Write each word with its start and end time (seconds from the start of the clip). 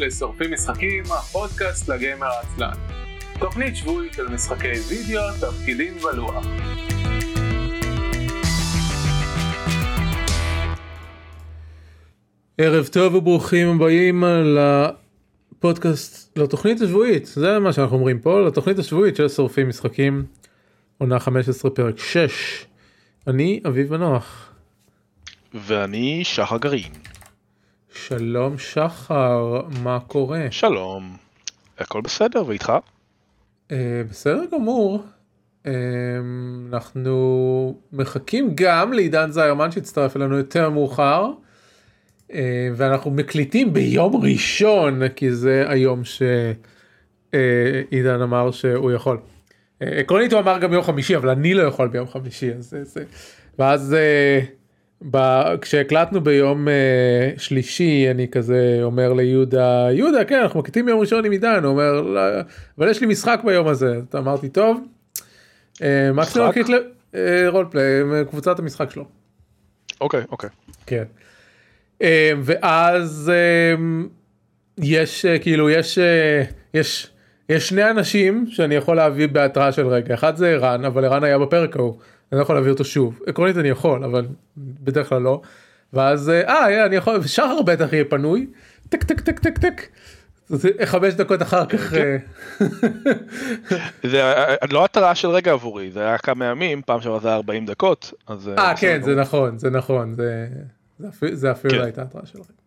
לשורפים 0.00 0.52
משחקים, 0.52 1.04
הפודקאסט 1.04 1.88
לגיימר 1.88 2.26
העצלן. 2.26 2.72
תוכנית 3.38 3.76
שבועית 3.76 4.12
של 4.12 4.28
משחקי 4.28 4.72
וידאו, 4.88 5.22
תפקידים 5.40 5.94
ולוח. 6.04 6.46
ערב 12.58 12.86
טוב 12.86 13.14
וברוכים 13.14 13.68
הבאים 13.68 14.24
לפודקאסט, 15.56 16.38
לתוכנית 16.38 16.80
השבועית, 16.80 17.26
זה 17.26 17.58
מה 17.58 17.72
שאנחנו 17.72 17.96
אומרים 17.96 18.18
פה, 18.18 18.40
לתוכנית 18.40 18.78
השבועית 18.78 19.16
של 19.16 19.28
שורפים 19.28 19.68
משחקים, 19.68 20.24
עונה 20.98 21.20
15 21.20 21.70
פרק 21.70 21.98
6. 21.98 22.66
אני 23.26 23.60
אביב 23.66 23.96
מנוח. 23.96 24.52
ואני 25.54 26.20
שחר 26.24 26.58
גרעין. 26.58 27.09
שלום 28.08 28.58
שחר, 28.58 29.60
מה 29.82 29.98
קורה? 30.06 30.46
שלום, 30.50 31.16
הכל 31.78 32.00
בסדר 32.00 32.46
ואיתך? 32.46 32.72
Uh, 33.68 33.72
בסדר 34.10 34.42
גמור. 34.52 35.02
Uh, 35.64 35.68
אנחנו 36.72 37.80
מחכים 37.92 38.52
גם 38.54 38.92
לעידן 38.92 39.30
זיירמן 39.30 39.70
שהצטרף 39.70 40.16
אלינו 40.16 40.36
יותר 40.36 40.70
מאוחר. 40.70 41.30
Uh, 42.30 42.34
ואנחנו 42.76 43.10
מקליטים 43.10 43.72
ביום 43.72 44.16
ראשון 44.24 45.08
כי 45.08 45.32
זה 45.32 45.64
היום 45.68 46.04
שעידן 46.04 47.40
uh, 48.20 48.24
אמר 48.24 48.50
שהוא 48.50 48.92
יכול. 48.92 49.18
עקרונית 49.80 50.32
uh, 50.32 50.34
הוא 50.34 50.42
אמר 50.42 50.58
גם 50.58 50.70
ביום 50.70 50.82
חמישי 50.82 51.16
אבל 51.16 51.28
אני 51.28 51.54
לא 51.54 51.62
יכול 51.62 51.88
ביום 51.88 52.08
חמישי 52.08 52.52
אז 52.52 52.76
זה 52.82 53.04
ואז. 53.58 53.96
Uh, 53.96 54.59
ב... 55.10 55.42
כשהקלטנו 55.60 56.20
ביום 56.20 56.68
uh, 56.68 57.40
שלישי 57.40 58.10
אני 58.10 58.28
כזה 58.28 58.78
אומר 58.82 59.12
ליהודה 59.12 59.88
יהודה 59.92 60.24
כן 60.24 60.40
אנחנו 60.40 60.60
מקליטים 60.60 60.86
ביום 60.86 61.00
ראשון 61.00 61.24
עם 61.24 61.32
עידן 61.32 61.64
הוא 61.64 61.70
אומר 61.70 62.00
לא, 62.00 62.20
אבל 62.78 62.90
יש 62.90 63.00
לי 63.00 63.06
משחק 63.06 63.40
ביום 63.44 63.68
הזה 63.68 63.94
אז 63.94 64.16
אמרתי 64.18 64.48
טוב. 64.48 64.80
Uh, 65.74 65.82
מקסימום 66.14 66.48
נקליט 66.48 66.66
uh, 66.66 67.16
רולפליי 67.48 67.84
קבוצת 68.30 68.58
המשחק 68.58 68.90
שלו. 68.90 69.04
אוקיי 70.00 70.20
okay, 70.20 70.24
אוקיי. 70.30 70.48
Okay. 70.50 70.82
כן. 70.86 71.04
Uh, 71.98 72.04
ואז 72.42 73.32
uh, 73.32 73.80
יש 74.78 75.24
uh, 75.24 75.42
כאילו 75.42 75.70
יש 75.70 75.98
uh, 75.98 76.52
יש 76.74 77.10
יש 77.48 77.68
שני 77.68 77.90
אנשים 77.90 78.46
שאני 78.48 78.74
יכול 78.74 78.96
להביא 78.96 79.28
בהתראה 79.28 79.72
של 79.72 79.86
רגע 79.86 80.14
אחד 80.14 80.36
זה 80.36 80.48
ערן 80.48 80.84
אבל 80.84 81.04
ערן 81.04 81.24
היה 81.24 81.38
בפרק 81.38 81.76
ההוא. 81.76 81.98
אני 82.32 82.38
לא 82.38 82.42
יכול 82.42 82.54
להביא 82.54 82.70
אותו 82.70 82.84
שוב 82.84 83.20
עקרונית 83.26 83.56
אני 83.56 83.68
יכול 83.68 84.04
אבל 84.04 84.26
בדרך 84.56 85.08
כלל 85.08 85.22
לא. 85.22 85.40
ואז 85.92 86.30
אה 86.30 86.86
אני 86.86 86.96
יכול 86.96 87.22
שחר 87.26 87.62
בטח 87.62 87.92
יהיה 87.92 88.04
פנוי 88.04 88.46
טק 88.88 89.04
טק 89.04 89.20
טק 89.20 89.38
טק 89.38 89.58
טק. 89.58 89.82
חמש 90.84 91.14
דקות 91.14 91.42
אחר 91.42 91.66
כך. 91.66 91.94
אה, 91.94 92.16
זה 94.10 94.22
לא 94.70 94.84
התראה 94.84 95.14
של 95.14 95.28
רגע 95.28 95.52
עבורי 95.52 95.90
זה 95.90 96.00
היה 96.00 96.18
כמה 96.18 96.44
ימים 96.44 96.82
פעם 96.86 97.00
שעברה 97.00 97.18
זה 97.20 97.34
40 97.34 97.66
דקות 97.66 98.12
אז. 98.26 98.48
אה, 98.48 98.68
אה 98.68 98.76
כן 98.76 99.02
זה 99.02 99.14
נכון 99.14 99.58
זה 99.58 99.70
נכון 99.70 100.16
זה 101.32 101.50
אפילו 101.50 101.74
כן. 101.74 101.84
הייתה 101.84 102.02
התראה 102.02 102.26
של 102.26 102.38
רגע. 102.38 102.60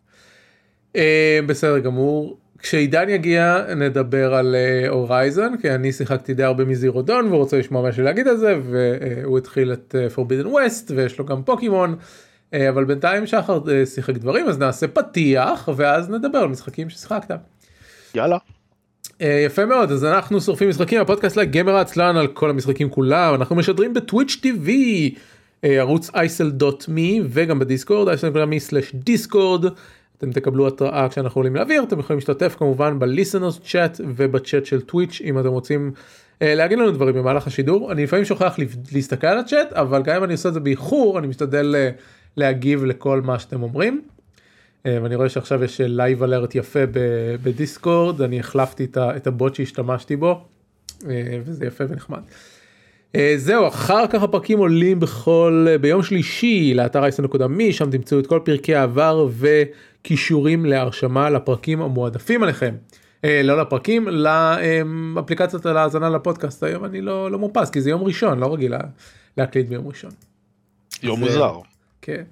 אה, 0.96 1.40
בסדר 1.46 1.78
גמור 1.78 2.38
כשעידן 2.64 3.08
יגיע 3.08 3.64
נדבר 3.76 4.34
על 4.34 4.56
הורייזון 4.88 5.54
uh, 5.54 5.62
כי 5.62 5.70
אני 5.70 5.92
שיחקתי 5.92 6.34
די 6.34 6.42
הרבה 6.42 6.64
מזירודון 6.64 7.26
והוא 7.26 7.38
רוצה 7.38 7.58
לשמוע 7.58 7.90
לי 7.96 8.02
להגיד 8.02 8.28
על 8.28 8.36
זה 8.36 8.54
והוא 8.70 9.38
התחיל 9.38 9.72
את 9.72 9.94
uh, 9.94 10.16
Forbidden 10.16 10.46
West 10.46 10.92
ויש 10.96 11.18
לו 11.18 11.26
גם 11.26 11.42
פוקימון 11.42 11.96
uh, 12.50 12.56
אבל 12.68 12.84
בינתיים 12.84 13.26
שחר 13.26 13.60
שיחק 13.84 14.14
דברים 14.14 14.46
אז 14.46 14.58
נעשה 14.58 14.88
פתיח 14.88 15.68
ואז 15.76 16.10
נדבר 16.10 16.38
על 16.38 16.48
משחקים 16.48 16.90
ששיחקת. 16.90 17.34
יאללה. 18.14 18.38
יפה 19.20 19.64
מאוד 19.64 19.92
אז 19.92 20.04
אנחנו 20.04 20.40
שורפים 20.40 20.68
משחקים 20.68 21.00
הפודקאסט 21.00 21.36
לגמר 21.36 21.76
העצלן 21.76 22.16
על 22.16 22.26
כל 22.26 22.50
המשחקים 22.50 22.90
כולם 22.90 23.34
אנחנו 23.34 23.56
משדרים 23.56 23.94
בטוויץ' 23.94 24.38
טיווי 24.42 25.14
ערוץ 25.62 26.10
אייסל.מי 26.14 27.20
וגם 27.28 27.58
בדיסקורד 27.58 28.08
אייסל.מי/דיסקורד. 28.08 29.64
אתם 30.24 30.32
תקבלו 30.32 30.66
התראה 30.66 31.08
כשאנחנו 31.08 31.38
עולים 31.38 31.56
לאוויר 31.56 31.82
אתם 31.82 31.98
יכולים 31.98 32.18
להשתתף 32.18 32.54
כמובן 32.58 32.98
ב 32.98 33.04
listeners 33.04 33.60
chat 33.60 34.00
ובצ'אט 34.16 34.66
של 34.66 34.80
טוויץ' 34.80 35.20
אם 35.24 35.38
אתם 35.38 35.48
רוצים 35.48 35.92
אה, 36.42 36.54
להגיד 36.54 36.78
לנו 36.78 36.90
דברים 36.90 37.14
במהלך 37.14 37.46
השידור 37.46 37.92
אני 37.92 38.02
לפעמים 38.02 38.24
שוכח 38.24 38.56
להסתכל 38.92 39.26
על 39.26 39.38
הצ'אט 39.38 39.72
אבל 39.72 40.02
גם 40.02 40.16
אם 40.16 40.24
אני 40.24 40.32
עושה 40.32 40.48
את 40.48 40.54
זה 40.54 40.60
באיחור 40.60 41.18
אני 41.18 41.26
משתדל 41.26 41.74
אה, 41.78 41.90
להגיב 42.36 42.84
לכל 42.84 43.20
מה 43.20 43.38
שאתם 43.38 43.62
אומרים. 43.62 44.02
אה, 44.86 44.98
ואני 45.02 45.14
רואה 45.14 45.28
שעכשיו 45.28 45.64
יש 45.64 45.80
live 45.84 46.22
alert 46.22 46.54
יפה 46.54 46.80
בדיסקורד 47.42 48.22
אני 48.22 48.40
החלפתי 48.40 48.86
את 48.98 49.26
הבוט 49.26 49.54
שהשתמשתי 49.54 50.16
בו 50.16 50.40
אה, 51.10 51.38
וזה 51.44 51.66
יפה 51.66 51.84
ונחמד. 51.88 52.20
אה, 53.16 53.34
זהו 53.36 53.68
אחר 53.68 54.06
כך 54.06 54.22
הפרקים 54.22 54.58
עולים 54.58 55.00
בכל 55.00 55.66
ביום 55.80 56.02
שלישי 56.02 56.74
לאתר 56.74 57.02
אייסן.מי 57.02 57.72
שם 57.72 57.90
תמצאו 57.90 58.18
את 58.18 58.26
כל 58.26 58.40
פרקי 58.44 58.74
העבר 58.74 59.28
וקישורים 60.04 60.66
להרשמה 60.66 61.30
לפרקים 61.30 61.82
המועדפים 61.82 62.42
עליכם. 62.42 62.74
אה, 63.24 63.40
לא 63.44 63.60
לפרקים 63.60 64.08
לאפליקציות 64.08 65.66
להאזנה 65.66 66.08
לפודקאסט 66.08 66.62
היום 66.62 66.84
אני 66.84 67.00
לא 67.00 67.30
לא 67.30 67.38
מאופס 67.38 67.70
כי 67.70 67.80
זה 67.80 67.90
יום 67.90 68.02
ראשון 68.02 68.38
לא 68.38 68.54
רגיל 68.54 68.74
להקליט 69.36 69.68
ביום 69.68 69.88
ראשון. 69.88 70.10
יום 71.02 71.20
מוזר. 71.20 71.58
כן. 72.02 72.22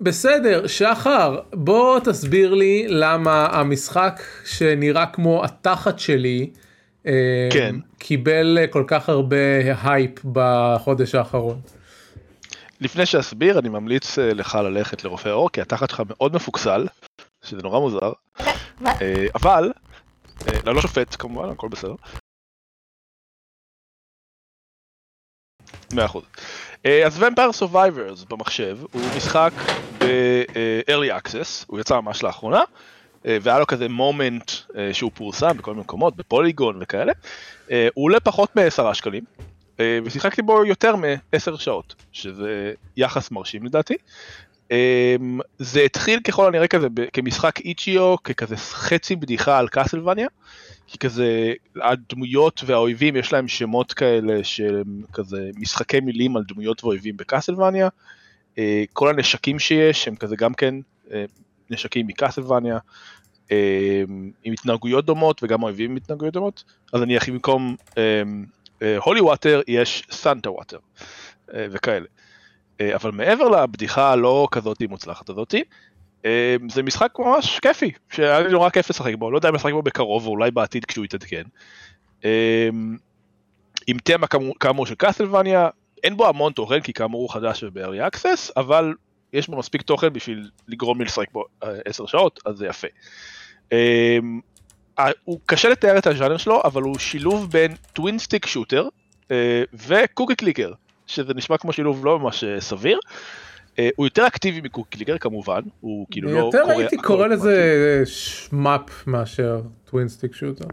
בסדר 0.00 0.66
שחר 0.66 1.38
בוא 1.52 2.00
תסביר 2.00 2.54
לי 2.54 2.86
למה 2.88 3.46
המשחק 3.46 4.22
שנראה 4.44 5.06
כמו 5.06 5.44
התחת 5.44 5.98
שלי. 5.98 6.50
כן. 7.50 7.76
קיבל 7.98 8.58
כל 8.70 8.84
כך 8.86 9.08
הרבה 9.08 9.36
הייפ 9.82 10.24
בחודש 10.24 11.14
האחרון. 11.14 11.60
לפני 12.82 13.06
שאסביר 13.06 13.58
אני 13.58 13.68
ממליץ 13.68 14.18
אה, 14.18 14.34
לך 14.34 14.54
ללכת 14.54 15.04
לרופא 15.04 15.28
עור 15.28 15.50
כי 15.50 15.60
התחת 15.60 15.90
שלך 15.90 16.02
מאוד 16.08 16.34
מפוקסל 16.34 16.86
שזה 17.44 17.62
נורא 17.62 17.80
מוזר 17.80 18.12
אה, 18.86 19.26
אבל 19.34 19.72
אה, 20.48 20.58
לא, 20.66 20.74
לא 20.74 20.80
שופט 20.80 21.16
כמובן 21.18 21.48
הכל 21.48 21.68
בסדר. 21.68 21.94
100%. 25.92 25.96
אז 27.06 27.22
Vampire 27.22 27.62
Survivors 27.62 28.28
במחשב 28.28 28.78
הוא 28.92 29.02
משחק 29.16 29.50
ב-early 29.98 31.22
access 31.22 31.64
הוא 31.66 31.80
יצא 31.80 32.00
ממש 32.00 32.22
לאחרונה 32.22 32.60
והיה 33.24 33.58
לו 33.58 33.66
כזה 33.66 33.88
מומנט 33.88 34.50
שהוא 34.92 35.10
פורסם 35.14 35.56
בכל 35.56 35.70
מיני 35.70 35.82
מקומות, 35.82 36.16
בפוליגון 36.16 36.78
וכאלה, 36.80 37.12
הוא 37.66 38.04
עולה 38.04 38.20
פחות 38.20 38.56
מ-10 38.56 38.94
שקלים, 38.94 39.24
ושיחקתי 39.78 40.42
בו 40.42 40.64
יותר 40.64 40.96
מ-10 40.96 41.56
שעות, 41.56 41.94
שזה 42.12 42.72
יחס 42.96 43.30
מרשים 43.30 43.64
לדעתי. 43.64 43.94
זה 45.58 45.80
התחיל 45.80 46.20
ככל 46.20 46.46
הנראה 46.46 46.68
כזה 46.68 46.88
כמשחק 47.12 47.60
איצ'יו, 47.60 48.16
ככזה 48.24 48.56
חצי 48.56 49.16
בדיחה 49.16 49.58
על 49.58 49.68
קאסלווניה, 49.68 50.28
כי 50.86 50.98
כזה 50.98 51.52
הדמויות 51.76 52.60
והאויבים 52.66 53.16
יש 53.16 53.32
להם 53.32 53.48
שמות 53.48 53.92
כאלה 53.92 54.44
שהם 54.44 55.02
כזה 55.12 55.50
משחקי 55.56 56.00
מילים 56.00 56.36
על 56.36 56.42
דמויות 56.48 56.84
ואויבים 56.84 57.16
בקאסלווניה. 57.16 57.88
כל 58.92 59.08
הנשקים 59.08 59.58
שיש 59.58 60.08
הם 60.08 60.16
כזה 60.16 60.36
גם 60.36 60.54
כן 60.54 60.74
נשקים 61.70 62.06
מקאסלווניה, 62.06 62.78
אה, 63.52 64.04
עם 64.44 64.52
התנהגויות 64.52 65.04
דומות 65.04 65.42
וגם 65.42 65.62
אויבים 65.62 65.90
עם 65.90 65.96
התנהגויות 65.96 66.34
דומות, 66.34 66.64
אז 66.92 67.00
נניח 67.00 67.28
במקום 67.28 67.76
הולי 69.04 69.20
אה, 69.20 69.24
ווטר 69.24 69.58
אה, 69.58 69.62
יש 69.66 70.06
סנטה 70.10 70.50
ווטר 70.50 70.78
וכאלה. 71.54 72.06
אבל 72.94 73.10
מעבר 73.10 73.48
לבדיחה 73.48 74.12
הלא 74.12 74.48
כזאת 74.50 74.82
מוצלחת 74.82 75.28
הזאתי, 75.28 75.64
זה 76.68 76.82
משחק 76.82 77.12
ממש 77.18 77.58
כיפי, 77.58 77.90
שהיה 78.10 78.40
לי 78.40 78.50
נורא 78.50 78.70
כיף 78.70 78.90
לשחק 78.90 79.14
בו, 79.14 79.30
לא 79.30 79.38
יודע 79.38 79.48
אם 79.48 79.54
לשחק 79.54 79.72
בו 79.72 79.82
בקרוב 79.82 80.26
ואולי 80.26 80.50
בעתיד 80.50 80.84
כשהוא 80.84 81.04
יתעדכן. 81.04 81.42
עם 83.86 83.98
תמה 84.04 84.26
כאמור 84.60 84.86
של 84.86 84.94
קאסלווניה, 84.94 85.68
אין 86.02 86.16
בו 86.16 86.28
המון 86.28 86.52
תוכן 86.52 86.80
כי 86.80 86.92
כאמור 86.92 87.22
הוא 87.22 87.30
חדש 87.30 87.62
וב-early 87.62 88.14
access, 88.14 88.52
אבל 88.56 88.94
יש 89.32 89.48
בו 89.48 89.58
מספיק 89.58 89.82
תוכן 89.82 90.12
בשביל 90.12 90.50
לגרום 90.68 90.98
לי 90.98 91.04
לשחק 91.04 91.32
בו 91.32 91.44
אה, 91.62 91.68
עשר 91.84 92.06
שעות, 92.06 92.40
אז 92.46 92.56
זה 92.56 92.66
יפה. 92.66 92.88
הוא 95.24 95.38
קשה 95.46 95.68
לתאר 95.68 95.98
את 95.98 96.06
הז'אנר 96.06 96.36
שלו, 96.36 96.62
אבל 96.64 96.82
הוא 96.82 96.98
שילוב 96.98 97.50
בין 97.50 97.74
twin 97.92 98.18
stick 98.18 98.46
shooter 98.46 98.88
ו 99.88 99.95
Cookie 99.95 100.34
Clicker, 100.34 100.72
שזה 101.06 101.34
נשמע 101.34 101.58
כמו 101.58 101.72
שילוב 101.72 102.04
לא 102.04 102.18
ממש 102.18 102.44
אה, 102.44 102.60
סביר. 102.60 102.98
אה, 103.72 103.74
הוא 103.96 104.06
יותר 104.06 104.26
אקטיבי 104.26 104.60
מ 104.60 104.65
Cookie 104.65 104.96
Clicker 104.96 105.18
כמובן, 105.18 105.60
הוא 105.80 106.06
כאילו 106.10 106.30
לא 106.30 106.40
קורא... 106.40 106.46
יותר 106.46 106.70
הייתי 106.70 106.96
קורא 106.96 107.26
לזה 107.26 108.02
shmup 108.04 109.06
מאשר 109.06 109.60
twin 109.90 110.08
stick 110.08 110.34
shooter. 110.34 110.64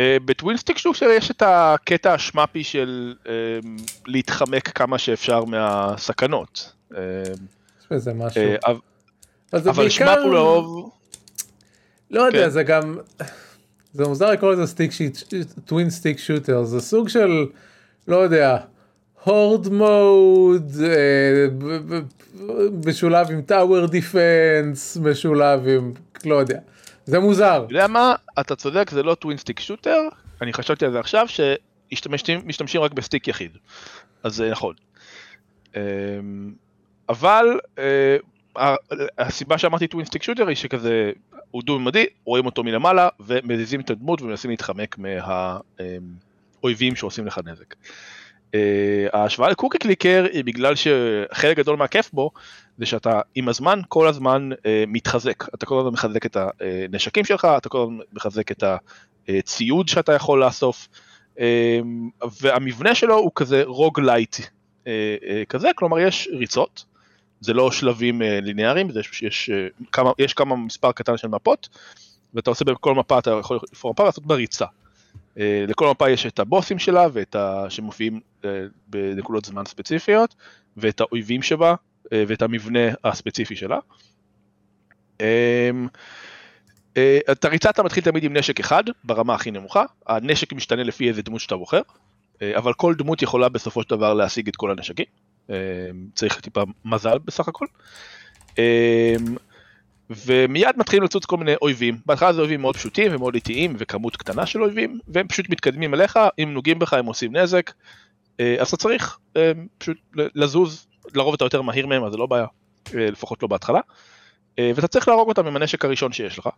ב 0.00 0.11
twin 0.11 0.56
stick 0.56 0.78
shooter 0.78 1.06
יש 1.06 1.30
את 1.30 1.42
הקטע 1.46 2.14
השמאפי 2.14 2.64
של 2.64 3.14
להתחמק 4.06 4.68
כמה 4.68 4.98
שאפשר 4.98 5.44
מהסכנות. 5.44 6.72
זה 7.96 8.14
משהו. 8.14 8.42
אה, 8.42 8.72
אבל 9.52 9.88
shmup 9.88 10.18
הוא 10.24 10.34
לרוב, 10.34 10.90
לא 12.10 12.22
יודע, 12.22 12.44
כן. 12.44 12.48
זה 12.48 12.62
גם, 12.62 12.98
זה 13.92 14.04
מוזר 14.04 14.30
לקרוא 14.30 14.52
לזה 14.52 14.66
stick 14.66 14.92
shit, 14.92 15.18
twin 15.64 15.90
stick 15.90 16.18
shooter, 16.18 16.64
זה 16.64 16.80
סוג 16.80 17.08
של, 17.08 17.46
לא 18.08 18.16
יודע, 18.16 18.58
horde 19.24 19.68
mode, 19.68 20.72
אה, 20.84 21.46
משולב 22.86 23.30
עם 23.30 23.42
tower 23.42 23.86
defense, 23.86 24.96
משולב 24.96 25.68
עם, 25.68 25.92
לא 26.24 26.34
יודע, 26.34 26.58
זה 27.04 27.18
מוזר. 27.18 27.64
אתה 27.66 27.72
יודע 27.74 27.86
מה, 27.86 28.14
אתה 28.40 28.56
צודק, 28.56 28.90
זה 28.90 29.02
לא 29.02 29.14
twin 29.14 29.36
stick 29.36 29.60
shooter, 29.60 30.08
אני 30.42 30.52
חשבתי 30.52 30.84
על 30.84 30.92
זה 30.92 31.00
עכשיו, 31.00 31.26
שמשתמשים 31.94 32.80
רק 32.80 32.92
ב 32.92 32.98
stick 32.98 33.28
יחיד, 33.28 33.50
אז 34.22 34.34
זה 34.34 34.50
נכון. 34.50 34.74
אמ, 35.76 35.80
אבל 37.08 37.60
אה, 37.78 38.16
הסיבה 39.18 39.58
שאמרתי 39.58 39.86
טווין 39.86 40.06
סטיק 40.06 40.22
שוטר 40.22 40.48
היא 40.48 40.56
שכזה, 40.56 41.12
הוא 41.50 41.62
דו-ממדי, 41.62 42.06
רואים 42.24 42.46
אותו 42.46 42.64
מלמעלה, 42.64 43.08
ומזיזים 43.20 43.80
את 43.80 43.90
הדמות 43.90 44.22
ומנסים 44.22 44.50
להתחמק 44.50 44.96
מהאויבים 44.98 46.96
שעושים 46.96 47.26
לך 47.26 47.40
נזק. 47.44 47.74
אה, 48.54 49.06
ההשוואה 49.12 49.50
לקוקי 49.50 49.78
קליקר 49.78 50.26
היא 50.32 50.44
בגלל 50.44 50.74
שחלק 50.74 51.56
גדול 51.56 51.76
מהכיף 51.76 52.10
בו 52.12 52.30
זה 52.78 52.86
שאתה 52.86 53.20
עם 53.34 53.48
הזמן 53.48 53.80
כל 53.88 54.08
הזמן 54.08 54.48
אה, 54.66 54.84
מתחזק, 54.86 55.44
אתה 55.54 55.66
כל 55.66 55.78
הזמן 55.78 55.92
מחזק 55.92 56.26
את 56.26 56.36
הנשקים 56.36 57.24
שלך, 57.24 57.48
אתה 57.56 57.68
כל 57.68 57.82
הזמן 57.82 57.96
מחזק 58.12 58.52
את 58.52 58.64
הציוד 59.28 59.88
שאתה 59.88 60.12
יכול 60.12 60.44
לאסוף, 60.44 60.88
אה, 61.40 61.80
והמבנה 62.40 62.94
שלו 62.94 63.14
הוא 63.14 63.30
כזה 63.34 63.62
rogue 63.64 64.00
lite 64.00 64.36
כזה, 65.48 65.68
כלומר 65.74 65.98
יש 65.98 66.28
ריצות, 66.32 66.84
זה 67.40 67.52
לא 67.52 67.70
שלבים 67.70 68.22
ליניאריים, 68.22 68.88
יש, 69.00 69.22
יש, 69.22 69.50
כמה, 69.92 70.10
יש 70.18 70.34
כמה 70.34 70.56
מספר 70.56 70.92
קטן 70.92 71.16
של 71.16 71.28
מפות, 71.28 71.68
ואתה 72.34 72.50
עושה 72.50 72.64
בכל 72.64 72.94
מפה, 72.94 73.18
אתה 73.18 73.30
יכול 73.30 73.58
לבחור 73.72 73.90
מפה 73.90 74.04
לעשות 74.04 74.26
בריצה. 74.26 74.66
לכל 75.36 75.90
מפה 75.90 76.10
יש 76.10 76.26
את 76.26 76.38
הבוסים 76.38 76.78
שלה 76.78 77.06
ואת 77.12 77.34
ה... 77.36 77.64
שמופיעים 77.68 78.20
בנקודות 78.88 79.44
זמן 79.44 79.64
ספציפיות, 79.66 80.34
ואת 80.76 81.00
האויבים 81.00 81.42
שבה, 81.42 81.74
ואת 82.12 82.42
המבנה 82.42 82.80
הספציפי 83.04 83.56
שלה. 83.56 83.78
את 87.30 87.44
הריצה 87.44 87.70
אתה 87.70 87.82
מתחיל 87.82 88.04
תמיד 88.04 88.24
עם 88.24 88.36
נשק 88.36 88.60
אחד, 88.60 88.84
ברמה 89.04 89.34
הכי 89.34 89.50
נמוכה, 89.50 89.84
הנשק 90.06 90.52
משתנה 90.52 90.82
לפי 90.82 91.08
איזה 91.08 91.22
דמות 91.22 91.40
שאתה 91.40 91.56
בוחר, 91.56 91.80
אבל 92.42 92.72
כל 92.72 92.94
דמות 92.94 93.22
יכולה 93.22 93.48
בסופו 93.48 93.82
של 93.82 93.90
דבר 93.90 94.14
להשיג 94.14 94.48
את 94.48 94.56
כל 94.56 94.70
הנשקים, 94.70 95.06
צריך 96.14 96.40
טיפה 96.40 96.62
מזל 96.84 97.18
בסך 97.24 97.48
הכל. 97.48 97.66
ומיד 100.10 100.76
מתחילים 100.76 101.02
לצוץ 101.02 101.24
כל 101.24 101.36
מיני 101.36 101.54
אויבים, 101.62 101.98
בהתחלה 102.06 102.32
זה 102.32 102.40
אויבים 102.40 102.60
מאוד 102.60 102.76
פשוטים 102.76 103.14
ומאוד 103.14 103.34
איטיים 103.34 103.74
וכמות 103.78 104.16
קטנה 104.16 104.46
של 104.46 104.62
אויבים, 104.62 104.98
והם 105.08 105.28
פשוט 105.28 105.48
מתקדמים 105.50 105.94
אליך, 105.94 106.18
אם 106.42 106.50
נוגעים 106.54 106.78
בך 106.78 106.92
הם 106.92 107.06
עושים 107.06 107.36
נזק, 107.36 107.72
אז 108.38 108.68
אתה 108.68 108.76
צריך 108.76 109.18
פשוט 109.78 109.96
לזוז, 110.14 110.86
לרוב 111.14 111.34
אתה 111.34 111.44
יותר 111.44 111.62
מהיר 111.62 111.86
מהם 111.86 112.04
אז 112.04 112.12
זה 112.12 112.18
לא 112.18 112.26
בעיה, 112.26 112.46
לפחות 112.94 113.42
לא 113.42 113.48
בהתחלה, 113.48 113.80
ואתה 114.60 114.88
צריך 114.88 115.08
להרוג 115.08 115.28
אותם 115.28 115.46
עם 115.46 115.56
הנשק 115.56 115.84
הראשון 115.84 116.12
שיש 116.12 116.38
לך, 116.38 116.48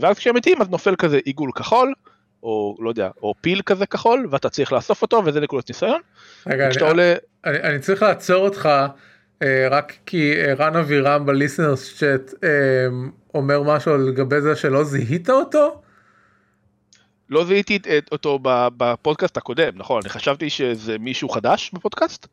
ואז 0.00 0.18
כשהם 0.18 0.36
מתים 0.36 0.62
אז 0.62 0.68
נופל 0.68 0.96
כזה 0.96 1.18
עיגול 1.24 1.52
כחול, 1.52 1.94
או 2.42 2.76
לא 2.80 2.88
יודע, 2.88 3.10
או 3.22 3.34
פיל 3.40 3.62
כזה 3.62 3.86
כחול, 3.86 4.26
ואתה 4.30 4.48
צריך 4.48 4.72
לאסוף 4.72 5.02
אותו 5.02 5.22
וזה 5.24 5.40
נקודת 5.40 5.68
ניסיון. 5.68 6.00
רגע, 6.46 6.66
אני, 6.66 6.80
עולה... 6.80 7.14
אני, 7.44 7.62
אני 7.62 7.78
צריך 7.78 8.02
לעצור 8.02 8.44
אותך. 8.44 8.68
רק 9.70 9.92
כי 10.06 10.42
רן 10.58 10.76
אבירם 10.76 11.26
בליסנרס 11.26 11.98
צ'אט 11.98 12.34
אומר 13.34 13.62
משהו 13.62 13.96
לגבי 13.96 14.40
זה 14.40 14.56
שלא 14.56 14.84
זיהית 14.84 15.30
אותו? 15.30 15.82
לא 17.30 17.44
זיהיתי 17.44 17.78
אותו 18.12 18.38
בפודקאסט 18.76 19.36
הקודם, 19.36 19.72
נכון, 19.74 20.00
אני 20.02 20.08
חשבתי 20.08 20.50
שזה 20.50 20.98
מישהו 20.98 21.28
חדש 21.28 21.70
בפודקאסט, 21.74 22.26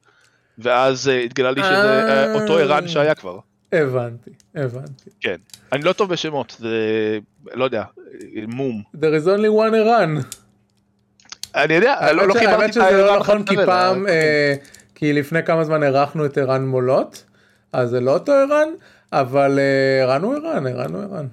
ואז 0.58 1.08
התגלה 1.26 1.52
לי 1.52 1.64
שזה 1.64 2.34
אותו 2.34 2.58
ערן 2.58 2.88
שהיה 2.88 3.16
כבר. 3.16 3.40
הבנתי, 3.72 4.30
הבנתי. 4.56 5.10
כן, 5.22 5.36
אני 5.72 5.84
לא 5.84 5.94
טוב 5.94 6.10
בשמות, 6.10 6.56
זה 6.60 7.20
לא 7.54 7.64
יודע, 7.64 7.84
מום. 8.48 8.84
There 8.96 9.24
is 9.24 9.28
only 9.28 9.50
one 9.50 9.76
ערן. 9.76 10.16
אני 11.56 11.74
יודע, 11.74 12.14
לא 12.14 12.34
חיברתי 12.34 12.46
את 12.46 12.50
האמת 12.50 12.74
שזה 12.74 12.92
לא 12.92 13.20
נכון 13.20 13.46
כי 13.46 13.56
פעם 13.66 14.06
כי 14.96 15.14
לפני 15.14 15.44
כמה 15.44 15.64
זמן 15.64 15.84
אירחנו 15.84 16.26
את 16.26 16.38
ערן 16.38 16.66
מולות, 16.68 17.26
אז 17.74 17.90
זה 17.90 18.00
לא 18.00 18.14
אותו 18.14 18.32
ערן, 18.32 18.70
אבל 19.12 19.60
ערן 20.02 20.22
הוא 20.22 20.36
ערן, 20.36 20.68
ערן 20.68 20.96
הוא 20.96 21.04
ערן. 21.04 21.28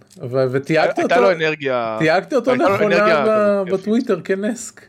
ותייגתי 0.51 1.03
אותו, 1.03 1.15
הייתה 1.15 1.21
לו 1.21 1.33
אנרגיה, 1.33 1.97
תייגתי 1.99 2.35
אותו 2.35 2.55
נכונה 2.55 3.65
בטוויטר 3.65 4.21
כנסק. 4.21 4.87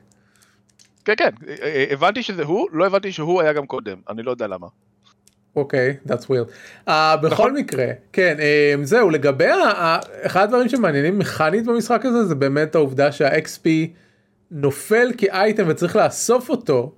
כן 1.06 1.13
כן, 1.18 1.30
הבנתי 1.89 2.24
שזה 2.24 2.44
הוא, 2.44 2.68
לא 2.72 2.86
הבנתי 2.86 3.12
שהוא 3.12 3.42
היה 3.42 3.54
גם 3.54 3.66
קודם, 3.66 3.98
אני 4.10 4.24
לא 4.24 4.31
יודע 4.31 4.48
למה. 4.48 4.68
אוקיי, 5.56 5.96
okay, 6.06 6.10
that's 6.10 6.24
weird. 6.24 6.88
Uh, 6.88 6.92
בכל 7.22 7.54
מקרה, 7.54 7.88
כן, 8.14 8.38
um, 8.40 8.86
זהו, 8.86 9.10
לגבי, 9.10 9.48
אחד 10.22 10.44
הדברים 10.44 10.70
שמעניינים 10.70 11.20
מכנית 11.20 11.66
במשחק 11.66 12.06
הזה, 12.06 12.26
זה 12.26 12.36
באמת 12.36 12.76
העובדה 12.76 13.12
שה-XP 13.12 13.68
נופל 14.52 15.12
כאייטם 15.18 15.66
וצריך 15.68 15.96
לאסוף 15.96 16.50
אותו. 16.50 16.92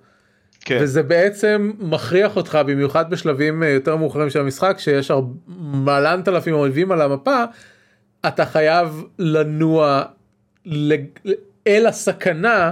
כן. 0.65 0.77
וזה 0.81 1.03
בעצם 1.03 1.71
מכריח 1.79 2.35
אותך 2.35 2.59
במיוחד 2.67 3.09
בשלבים 3.09 3.63
יותר 3.63 3.95
מאוחרים 3.95 4.29
של 4.29 4.39
המשחק 4.39 4.75
שיש 4.79 5.11
מלנת 5.57 6.27
אלפים 6.27 6.53
אויבים 6.53 6.91
על 6.91 7.01
המפה 7.01 7.43
אתה 8.27 8.45
חייב 8.45 9.03
לנוע 9.19 10.03
אל 11.67 11.87
הסכנה 11.87 12.71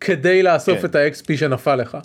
כדי 0.00 0.42
לאסוף 0.42 0.78
כן. 0.78 0.86
את 0.86 0.94
ה-XP 0.94 1.36
שנפל 1.36 1.76
לך. 1.76 1.98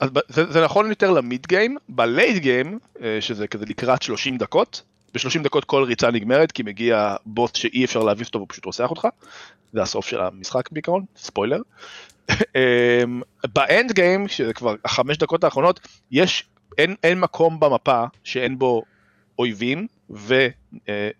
אז 0.00 0.10
זה, 0.28 0.52
זה 0.52 0.64
נכון 0.64 0.88
יותר 0.88 1.10
למיד 1.10 1.46
גיים, 1.46 1.76
בלייט 1.88 2.42
גיים 2.42 2.78
שזה 3.20 3.46
כזה 3.46 3.64
לקראת 3.68 4.02
30 4.02 4.38
דקות, 4.38 4.82
ב-30 5.14 5.42
דקות 5.42 5.64
כל 5.64 5.82
ריצה 5.82 6.10
נגמרת 6.10 6.52
כי 6.52 6.62
מגיע 6.62 7.16
בוס 7.26 7.50
שאי 7.54 7.84
אפשר 7.84 8.02
להביס 8.02 8.26
אותו 8.26 8.38
והוא 8.38 8.48
פשוט 8.48 8.64
רוצח 8.64 8.90
אותך, 8.90 9.08
זה 9.72 9.82
הסוף 9.82 10.06
של 10.06 10.20
המשחק 10.20 10.70
בעיקרון, 10.72 11.04
ספוילר. 11.16 11.60
באנד 13.54 13.92
גיים, 13.92 14.28
שזה 14.28 14.52
כבר 14.54 14.74
החמש 14.84 15.18
דקות 15.18 15.44
האחרונות, 15.44 15.80
יש, 16.10 16.44
אין, 16.78 16.94
אין 17.04 17.20
מקום 17.20 17.60
במפה 17.60 18.04
שאין 18.24 18.58
בו 18.58 18.82
אויבים 19.38 19.86
ו, 20.10 20.48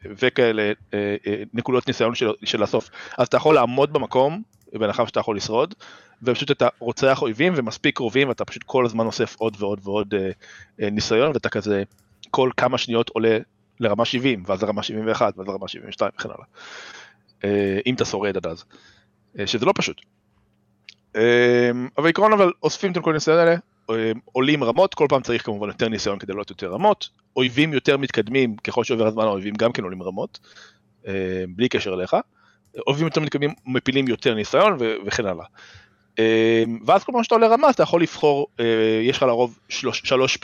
וכאלה 0.05 0.73
נקודות 1.55 1.89
ניסיון 1.89 2.15
של, 2.15 2.31
של 2.45 2.63
הסוף. 2.63 2.91
אז 3.19 3.27
אתה 3.27 3.37
יכול 3.37 3.55
לעמוד 3.55 3.93
במקום, 3.93 4.43
בהנחה 4.73 5.07
שאתה 5.07 5.21
יכול 5.21 5.37
לשרוד, 5.37 5.75
ופשוט 6.23 6.51
אתה 6.51 6.69
רוצח 6.79 7.23
אויבים 7.23 7.53
ומספיק 7.57 7.97
קרובים 7.97 8.29
ואתה 8.29 8.45
פשוט 8.45 8.63
כל 8.63 8.87
הזמן 8.87 9.07
אוסף 9.07 9.37
עוד 9.39 9.57
ועוד 9.59 9.81
ועוד 9.83 10.15
ניסיון 10.79 11.31
ואתה 11.35 11.49
כזה 11.49 11.83
כל 12.31 12.51
כמה 12.57 12.79
שניות 12.79 13.09
עולה 13.09 13.39
לרמה 13.81 14.05
70 14.05 14.43
ואז 14.47 14.63
לרמה 14.63 14.83
71 14.83 15.39
ואז 15.39 15.49
לרמה 15.49 15.69
72 15.69 16.11
וכן 16.19 16.29
הלאה. 16.29 16.45
אם 17.87 17.95
אתה 17.95 18.05
שורד 18.05 18.37
עד 18.37 18.47
אז. 18.47 18.65
שזה 19.47 19.67
לא 19.67 19.73
פשוט. 19.77 20.01
אבל 21.15 21.23
בעיקרון 22.03 22.33
אבל 22.33 22.53
אוספים 22.63 22.93
את 22.93 22.99
כל 22.99 23.11
הניסיון 23.11 23.39
האלה, 23.39 23.57
עולים 24.25 24.65
רמות, 24.65 24.95
כל 24.95 25.07
פעם 25.09 25.23
צריך 25.23 25.47
כמובן 25.47 25.69
יותר 25.69 25.89
ניסיון 25.89 26.19
כדי 26.19 26.33
לעלות 26.33 26.51
יותר 26.51 26.73
רמות, 26.73 27.09
אויבים 27.37 27.73
יותר 27.73 27.97
מתקדמים, 27.97 28.57
ככל 28.57 28.85
שעובר 28.85 29.07
הזמן 29.07 29.25
האויבים 29.25 29.55
גם 29.55 29.73
כן 29.73 29.85
עולים 29.85 30.03
רמות, 30.03 30.39
בלי 31.49 31.69
קשר 31.69 31.95
אליך, 31.95 32.17
אויבים 32.87 33.07
יותר 33.07 33.21
מתקדמים 33.21 33.55
מפילים 33.67 34.09
יותר 34.09 34.35
ניסיון 34.35 34.77
וכן 35.07 35.27
הלאה. 35.27 35.45
ואז 36.87 37.05
כל 37.05 37.13
פעם 37.13 37.25
שאתה 37.25 37.35
עולה 37.35 37.49
רמה 37.49 37.71
אתה 37.71 37.83
יכול 37.83 38.03
לבחור, 38.03 38.47
יש 39.03 39.17
לך 39.17 39.23
לרוב 39.23 39.59
שלוש, 39.69 40.03
שלוש 40.05 40.39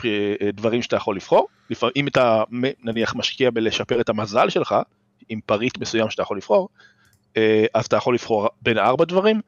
דברים 0.53 0.81
שאתה 0.81 0.95
יכול 0.95 1.15
לבחור, 1.15 1.47
אם 1.95 2.07
אתה 2.07 2.43
נניח 2.83 3.15
משקיע 3.15 3.49
בלשפר 3.51 4.01
את 4.01 4.09
המזל 4.09 4.49
שלך, 4.49 4.75
עם 5.29 5.39
פריט 5.45 5.77
מסוים 5.77 6.09
שאתה 6.09 6.21
יכול 6.21 6.37
לבחור, 6.37 6.69
אז 7.73 7.85
אתה 7.85 7.95
יכול 7.95 8.13
לבחור 8.13 8.49
בין 8.61 8.77
ארבע 8.77 9.05
דברים. 9.05 9.41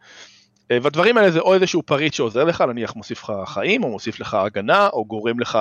והדברים 0.70 1.18
האלה 1.18 1.32
זה 1.32 1.40
או 1.40 1.54
איזשהו 1.54 1.84
פריט 1.84 2.14
שעוזר 2.14 2.44
לך, 2.44 2.62
נניח 2.62 2.96
מוסיף 2.96 3.24
לך 3.24 3.34
חיים, 3.46 3.84
או 3.84 3.90
מוסיף 3.90 4.20
לך 4.20 4.34
הגנה, 4.34 4.88
או 4.88 5.06
גורם 5.06 5.40
לך 5.40 5.60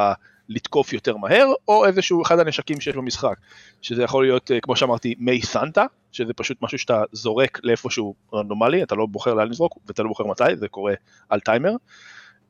לתקוף 0.49 0.93
יותר 0.93 1.17
מהר, 1.17 1.47
או 1.69 1.87
איזשהו 1.87 2.23
אחד 2.23 2.39
הנשקים 2.39 2.81
שיש 2.81 2.97
במשחק, 2.97 3.37
שזה 3.83 4.03
יכול 4.03 4.25
להיות, 4.25 4.51
כמו 4.63 4.77
שאמרתי, 4.77 5.15
מי 5.19 5.43
סנטה, 5.43 5.85
שזה 6.13 6.33
פשוט 6.33 6.63
משהו 6.63 6.79
שאתה 6.79 7.03
זורק 7.13 7.61
לאיפשהו 7.63 8.15
רנדומלי, 8.35 8.83
אתה 8.83 8.95
לא 8.95 9.07
בוחר 9.07 9.35
לאן 9.35 9.49
לזרוק, 9.49 9.79
ואתה 9.87 10.03
לא 10.03 10.09
בוחר 10.09 10.25
מתי, 10.25 10.57
זה 10.57 10.69
קורה 10.69 10.95
על 11.29 11.41
טיימר, 11.41 11.73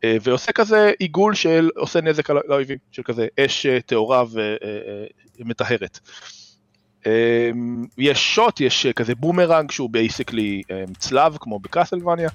ועושה 0.05 0.53
כזה 0.53 0.93
עיגול 0.99 1.35
של, 1.35 1.71
עושה 1.77 2.01
נזק 2.01 2.31
לאויבים, 2.31 2.79
של 2.93 3.03
כזה 3.03 3.27
אש 3.41 3.67
טהורה 3.87 4.25
ומטהרת. 5.39 6.01
יש 7.99 8.35
שוט, 8.35 8.61
יש 8.61 8.87
כזה 8.87 9.15
בומרנג 9.15 9.71
שהוא 9.71 9.91
basically 9.91 10.63
צלב 10.99 11.37
כמו 11.41 11.59
בקאסלווניה, 11.59 12.29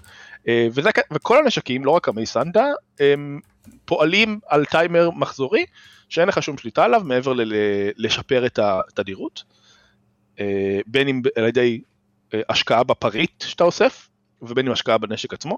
וזה, 0.47 0.89
וכל 1.11 1.37
הנשקים, 1.37 1.85
לא 1.85 1.91
רק 1.91 2.07
המי 2.07 2.25
סנטה, 2.25 2.65
הם 2.99 3.39
פועלים 3.85 4.39
על 4.47 4.65
טיימר 4.65 5.11
מחזורי, 5.11 5.65
שאין 6.09 6.27
לך 6.27 6.43
שום 6.43 6.57
שליטה 6.57 6.83
עליו 6.83 7.01
מעבר 7.05 7.33
ל- 7.33 7.53
לשפר 7.97 8.45
את 8.45 8.59
התדירות. 8.59 9.43
בין 10.87 11.07
אם 11.07 11.21
על 11.35 11.47
ידי 11.47 11.81
השקעה 12.33 12.83
בפריט 12.83 13.41
שאתה 13.41 13.63
אוסף, 13.63 14.09
ובין 14.41 14.67
אם 14.67 14.71
השקעה 14.73 14.97
בנשק 14.97 15.33
עצמו. 15.33 15.57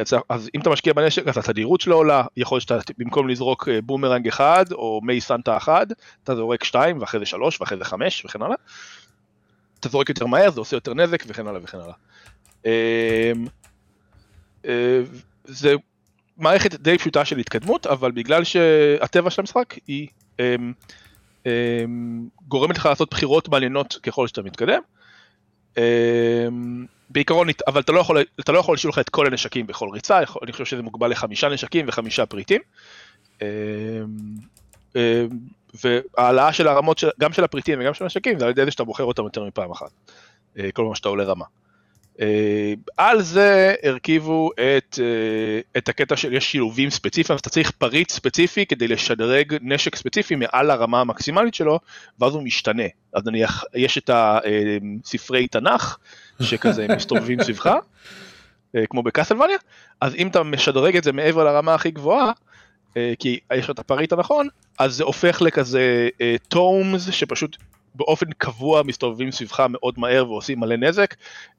אז, 0.00 0.14
אז 0.28 0.50
אם 0.54 0.60
אתה 0.60 0.70
משקיע 0.70 0.92
בנשק 0.92 1.28
אז 1.28 1.38
התדירות 1.38 1.80
שלו 1.80 1.96
עולה, 1.96 2.24
יכול 2.36 2.56
להיות 2.56 2.62
שאתה 2.62 2.92
במקום 2.98 3.28
לזרוק 3.28 3.68
בומרנג 3.82 4.28
אחד 4.28 4.64
או 4.72 5.00
מי 5.02 5.20
סנטה 5.20 5.56
אחד, 5.56 5.86
אתה 6.24 6.36
זורק 6.36 6.64
שתיים 6.64 7.00
ואחרי 7.00 7.20
זה 7.20 7.26
שלוש 7.26 7.60
ואחרי 7.60 7.78
זה 7.78 7.84
חמש 7.84 8.24
וכן 8.24 8.42
הלאה. 8.42 8.56
אתה 9.80 9.88
זורק 9.88 10.08
יותר 10.08 10.26
מהר, 10.26 10.50
זה 10.50 10.60
עושה 10.60 10.76
יותר 10.76 10.94
נזק 10.94 11.24
וכן 11.26 11.46
הלאה 11.46 11.60
וכן 11.64 11.78
הלאה. 11.78 11.94
זה 15.44 15.74
מערכת 16.36 16.74
די 16.74 16.98
פשוטה 16.98 17.24
של 17.24 17.38
התקדמות, 17.38 17.86
אבל 17.86 18.10
בגלל 18.10 18.44
שהטבע 18.44 19.30
של 19.30 19.42
המשחק 19.42 19.74
היא 19.86 20.08
גורמת 22.48 22.78
לך 22.78 22.86
לעשות 22.86 23.10
בחירות 23.10 23.48
מעניינות 23.48 23.98
ככל 24.02 24.26
שאתה 24.26 24.42
מתקדם. 24.42 24.80
הם, 25.78 26.86
בעיקרון, 27.10 27.48
אבל 27.66 27.80
אתה 27.80 27.92
לא 27.92 28.00
יכול, 28.00 28.18
אתה 28.40 28.52
לא 28.52 28.58
יכול 28.58 28.74
לשאול 28.74 28.90
לך 28.90 28.98
את 28.98 29.08
כל 29.08 29.26
הנשקים 29.26 29.66
בכל 29.66 29.88
ריצה, 29.92 30.18
אני 30.42 30.52
חושב 30.52 30.64
שזה 30.64 30.82
מוגבל 30.82 31.10
לחמישה 31.10 31.48
נשקים 31.48 31.88
וחמישה 31.88 32.26
פריטים. 32.26 32.60
והעלאה 35.84 36.52
של 36.52 36.68
הרמות, 36.68 36.98
של, 36.98 37.08
גם 37.20 37.32
של 37.32 37.44
הפריטים 37.44 37.80
וגם 37.80 37.94
של 37.94 38.04
הנשקים, 38.04 38.38
זה 38.38 38.44
על 38.44 38.50
ידי 38.50 38.64
זה 38.64 38.70
שאתה 38.70 38.84
בוחר 38.84 39.04
אותם 39.04 39.24
יותר 39.24 39.44
מפעם 39.44 39.70
אחת. 39.70 39.90
כל 40.56 40.62
פעם 40.74 40.94
שאתה 40.94 41.08
עולה 41.08 41.24
רמה. 41.24 41.44
Uh, 42.18 42.20
על 42.96 43.22
זה 43.22 43.74
הרכיבו 43.82 44.50
את, 44.54 44.98
uh, 44.98 45.78
את 45.78 45.88
הקטע 45.88 46.16
של 46.16 46.32
יש 46.32 46.52
שילובים 46.52 46.90
ספציפיים, 46.90 47.34
אז 47.34 47.40
אתה 47.40 47.50
צריך 47.50 47.70
פריט 47.70 48.10
ספציפי 48.10 48.66
כדי 48.66 48.88
לשדרג 48.88 49.56
נשק 49.62 49.96
ספציפי 49.96 50.34
מעל 50.34 50.70
הרמה 50.70 51.00
המקסימלית 51.00 51.54
שלו, 51.54 51.80
ואז 52.20 52.34
הוא 52.34 52.42
משתנה. 52.42 52.82
אז 53.14 53.26
נניח, 53.26 53.64
יש 53.74 53.98
את 53.98 54.10
הספרי 54.12 55.42
אה, 55.42 55.46
תנ"ך, 55.46 55.98
שכזה 56.42 56.86
מסתובבים 56.96 57.42
סביבך, 57.42 57.74
כמו 58.90 59.02
בקסלווניה, 59.02 59.56
אז 60.00 60.14
אם 60.14 60.28
אתה 60.28 60.42
משדרג 60.42 60.96
את 60.96 61.04
זה 61.04 61.12
מעבר 61.12 61.44
לרמה 61.44 61.74
הכי 61.74 61.90
גבוהה, 61.90 62.32
כי 63.18 63.38
יש 63.54 63.64
לך 63.64 63.70
את 63.70 63.78
הפריט 63.78 64.12
הנכון, 64.12 64.48
אז 64.78 64.94
זה 64.94 65.04
הופך 65.04 65.42
לכזה 65.42 66.08
טומס 66.48 67.10
שפשוט 67.10 67.56
באופן 67.98 68.26
קבוע 68.38 68.82
מסתובבים 68.82 69.30
סביבך 69.30 69.66
מאוד 69.70 69.94
מהר 69.96 70.30
ועושים 70.30 70.60
מלא 70.60 70.76
נזק, 70.76 71.14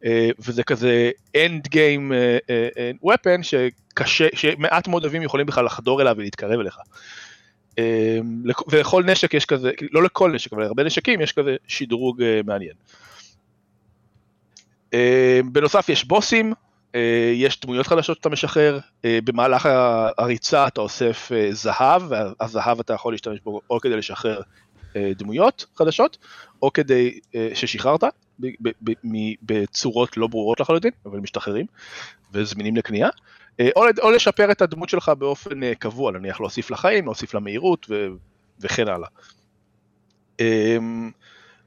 אה, 0.05 0.29
וזה 0.39 0.63
כזה 0.63 1.11
end 1.37 1.67
game 1.67 2.13
אה, 2.13 2.37
אה, 2.49 2.91
weapon 3.05 3.43
שקשה, 3.43 4.27
שמעט 4.33 4.87
מאוד 4.87 5.03
אוהבים 5.03 5.21
יכולים 5.21 5.45
בכלל 5.45 5.65
לחדור 5.65 6.01
אליו 6.01 6.15
ולהתקרב 6.17 6.59
אליך. 6.59 6.77
ולכל 8.67 9.03
נשק 9.03 9.33
יש 9.33 9.45
כזה, 9.45 9.71
לא 9.91 10.03
לכל 10.03 10.31
נשק, 10.31 10.53
אבל 10.53 10.61
להרבה 10.61 10.83
נשקים 10.83 11.21
יש 11.21 11.31
כזה 11.31 11.55
שדרוג 11.67 12.23
מעניין. 12.45 12.73
בנוסף 15.51 15.89
יש 15.89 16.05
בוסים, 16.05 16.53
יש 17.33 17.59
דמויות 17.61 17.87
חדשות 17.87 18.17
שאתה 18.17 18.29
משחרר, 18.29 18.79
במהלך 19.03 19.69
הריצה 20.17 20.67
אתה 20.67 20.81
אוסף 20.81 21.31
זהב, 21.51 22.01
והזהב 22.09 22.79
אתה 22.79 22.93
יכול 22.93 23.13
להשתמש 23.13 23.39
בו 23.43 23.61
או 23.69 23.79
כדי 23.79 23.97
לשחרר 23.97 24.41
דמויות 24.97 25.65
חדשות, 25.75 26.17
או 26.61 26.73
כדי 26.73 27.19
אה, 27.35 27.49
ששחררת 27.53 28.03
בצורות 29.41 30.17
לא 30.17 30.27
ברורות 30.27 30.59
לחלוטין, 30.59 30.91
אבל 31.05 31.19
משתחררים 31.19 31.65
וזמינים 32.31 32.75
לקנייה, 32.75 33.09
אה, 33.59 33.69
או, 33.75 33.83
או 34.01 34.11
לשפר 34.11 34.51
את 34.51 34.61
הדמות 34.61 34.89
שלך 34.89 35.09
באופן 35.09 35.73
קבוע, 35.73 36.11
נניח 36.11 36.39
להוסיף 36.39 36.71
לחיים, 36.71 37.05
להוסיף 37.05 37.33
למהירות 37.33 37.85
ו, 37.89 38.07
וכן 38.59 38.87
הלאה. 38.87 39.07
אמ, 40.39 41.11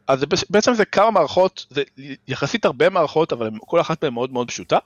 אז 0.06 0.24
בעצם 0.50 0.74
זה 0.74 0.84
כמה 0.84 1.10
מערכות, 1.10 1.66
זה 1.70 1.82
יחסית 2.28 2.64
הרבה 2.64 2.88
מערכות, 2.88 3.32
אבל 3.32 3.50
כל 3.60 3.80
אחת 3.80 4.04
מהן 4.04 4.14
מאוד 4.14 4.32
מאוד 4.32 4.48
פשוטה, 4.48 4.78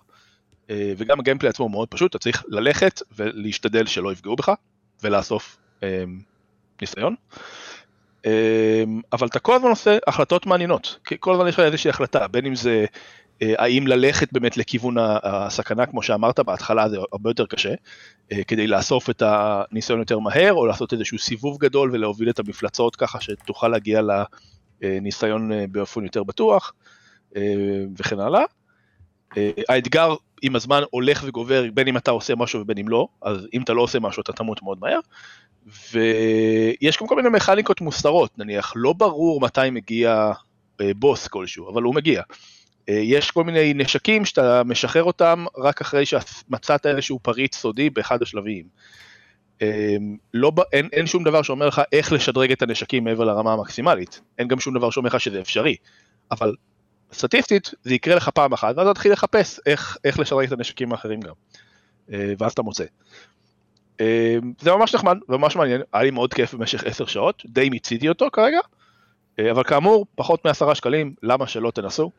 וגם 0.70 1.20
הגיימפלי 1.20 1.48
עצמו 1.48 1.68
מאוד 1.68 1.88
פשוט, 1.88 2.10
אתה 2.10 2.18
צריך 2.18 2.44
ללכת 2.48 3.02
ולהשתדל 3.16 3.86
שלא 3.86 4.12
יפגעו 4.12 4.36
בך, 4.36 4.52
ולאסוף 5.02 5.56
אמ, 5.82 6.20
ניסיון. 6.80 7.14
אמ, 8.26 9.00
אבל 9.12 9.26
אתה 9.26 9.38
כל 9.38 9.54
הזמן 9.54 9.68
עושה 9.68 9.99
החלטות 10.06 10.47
מעניינות, 10.47 10.99
כל 11.21 11.33
הזמן 11.33 11.49
יש 11.49 11.54
לך 11.54 11.61
איזושהי 11.61 11.90
החלטה, 11.90 12.28
בין 12.28 12.47
אם 12.47 12.54
זה 12.54 12.85
אה, 13.42 13.54
האם 13.59 13.87
ללכת 13.87 14.33
באמת 14.33 14.56
לכיוון 14.56 14.97
הסכנה, 15.23 15.87
כמו 15.87 16.02
שאמרת 16.02 16.40
בהתחלה 16.40 16.88
זה 16.88 16.97
הרבה 17.12 17.30
יותר 17.30 17.47
קשה, 17.47 17.75
אה, 18.33 18.45
כדי 18.45 18.66
לאסוף 18.66 19.11
את 19.11 19.23
הניסיון 19.26 19.99
יותר 19.99 20.18
מהר, 20.18 20.52
או 20.52 20.66
לעשות 20.66 20.92
איזשהו 20.92 21.18
סיבוב 21.18 21.59
גדול 21.59 21.90
ולהוביל 21.92 22.30
את 22.30 22.38
המפלצות 22.38 22.97
ככה 22.97 23.21
שתוכל 23.21 23.68
להגיע 23.68 24.00
לניסיון 24.83 25.52
אה, 25.52 25.64
באופן 25.71 26.04
יותר 26.04 26.23
בטוח, 26.23 26.73
וכן 27.99 28.21
הלאה. 28.21 28.42
האתגר 29.68 30.14
עם 30.42 30.56
הזמן 30.56 30.82
הולך 30.90 31.24
וגובר 31.26 31.64
בין 31.74 31.88
אם 31.88 31.96
אתה 31.96 32.10
עושה 32.10 32.34
משהו 32.34 32.60
ובין 32.60 32.78
אם 32.78 32.88
לא, 32.88 33.08
אז 33.22 33.46
אם 33.54 33.62
אתה 33.62 33.72
לא 33.72 33.82
עושה 33.82 34.00
משהו 34.00 34.20
אתה 34.20 34.32
תמות 34.32 34.62
מאוד 34.62 34.78
מהר. 34.80 35.00
ויש 35.92 36.98
גם 37.00 37.06
כל 37.06 37.16
מיני 37.16 37.28
מכניקות 37.28 37.80
מוסתרות, 37.80 38.38
נניח 38.38 38.72
לא 38.76 38.92
ברור 38.92 39.40
מתי 39.40 39.70
מגיע 39.72 40.32
אה, 40.80 40.90
בוס 40.96 41.28
כלשהו, 41.28 41.72
אבל 41.72 41.82
הוא 41.82 41.94
מגיע. 41.94 42.22
אה, 42.88 42.94
יש 42.94 43.30
כל 43.30 43.44
מיני 43.44 43.74
נשקים 43.74 44.24
שאתה 44.24 44.62
משחרר 44.64 45.04
אותם 45.04 45.44
רק 45.56 45.80
אחרי 45.80 46.06
שמצאת 46.06 46.86
איזשהו 46.86 47.18
פריט 47.18 47.54
סודי 47.54 47.90
באחד 47.90 48.22
השלבים. 48.22 48.64
אה, 49.62 49.96
לא, 50.34 50.52
אין, 50.72 50.88
אין 50.92 51.06
שום 51.06 51.24
דבר 51.24 51.42
שאומר 51.42 51.68
לך 51.68 51.82
איך 51.92 52.12
לשדרג 52.12 52.52
את 52.52 52.62
הנשקים 52.62 53.04
מעבר 53.04 53.24
לרמה 53.24 53.52
המקסימלית, 53.52 54.20
אין 54.38 54.48
גם 54.48 54.60
שום 54.60 54.74
דבר 54.74 54.90
שאומר 54.90 55.08
לך 55.08 55.20
שזה 55.20 55.40
אפשרי, 55.40 55.76
אבל 56.30 56.54
סטטיסטית 57.12 57.70
זה 57.82 57.94
יקרה 57.94 58.14
לך 58.14 58.28
פעם 58.28 58.52
אחת 58.52 58.78
ואז 58.78 58.88
תתחיל 58.88 59.12
לחפש 59.12 59.60
איך, 59.66 59.96
איך 60.04 60.18
לשדרג 60.18 60.46
את 60.46 60.52
הנשקים 60.52 60.92
האחרים 60.92 61.20
גם, 61.20 61.34
ואז 62.08 62.52
אתה 62.52 62.62
מוצא. 62.62 62.84
אמ, 64.00 64.52
זה 64.60 64.72
ממש 64.72 64.94
נחמד 64.94 65.18
וממש 65.28 65.56
מעניין, 65.56 65.80
היה 65.92 66.02
לי 66.02 66.10
מאוד 66.10 66.34
כיף 66.34 66.54
במשך 66.54 66.84
10 66.84 67.06
שעות, 67.06 67.42
די 67.46 67.70
מיציתי 67.70 68.08
אותו 68.08 68.28
כרגע, 68.32 68.58
אה, 69.38 69.50
אבל 69.50 69.64
כאמור, 69.64 70.06
פחות 70.14 70.44
מעשרה 70.44 70.75
שקלים, 70.75 71.14
למה 71.22 71.46
שלא 71.46 71.70
תנסו? 71.70 72.10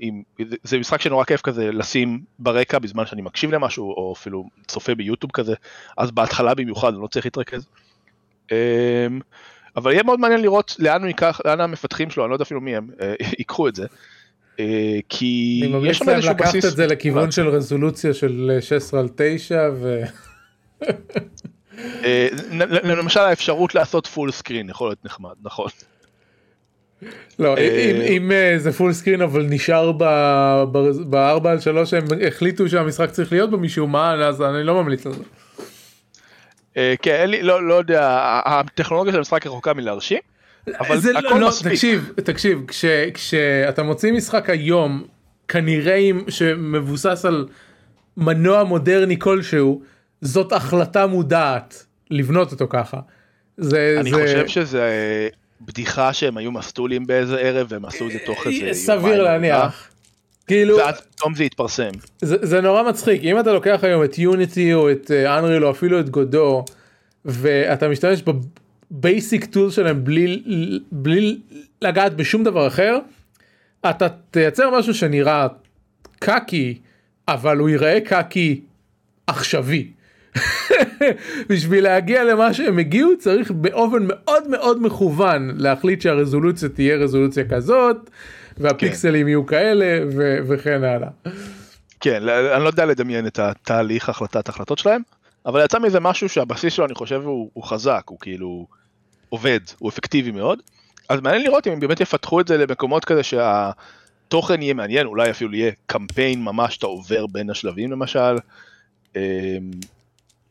עם, 0.00 0.22
זה 0.62 0.78
משחק 0.78 1.00
שנורא 1.00 1.24
כיף 1.24 1.40
כזה 1.40 1.72
לשים 1.72 2.20
ברקע 2.38 2.78
בזמן 2.78 3.06
שאני 3.06 3.22
מקשיב 3.22 3.52
למשהו, 3.52 3.90
או 3.90 4.12
אפילו 4.16 4.44
צופה 4.66 4.94
ביוטיוב 4.94 5.32
כזה, 5.32 5.54
אז 5.96 6.10
בהתחלה 6.10 6.54
במיוחד 6.54 6.92
אני 6.92 7.02
לא 7.02 7.06
צריך 7.06 7.26
להתרכז. 7.26 7.66
אבל 9.78 9.92
יהיה 9.92 10.02
מאוד 10.02 10.20
מעניין 10.20 10.42
לראות 10.42 10.76
לאן 10.78 11.00
הוא 11.00 11.08
ייקח, 11.08 11.40
לאן 11.44 11.60
המפתחים 11.60 12.10
שלו, 12.10 12.24
אני 12.24 12.30
לא 12.30 12.34
יודע 12.34 12.42
אפילו 12.42 12.60
מי 12.60 12.76
הם, 12.76 12.88
אה, 13.00 13.14
ייקחו 13.38 13.68
את 13.68 13.74
זה. 13.74 13.86
אה, 14.60 14.98
כי 15.08 15.60
יש 15.84 15.98
שם 15.98 16.08
איזשהו 16.08 16.08
בסיס. 16.08 16.08
אני 16.08 16.18
ממליץ 16.18 16.28
להם 16.28 16.36
לקחת 16.36 16.64
את 16.64 16.76
זה 16.76 16.86
לכיוון 16.86 17.30
של 17.30 17.48
רזולוציה 17.48 18.14
של 18.14 18.58
16 18.60 19.00
על 19.00 19.08
9 19.16 19.68
ו... 19.74 20.02
אה, 22.04 22.28
למשל 22.82 23.20
האפשרות 23.20 23.74
לעשות 23.74 24.06
full 24.06 24.30
screen 24.30 24.70
יכול 24.70 24.88
להיות 24.88 25.04
נחמד, 25.04 25.34
נכון. 25.42 25.68
לא, 27.38 27.56
אה, 27.56 28.06
אם 28.08 28.32
זה 28.56 28.72
full 28.72 28.92
screen 28.92 29.22
אבל 29.22 29.42
נשאר 29.42 29.92
ב-4 29.92 31.48
על 31.48 31.60
3 31.60 31.94
הם 31.94 32.04
החליטו 32.26 32.68
שהמשחק 32.68 33.10
צריך 33.10 33.32
להיות 33.32 33.50
בו 33.50 33.58
משום 33.58 33.92
מה, 33.92 34.12
אז 34.12 34.42
אני 34.42 34.64
לא 34.64 34.82
ממליץ 34.82 35.06
על 35.06 35.12
זה. 35.12 35.22
כן, 37.02 37.30
לא, 37.42 37.62
לא 37.68 37.74
יודע, 37.74 38.30
הטכנולוגיה 38.44 39.12
של 39.12 39.18
המשחק 39.18 39.46
רחוקה 39.46 39.74
מלהרשים. 39.74 40.18
אבל 40.80 40.98
זה 40.98 41.18
הכל 41.18 41.38
לא, 41.38 41.48
מספיק. 41.48 41.72
תקשיב, 41.72 42.12
תקשיב, 42.24 42.64
כש, 42.68 42.84
כשאתה 43.14 43.82
מוציא 43.82 44.12
משחק 44.12 44.50
היום, 44.50 45.04
כנראה 45.48 46.08
שמבוסס 46.28 47.24
על 47.24 47.48
מנוע 48.16 48.64
מודרני 48.64 49.18
כלשהו, 49.18 49.82
זאת 50.20 50.52
החלטה 50.52 51.06
מודעת 51.06 51.86
לבנות 52.10 52.52
אותו 52.52 52.66
ככה. 52.70 53.00
זה, 53.56 53.96
אני 54.00 54.10
זה... 54.10 54.22
חושב 54.22 54.48
שזה 54.48 54.88
בדיחה 55.60 56.12
שהם 56.12 56.36
היו 56.36 56.52
מסטולים 56.52 57.06
באיזה 57.06 57.38
ערב 57.38 57.66
והם 57.70 57.84
עשו 57.84 58.06
את 58.06 58.12
זה 58.12 58.18
תוך 58.26 58.46
איזה 58.46 58.56
יומיים. 58.56 58.74
סביר 58.74 59.22
להניח. 59.22 59.87
כאילו, 60.48 60.76
ואז 60.76 61.00
פתאום 61.00 61.34
זה 61.34 61.44
התפרסם. 61.44 61.90
זה, 62.20 62.36
זה 62.40 62.60
נורא 62.60 62.82
מצחיק, 62.82 63.22
אם 63.22 63.40
אתה 63.40 63.52
לוקח 63.52 63.78
היום 63.82 64.04
את 64.04 64.18
יוניטי 64.18 64.74
או 64.74 64.90
את 64.90 65.10
אנריל 65.10 65.64
או 65.64 65.70
אפילו 65.70 66.00
את 66.00 66.10
גודו, 66.10 66.64
ואתה 67.24 67.88
משתמש 67.88 68.22
basic 68.90 69.44
tool 69.44 69.70
שלהם 69.70 70.04
בלי, 70.04 70.42
בלי 70.92 71.38
לגעת 71.82 72.16
בשום 72.16 72.44
דבר 72.44 72.66
אחר, 72.66 72.98
אתה 73.90 74.06
תייצר 74.30 74.78
משהו 74.78 74.94
שנראה 74.94 75.46
קקי, 76.18 76.78
אבל 77.28 77.58
הוא 77.58 77.68
ייראה 77.68 77.98
קקי 78.00 78.60
עכשווי. 79.26 79.90
בשביל 81.48 81.84
להגיע 81.84 82.24
למה 82.24 82.54
שהם 82.54 82.78
הגיעו 82.78 83.10
צריך 83.18 83.50
באופן 83.50 83.98
מאוד 84.08 84.48
מאוד 84.48 84.82
מכוון 84.82 85.54
להחליט 85.56 86.00
שהרזולוציה 86.00 86.68
תהיה 86.68 86.96
רזולוציה 86.96 87.44
כזאת 87.48 88.10
והפיקסלים 88.60 89.22
כן. 89.22 89.28
יהיו 89.28 89.46
כאלה 89.46 90.04
ו- 90.16 90.38
וכן 90.48 90.84
הלאה. 90.84 91.08
כן, 92.00 92.28
אני 92.28 92.64
לא 92.64 92.68
יודע 92.68 92.86
לדמיין 92.86 93.26
את 93.26 93.38
התהליך 93.38 94.08
החלטת 94.08 94.48
החלטות 94.48 94.78
שלהם, 94.78 95.02
אבל 95.46 95.64
יצא 95.64 95.78
מזה 95.78 96.00
משהו 96.00 96.28
שהבסיס 96.28 96.72
שלו 96.72 96.86
אני 96.86 96.94
חושב 96.94 97.22
הוא, 97.24 97.50
הוא 97.52 97.64
חזק, 97.64 98.02
הוא 98.06 98.18
כאילו 98.20 98.66
עובד, 99.28 99.60
הוא 99.78 99.90
אפקטיבי 99.90 100.30
מאוד, 100.30 100.58
אז 101.08 101.20
מעניין 101.20 101.42
לראות 101.42 101.66
אם 101.66 101.72
הם 101.72 101.80
באמת 101.80 102.00
יפתחו 102.00 102.40
את 102.40 102.48
זה 102.48 102.56
למקומות 102.56 103.04
כזה 103.04 103.22
שהתוכן 103.22 104.62
יהיה 104.62 104.74
מעניין, 104.74 105.06
אולי 105.06 105.30
אפילו 105.30 105.54
יהיה 105.54 105.72
קמפיין 105.86 106.42
ממש 106.42 106.74
שאתה 106.74 106.86
עובר 106.86 107.26
בין 107.26 107.50
השלבים 107.50 107.92
למשל. 107.92 108.36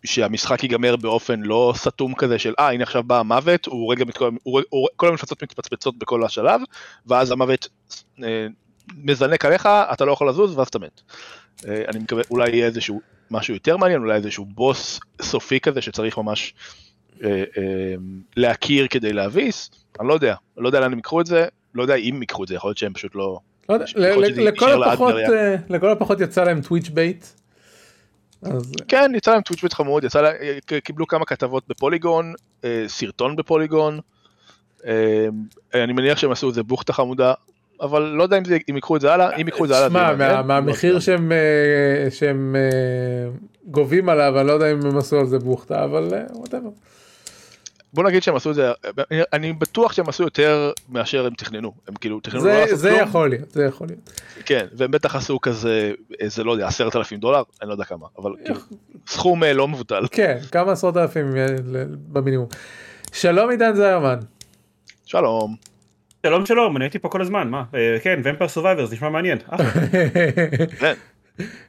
שהמשחק 0.05 0.63
ייגמר 0.63 0.95
באופן 0.95 1.39
לא 1.39 1.73
סתום 1.75 2.15
כזה 2.15 2.39
של 2.39 2.53
אה 2.59 2.71
הנה 2.71 2.83
עכשיו 2.83 3.03
בא 3.03 3.19
המוות, 3.19 3.65
הוא 3.65 3.91
רגע, 3.91 4.05
מתכל, 4.05 4.29
הוא, 4.43 4.61
הוא, 4.69 4.87
כל 4.95 5.07
המפלצות 5.07 5.43
מתפצפצות 5.43 5.97
בכל 5.97 6.23
השלב, 6.23 6.61
ואז 7.05 7.31
המוות 7.31 7.67
אה, 8.23 8.47
מזנק 8.97 9.45
עליך, 9.45 9.69
אתה 9.93 10.05
לא 10.05 10.11
יכול 10.11 10.29
לזוז 10.29 10.57
ואז 10.57 10.67
אתה 10.67 10.79
מת. 10.79 11.01
אה, 11.67 11.83
אני 11.87 11.99
מקווה, 11.99 12.23
אולי 12.31 12.49
יהיה 12.49 12.65
איזשהו 12.65 13.01
משהו 13.31 13.53
יותר 13.53 13.77
מעניין, 13.77 13.99
אולי 13.99 14.15
איזשהו 14.15 14.45
בוס 14.45 14.99
סופי 15.21 15.59
כזה 15.59 15.81
שצריך 15.81 16.17
ממש 16.17 16.53
אה, 17.23 17.43
אה, 17.57 17.95
להכיר 18.37 18.87
כדי 18.87 19.13
להביס, 19.13 19.71
אני 19.99 20.07
לא 20.07 20.13
יודע, 20.13 20.35
לא 20.57 20.67
יודע 20.67 20.79
לאן 20.79 20.91
הם 20.91 20.97
ייקחו 20.97 21.21
את 21.21 21.25
זה, 21.25 21.45
לא 21.75 21.81
יודע 21.81 21.95
אם 21.95 22.21
ייקחו 22.21 22.43
את 22.43 22.47
זה, 22.47 22.55
יכול 22.55 22.69
להיות 22.69 22.77
שהם 22.77 22.93
פשוט 22.93 23.15
לא... 23.15 23.39
לא 23.69 23.73
יודע, 23.73 23.85
לכל 24.37 24.83
הפחות, 24.83 25.15
אה, 25.15 25.55
לכל 25.69 25.89
הפחות 25.89 26.21
יצא 26.21 26.43
להם 26.43 26.61
טוויץ' 26.61 26.89
bait. 26.89 27.25
אז... 28.41 28.71
כן, 28.87 29.11
יצא 29.15 29.31
להם 29.31 29.41
טוויץ' 29.41 29.73
חמוד, 29.73 30.03
יצא 30.03 30.21
להם, 30.21 30.35
קיבלו 30.83 31.07
כמה 31.07 31.25
כתבות 31.25 31.63
בפוליגון, 31.67 32.33
סרטון 32.87 33.35
בפוליגון, 33.35 33.99
אני 35.73 35.93
מניח 35.93 36.17
שהם 36.17 36.31
עשו 36.31 36.49
איזה 36.49 36.63
בוכטה 36.63 36.93
חמודה, 36.93 37.33
אבל 37.81 38.01
לא 38.01 38.23
יודע 38.23 38.37
אם, 38.37 38.45
זה, 38.45 38.57
אם 38.69 38.75
ייקחו 38.75 38.95
את 38.95 39.01
זה 39.01 39.13
הלאה, 39.13 39.35
אם 39.35 39.45
ייקחו 39.45 39.63
את 39.63 39.69
זה 39.69 39.77
הלאה. 39.77 39.89
שמע, 39.89 40.13
מה, 40.15 40.41
מהמחיר 40.41 40.99
שהם, 40.99 41.31
אה, 41.31 42.11
שהם 42.11 42.55
אה, 42.55 43.29
גובים 43.65 44.09
עליו, 44.09 44.39
אני 44.39 44.47
לא 44.47 44.53
יודע 44.53 44.71
אם 44.71 44.79
הם 44.85 44.97
עשו 44.97 45.19
על 45.19 45.25
זה 45.25 45.39
בוכטה, 45.39 45.83
אבל 45.83 46.13
whatever. 46.33 46.69
אה, 47.87 47.91
בוא 47.93 48.03
נגיד 48.03 48.23
שהם 48.23 48.35
עשו 48.35 48.49
את 48.49 48.55
זה, 48.55 48.71
אני 49.33 49.53
בטוח 49.53 49.93
שהם 49.93 50.09
עשו 50.09 50.23
יותר 50.23 50.71
מאשר 50.89 51.25
הם 51.25 51.33
תכננו, 51.33 51.73
הם 51.87 51.93
כאילו 51.95 52.19
תכננו 52.19 52.41
זה, 52.41 52.53
לא 52.53 52.59
לעשות 52.59 52.79
זה 52.79 52.89
כלום. 52.89 52.99
זה 52.99 53.03
יכול 53.03 53.29
להיות, 53.29 53.51
זה 53.51 53.65
יכול 53.65 53.87
להיות. 53.87 54.11
כן, 54.45 54.65
והם 54.73 54.91
בטח 54.91 55.15
עשו 55.15 55.41
כזה, 55.41 55.91
איזה 56.19 56.43
לא 56.43 56.51
יודע, 56.51 56.67
עשרת 56.67 56.95
אלפים 56.95 57.19
דולר, 57.19 57.43
אני 57.61 57.67
לא 57.67 57.73
יודע 57.73 57.83
כמה, 57.83 58.07
אבל 58.19 58.31
כאילו, 58.45 58.59
סכום 59.07 59.43
לא 59.43 59.67
מבוטל. 59.67 60.03
כן, 60.11 60.37
כמה 60.51 60.71
עשרות 60.71 60.97
אלפים 60.97 61.25
במינימום. 62.07 62.47
שלום 63.13 63.49
עידן 63.49 63.75
זיירמן. 63.75 64.19
שלום. 65.05 65.55
שלום 66.25 66.45
שלום, 66.45 66.77
אני 66.77 66.85
הייתי 66.85 66.99
פה 66.99 67.09
כל 67.09 67.21
הזמן, 67.21 67.49
מה? 67.49 67.63
אה, 67.75 67.97
כן, 68.03 68.19
Vampire 68.23 68.47
Survivors, 68.47 68.93
נשמע 68.93 69.09
מעניין. 69.09 69.37
כן. 70.79 70.93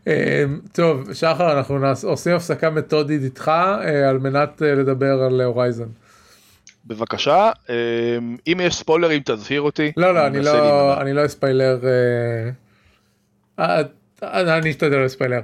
אה, 0.09 0.45
טוב, 0.73 1.13
שחר, 1.13 1.59
אנחנו 1.59 1.79
עושים 2.03 2.37
הפסקה 2.37 2.71
מתודית 2.71 3.23
איתך 3.23 3.49
אה, 3.49 4.09
על 4.09 4.19
מנת 4.19 4.61
לדבר 4.61 5.23
על 5.23 5.41
הורייזן. 5.41 5.87
בבקשה, 6.89 7.51
אם 8.47 8.61
יש 8.63 8.77
ספוילרים 8.77 9.23
תזהיר 9.25 9.61
אותי. 9.61 9.93
לא, 9.97 10.15
לא, 10.15 10.27
אני 10.27 10.41
לא, 10.41 11.01
אני 11.01 11.13
לא 11.13 11.27
אספיילר. 11.27 11.79
אני 13.59 14.71
אשתדל 14.71 14.99
לספיילר. 14.99 15.41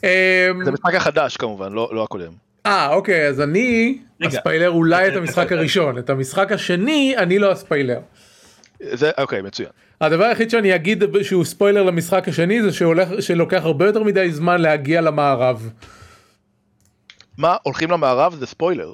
זה 0.00 0.70
משחק 0.72 0.94
החדש 0.94 1.36
כמובן, 1.36 1.72
לא, 1.72 1.90
לא 1.92 2.02
הקודם. 2.04 2.32
אה, 2.66 2.88
אוקיי, 2.94 3.28
אז 3.28 3.40
אני 3.40 3.98
אספיילר 4.26 4.70
אולי 4.70 5.08
את 5.08 5.16
המשחק 5.16 5.52
הראשון, 5.52 5.98
את 5.98 6.10
המשחק 6.10 6.52
השני 6.52 7.14
אני 7.16 7.38
לא 7.38 7.52
אספיילר. 7.52 8.00
זה 8.92 9.10
אוקיי 9.18 9.42
מצוין. 9.42 9.68
הדבר 10.00 10.24
היחיד 10.24 10.50
שאני 10.50 10.74
אגיד 10.74 11.04
שהוא 11.22 11.44
ספוילר 11.44 11.82
למשחק 11.82 12.28
השני 12.28 12.62
זה 12.62 12.72
שהולך 12.72 13.08
שלוקח 13.20 13.62
הרבה 13.64 13.86
יותר 13.86 14.02
מדי 14.02 14.32
זמן 14.32 14.60
להגיע 14.60 15.00
למערב. 15.00 15.70
מה 17.38 17.56
הולכים 17.62 17.90
למערב 17.90 18.34
זה 18.34 18.46
ספוילר. 18.46 18.92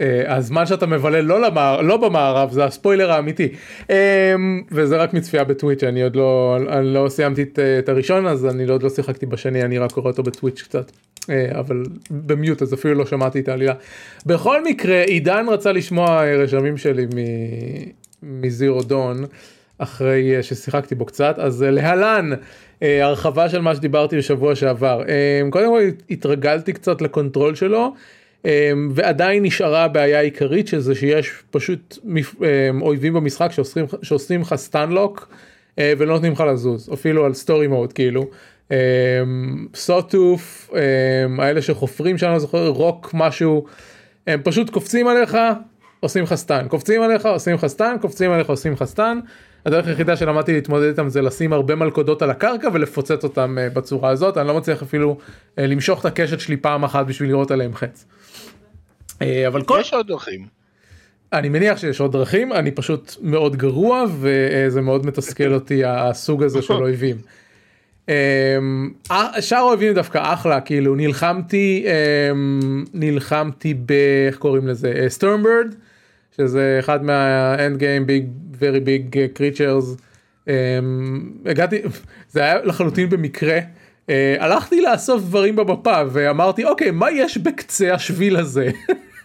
אה, 0.00 0.36
הזמן 0.36 0.66
שאתה 0.66 0.86
מבלה 0.86 1.22
לא, 1.22 1.40
למער, 1.40 1.80
לא 1.80 1.96
במערב 1.96 2.52
זה 2.52 2.64
הספוילר 2.64 3.12
האמיתי. 3.12 3.48
אה, 3.90 4.34
וזה 4.70 4.96
רק 4.96 5.14
מצפייה 5.14 5.44
בטוויץ' 5.44 5.84
אני 5.84 6.02
עוד 6.02 6.16
לא 6.16 6.56
אני 6.68 6.94
לא 6.94 7.08
סיימתי 7.08 7.42
את, 7.42 7.58
את 7.78 7.88
הראשון 7.88 8.26
אז 8.26 8.46
אני 8.46 8.64
עוד 8.64 8.82
לא 8.82 8.88
שיחקתי 8.88 9.26
בשני 9.26 9.62
אני 9.62 9.78
רק 9.78 9.92
קורא 9.92 10.06
אותו 10.10 10.22
בטוויץ' 10.22 10.62
קצת. 10.62 10.92
אה, 11.30 11.46
אבל 11.58 11.82
במיוט 12.10 12.62
אז 12.62 12.74
אפילו 12.74 12.94
לא 12.94 13.06
שמעתי 13.06 13.40
את 13.40 13.48
העלילה. 13.48 13.74
בכל 14.26 14.64
מקרה 14.64 15.02
עידן 15.02 15.46
רצה 15.48 15.72
לשמוע 15.72 16.24
רשמים 16.24 16.76
שלי 16.76 17.06
מזירו 18.22 18.82
דון 18.82 19.24
אחרי 19.78 20.36
אה, 20.36 20.42
ששיחקתי 20.42 20.94
בו 20.94 21.04
קצת. 21.04 21.38
אז 21.38 21.62
אה, 21.62 21.70
להלן 21.70 22.30
אה, 22.82 23.04
הרחבה 23.04 23.48
של 23.48 23.60
מה 23.60 23.74
שדיברתי 23.74 24.16
בשבוע 24.16 24.54
שעבר. 24.54 25.02
קודם 25.50 25.68
כל 25.68 25.82
התרגלתי 26.10 26.72
קצת 26.72 27.02
לקונטרול 27.02 27.54
שלו 27.54 27.94
ועדיין 28.94 29.42
נשארה 29.42 29.84
הבעיה 29.84 30.18
העיקרית 30.18 30.68
שזה 30.68 30.94
שיש 30.94 31.32
פשוט 31.50 31.98
אויבים 32.80 33.14
במשחק 33.14 33.52
שעושים, 33.52 33.86
שעושים 34.02 34.40
לך 34.40 34.54
stunlock 34.54 35.28
ולא 35.80 36.14
נותנים 36.14 36.32
לך 36.32 36.40
לזוז 36.40 36.90
אפילו 36.92 37.24
על 37.24 37.34
story 37.34 37.66
mode 37.66 37.92
כאילו. 37.92 38.26
סוטוף 39.74 40.70
האלה 41.38 41.62
שחופרים 41.62 42.18
שאני 42.18 42.32
לא 42.32 42.38
זוכר 42.38 42.68
רוק 42.68 43.10
משהו 43.14 43.64
הם 44.26 44.40
פשוט 44.44 44.70
קופצים 44.70 45.08
עליך 45.08 45.36
עושים 46.00 46.24
לך 46.24 46.34
stun, 46.34 46.68
קופצים 46.68 47.02
עליך, 47.02 47.26
עושים 47.26 47.54
לך 47.54 47.66
stun, 47.66 47.96
קופצים 48.00 48.30
עליך, 48.30 48.50
עושים 48.50 48.72
לך 48.72 48.84
stun. 48.84 49.18
הדרך 49.66 49.86
היחידה 49.86 50.16
שלמדתי 50.16 50.52
להתמודד 50.52 50.86
איתם 50.86 51.08
זה 51.08 51.22
לשים 51.22 51.52
הרבה 51.52 51.74
מלכודות 51.74 52.22
על 52.22 52.30
הקרקע 52.30 52.68
ולפוצץ 52.72 53.24
אותם 53.24 53.56
uh, 53.58 53.74
בצורה 53.74 54.10
הזאת, 54.10 54.36
אני 54.36 54.48
לא 54.48 54.54
מצליח 54.54 54.82
אפילו 54.82 55.18
uh, 55.20 55.60
למשוך 55.60 56.00
את 56.00 56.04
הקשת 56.04 56.40
שלי 56.40 56.56
פעם 56.56 56.84
אחת 56.84 57.06
בשביל 57.06 57.28
לירות 57.28 57.50
עליהם 57.50 57.74
חץ. 57.74 58.04
Uh, 59.08 59.24
אבל 59.46 59.62
כל... 59.62 59.78
יש 59.80 59.92
עוד 59.92 60.06
דרכים. 60.06 60.46
אני 61.32 61.48
מניח 61.48 61.78
שיש 61.78 62.00
עוד 62.00 62.12
דרכים, 62.12 62.52
אני 62.52 62.70
פשוט 62.70 63.16
מאוד 63.20 63.56
גרוע 63.56 64.04
וזה 64.20 64.80
מאוד 64.80 65.06
מתסכל 65.06 65.54
אותי 65.58 65.84
הסוג 65.84 66.42
הזה 66.42 66.62
של 66.62 66.74
אויבים. 66.74 67.16
שאר 69.40 69.58
האויבים 69.58 69.94
דווקא 69.94 70.20
אחלה 70.22 70.60
כאילו 70.60 70.94
נלחמתי 70.94 71.86
נלחמתי 72.94 73.74
ב... 73.74 73.92
איך 74.26 74.36
קוראים 74.36 74.68
לזה 74.68 75.04
Stormbird 75.08 75.74
שזה 76.36 76.76
אחד 76.80 77.04
מה 77.04 77.33
end 77.33 77.76
game 77.76 78.06
big 78.06 78.26
big 78.60 79.16
creatures. 79.38 80.00
Um, 80.44 80.48
הגעתי, 81.46 81.82
זה 82.32 82.40
היה 82.40 82.64
לחלוטין 82.64 83.10
במקרה. 83.10 83.58
Uh, 84.06 84.10
הלכתי 84.38 84.80
לאסוף 84.80 85.22
דברים 85.22 85.56
במפה 85.56 86.02
ואמרתי 86.10 86.64
אוקיי 86.64 86.90
מה 86.90 87.10
יש 87.10 87.38
בקצה 87.38 87.94
השביל 87.94 88.36
הזה. 88.36 88.70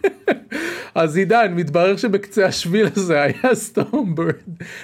אז 0.94 1.16
עידן 1.16 1.54
מתברר 1.54 1.96
שבקצה 1.96 2.46
השביל 2.46 2.88
הזה 2.96 3.22
היה 3.22 3.54
Stormbird 3.64 4.34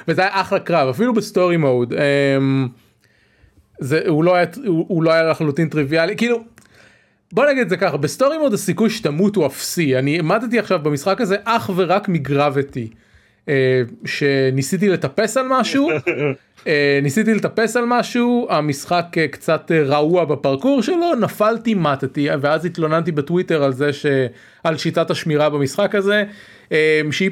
וזה 0.08 0.22
היה 0.22 0.40
אחלה 0.40 0.60
קרב 0.60 0.88
אפילו 0.88 1.14
ב 1.14 1.21
story 1.21 1.56
mode. 1.56 1.92
Um, 1.92 1.96
זה 3.80 4.02
הוא 4.06 4.24
לא 4.24 4.34
היה 4.34 4.46
הוא, 4.66 4.86
הוא 4.88 5.02
לא 5.02 5.12
היה 5.12 5.22
לחלוטין 5.22 5.68
טריוויאלי 5.68 6.16
כאילו 6.16 6.44
בוא 7.32 7.46
נגיד 7.46 7.62
את 7.62 7.68
זה 7.68 7.76
ככה 7.76 7.96
ב 7.96 8.03
story 8.03 8.38
mode 8.38 8.52
הסיכוי 8.52 8.90
שתמות 8.90 9.36
הוא 9.36 9.46
אפסי. 9.46 9.98
אני 9.98 10.18
מתתי 10.18 10.58
עכשיו 10.58 10.78
במשחק 10.82 11.20
הזה 11.20 11.36
אך 11.44 11.70
ורק 11.76 12.08
מ 12.08 12.17
gravity. 12.17 12.90
אה, 13.48 13.82
שניסיתי 14.04 14.88
לטפס 14.88 15.36
על 15.36 15.46
משהו 15.48 15.90
אה, 16.66 16.98
ניסיתי 17.02 17.34
לטפס 17.34 17.76
על 17.76 17.84
משהו 17.86 18.46
המשחק 18.50 19.06
אה, 19.16 19.28
קצת 19.28 19.70
אה, 19.74 19.82
רעוע 19.82 20.24
בפרקור 20.24 20.82
שלו 20.82 21.14
נפלתי 21.20 21.74
מתתי 21.74 22.28
ואז 22.40 22.64
התלוננתי 22.64 23.12
בטוויטר 23.12 23.62
על 23.62 23.72
זה 23.72 23.90
שעל 23.92 24.76
שיטת 24.76 25.10
השמירה 25.10 25.50
במשחק 25.50 25.94
הזה 25.94 26.24
אה, 26.72 27.00
שהיא 27.10 27.30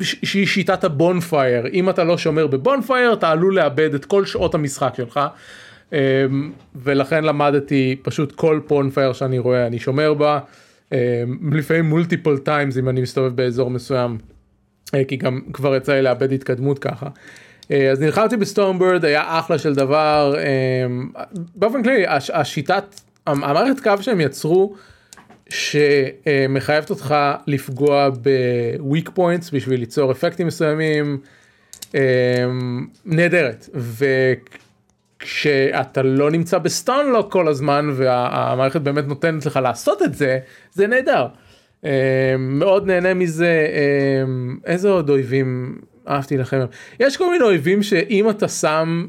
שהיא 0.00 0.46
שיטת 0.46 0.84
ה 0.84 0.94
bonfire 0.94 1.66
אם 1.72 1.90
אתה 1.90 2.04
לא 2.04 2.18
שומר 2.18 2.46
ב 2.46 2.54
bonfire 2.54 3.12
אתה 3.12 3.30
עלול 3.30 3.56
לאבד 3.56 3.94
את 3.94 4.04
כל 4.04 4.26
שעות 4.26 4.54
המשחק 4.54 4.94
שלך 4.96 5.20
ולכן 6.74 7.24
למדתי 7.24 7.96
פשוט 8.02 8.32
כל 8.32 8.60
bonfire 8.66 9.12
שאני 9.12 9.38
רואה 9.38 9.66
אני 9.66 9.78
שומר 9.78 10.14
בה. 10.14 10.38
אמ, 10.92 10.98
לפעמים 11.52 11.84
multiple 11.84 12.38
times 12.38 12.78
אם 12.78 12.88
אני 12.88 13.00
מסתובב 13.00 13.36
באזור 13.36 13.70
מסוים 13.70 14.18
אה, 14.94 15.04
כי 15.04 15.16
גם 15.16 15.40
כבר 15.52 15.76
יצא 15.76 15.92
לי 15.92 16.02
לאבד 16.02 16.32
התקדמות 16.32 16.78
ככה. 16.78 17.06
אה, 17.70 17.90
אז 17.90 18.00
נלחמתי 18.00 18.36
ב 18.36 18.43
Stormbird 18.43 19.04
היה 19.04 19.38
אחלה 19.38 19.58
של 19.58 19.74
דבר. 19.74 20.34
אמ, 20.86 21.10
באופן 21.54 21.82
כללי 21.82 22.04
השיטת 22.32 22.84
המערכת 23.26 23.80
קרב 23.82 23.92
שהם 24.00 24.20
יצרו 24.20 24.74
שמחייבת 25.48 26.90
אותך 26.90 27.14
לפגוע 27.46 28.10
ב 28.78 28.84
weak 28.84 29.10
points 29.14 29.50
בשביל 29.50 29.80
ליצור 29.80 30.12
אפקטים 30.12 30.46
מסוימים 30.46 31.18
נהדרת 33.04 33.68
כשאתה 35.24 36.02
לא 36.02 36.30
נמצא 36.30 36.58
ב 36.58 36.66
stunlock 36.66 37.32
כל 37.32 37.48
הזמן 37.48 37.90
והמערכת 37.92 38.80
באמת 38.80 39.06
נותנת 39.06 39.46
לך 39.46 39.56
לעשות 39.62 40.02
את 40.02 40.14
זה 40.14 40.38
זה 40.72 40.86
נהדר. 40.86 41.26
אמ, 41.84 41.88
מאוד 42.38 42.86
נהנה 42.86 43.14
מזה. 43.14 43.66
אמ, 44.22 44.56
איזה 44.66 44.90
עוד 44.90 45.10
אויבים? 45.10 45.78
אהבתי 46.08 46.36
לכם. 46.36 46.60
יש 47.00 47.16
כל 47.16 47.30
מיני 47.30 47.44
אויבים 47.44 47.82
שאם 47.82 48.30
אתה 48.30 48.48
שם 48.48 49.06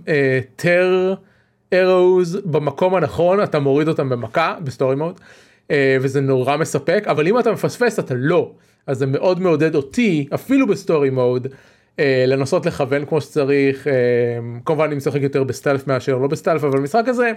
tear 0.55 1.13
uh, 1.13 1.75
arrows 1.75 2.39
במקום 2.45 2.95
הנכון 2.95 3.43
אתה 3.43 3.59
מוריד 3.59 3.87
אותם 3.87 4.09
במכה 4.09 4.55
ב 4.63 4.69
story 4.69 4.95
mode 4.95 5.19
וזה 5.73 6.21
נורא 6.21 6.57
מספק 6.57 7.03
אבל 7.07 7.27
אם 7.27 7.39
אתה 7.39 7.51
מפספס 7.51 7.99
אתה 7.99 8.13
לא. 8.17 8.51
אז 8.87 8.97
זה 8.97 9.05
מאוד 9.05 9.39
מעודד 9.39 9.75
אותי 9.75 10.27
אפילו 10.33 10.67
ב 10.67 10.74
story 10.74 11.09
mode 11.09 11.47
אה, 11.47 11.51
לנסות 12.27 12.65
לכוון 12.65 13.05
כמו 13.05 13.21
שצריך, 13.21 13.87
אה, 13.87 13.93
כמובן 14.65 14.85
אני 14.85 14.95
משחק 14.95 15.21
יותר 15.21 15.43
ב 15.43 15.49
stealth 15.49 15.87
מאשר 15.87 16.17
לא 16.17 16.27
ב 16.27 16.31
stealth, 16.31 16.63
אבל 16.63 16.77
המשחק 16.77 17.03
הזה, 17.07 17.31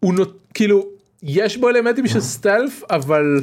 הוא 0.00 0.14
נות... 0.14 0.38
כאילו, 0.54 0.86
יש 1.22 1.56
בו 1.56 1.68
אלמנטים 1.68 2.06
של 2.06 2.20
stealth, 2.20 2.82
אבל 2.90 3.40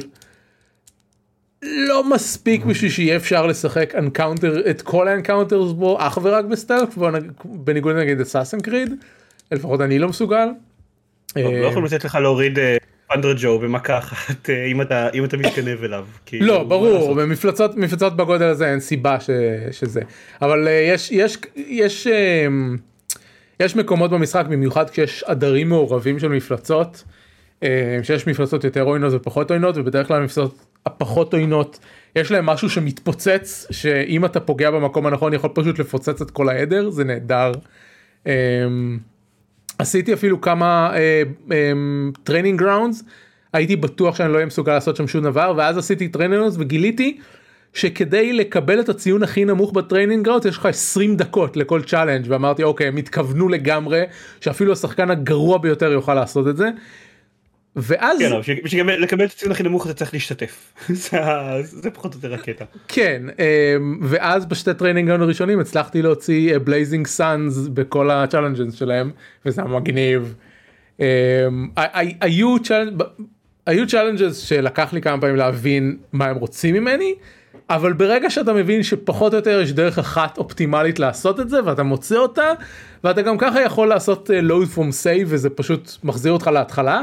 לא 1.62 2.10
מספיק 2.10 2.64
בשביל 2.64 2.90
שיהיה 2.90 3.16
אפשר 3.16 3.46
לשחק 3.46 3.94
encounter, 3.94 4.70
את 4.70 4.82
כל 4.82 5.08
ה 5.08 5.14
encounters 5.14 5.72
בו 5.72 5.96
אך 6.00 6.18
ורק 6.22 6.44
ב 6.44 6.50
stealth, 6.50 6.98
בניגוד 7.44 7.96
נגיד 7.96 8.20
Assassin's 8.20 8.60
Creed, 8.60 8.94
לפחות 9.52 9.80
אני 9.80 9.98
לא 9.98 10.08
מסוגל. 10.08 10.48
לא 11.36 11.42
אה, 11.42 11.66
יכולים 11.66 11.84
לתת 11.84 12.04
לך 12.04 12.14
להוריד 12.14 12.58
Thunderjaw 13.08 13.58
במכה 13.58 13.98
אחת 13.98 14.50
אה, 14.50 14.64
אם 14.64 14.82
אתה 14.82 15.10
אם 15.14 15.24
אתה 15.24 15.36
מתגנב 15.36 15.84
אליו. 15.84 16.06
כאילו, 16.26 16.46
לא 16.46 16.64
ברור? 16.64 17.14
במפלצות 17.14 17.76
מפלצות 17.76 18.16
בגודל 18.16 18.46
הזה 18.46 18.70
אין 18.70 18.80
סיבה 18.80 19.20
ש, 19.20 19.30
שזה 19.70 20.00
אבל 20.42 20.68
אה, 20.68 20.72
יש 20.72 21.12
יש 21.12 21.38
יש 21.56 22.06
אה, 22.06 22.46
יש 23.60 23.76
מקומות 23.76 24.10
במשחק 24.10 24.46
במיוחד 24.46 24.90
כשיש 24.90 25.22
עדרים 25.22 25.68
מעורבים 25.68 26.18
של 26.18 26.28
מפלצות 26.28 27.04
אה, 27.62 27.98
שיש 28.02 28.26
מפלצות 28.26 28.64
יותר 28.64 28.82
עוינות 28.82 29.12
ופחות 29.14 29.50
עוינות 29.50 29.76
ובדרך 29.76 30.08
כלל 30.08 30.20
המפלצות 30.20 30.66
הפחות 30.86 31.34
עוינות 31.34 31.78
יש 32.16 32.30
להם 32.30 32.46
משהו 32.46 32.70
שמתפוצץ 32.70 33.66
שאם 33.70 34.24
אתה 34.24 34.40
פוגע 34.40 34.70
במקום 34.70 35.06
הנכון 35.06 35.34
יכול 35.34 35.50
פשוט 35.54 35.78
לפוצץ 35.78 36.20
את 36.20 36.30
כל 36.30 36.48
העדר 36.48 36.90
זה 36.90 37.04
נהדר. 37.04 37.52
אה, 39.80 39.82
עשיתי 39.82 40.14
אפילו 40.14 40.40
כמה 40.40 40.92
training 42.24 42.60
grounds 42.60 43.04
הייתי 43.52 43.76
בטוח 43.76 44.16
שאני 44.16 44.28
לא 44.28 44.34
אהיה 44.34 44.46
מסוגל 44.46 44.72
לעשות 44.72 44.96
שם 44.96 45.06
שום 45.08 45.24
דבר 45.24 45.54
ואז 45.56 45.78
עשיתי 45.78 46.08
training 46.08 46.38
grounds 46.38 46.56
וגיליתי 46.60 47.18
שכדי 47.74 48.32
לקבל 48.32 48.80
את 48.80 48.88
הציון 48.88 49.22
הכי 49.22 49.44
נמוך 49.44 49.72
ב 49.72 49.78
training 49.78 50.24
grounds 50.24 50.46
יש 50.46 50.56
לך 50.56 50.66
20 50.66 51.16
דקות 51.16 51.56
לכל 51.56 51.82
challenge 51.82 52.26
ואמרתי 52.28 52.62
אוקיי 52.62 52.88
הם 52.88 52.96
התכוונו 52.96 53.48
לגמרי 53.48 54.02
שאפילו 54.40 54.72
השחקן 54.72 55.10
הגרוע 55.10 55.58
ביותר 55.58 55.92
יוכל 55.92 56.14
לעשות 56.14 56.48
את 56.48 56.56
זה. 56.56 56.68
ואז 57.76 58.18
כן, 58.18 58.54
בשביל- 58.64 59.02
לקבל 59.02 59.24
את 59.24 59.30
הציון 59.30 59.52
הכי 59.52 59.62
נמוך 59.62 59.86
אתה 59.86 59.94
צריך 59.94 60.14
להשתתף. 60.14 60.74
זה 60.88 61.18
זה 61.62 61.90
פחות 61.90 62.14
או 62.14 62.18
יותר 62.22 62.34
הקטע. 62.34 62.64
כן 62.88 63.22
אמ, 63.38 63.98
ואז 64.02 64.46
בשתי 64.46 64.74
training 64.74 65.10
הראשונים 65.10 65.60
הצלחתי 65.60 66.02
להוציא 66.02 66.58
blazing 66.64 67.06
suns 67.06 67.58
בכל 67.68 68.10
ה 68.10 68.16
challenges 68.16 68.74
שלהם 68.74 69.10
וזה 69.46 69.62
היה 69.62 69.70
מגניב. 69.70 70.34
אמ, 71.00 71.04
היו 73.66 73.86
challenges 73.88 74.36
שלקח 74.36 74.92
לי 74.92 75.00
כמה 75.00 75.20
פעמים 75.20 75.36
להבין 75.36 75.96
מה 76.12 76.24
הם 76.26 76.36
רוצים 76.36 76.74
ממני 76.74 77.14
אבל 77.70 77.92
ברגע 77.92 78.30
שאתה 78.30 78.52
מבין 78.52 78.82
שפחות 78.82 79.32
או 79.32 79.38
יותר 79.38 79.60
יש 79.60 79.72
דרך 79.72 79.98
אחת 79.98 80.38
אופטימלית 80.38 80.98
לעשות 80.98 81.40
את 81.40 81.48
זה 81.50 81.64
ואתה 81.64 81.82
מוצא 81.82 82.16
אותה 82.16 82.52
ואתה 83.04 83.22
גם 83.22 83.38
ככה 83.38 83.60
יכול 83.62 83.88
לעשות 83.88 84.30
אה, 84.30 84.40
load 84.40 84.74
from 84.76 84.78
save 85.04 85.24
וזה 85.26 85.50
פשוט 85.50 85.90
מחזיר 86.04 86.32
אותך 86.32 86.46
להתחלה. 86.46 87.02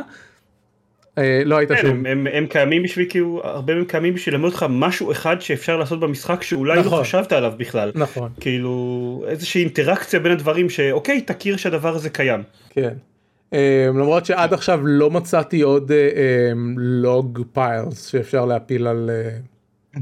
אה, 1.17 1.41
לא 1.45 1.57
היית 1.57 1.71
כן, 1.71 1.81
שום. 1.81 1.89
הם- 1.91 2.05
הם- 2.05 2.27
הם 2.31 2.47
קיימים 2.47 2.83
בשביל 2.83 3.05
כאילו 3.09 3.41
הרבה 3.43 3.75
מהם 3.75 3.85
קיימים 3.85 4.13
בשביל 4.13 4.35
ללמוד 4.35 4.53
לך 4.53 4.65
משהו 4.69 5.11
אחד 5.11 5.41
שאפשר 5.41 5.77
לעשות 5.77 5.99
במשחק 5.99 6.43
שאולי 6.43 6.75
לא 6.75 6.81
נכון. 6.81 7.03
חשבת 7.03 7.31
עליו 7.31 7.53
בכלל. 7.57 7.91
נכון. 7.95 8.29
כאילו 8.39 9.23
איזושהי 9.27 9.61
אינטראקציה 9.61 10.19
בין 10.19 10.31
הדברים 10.31 10.69
שאוקיי 10.69 11.21
תכיר 11.21 11.57
שהדבר 11.57 11.95
הזה 11.95 12.09
קיים. 12.09 12.43
כן. 12.69 12.93
Um, 13.51 13.57
למרות 13.87 14.25
שעד 14.25 14.53
עכשיו 14.53 14.79
לא 14.83 15.11
מצאתי 15.11 15.61
עוד 15.61 15.91
לוג 16.77 17.41
פיילס 17.53 18.05
שאפשר 18.07 18.45
להפיל 18.45 18.87
על, 18.87 19.09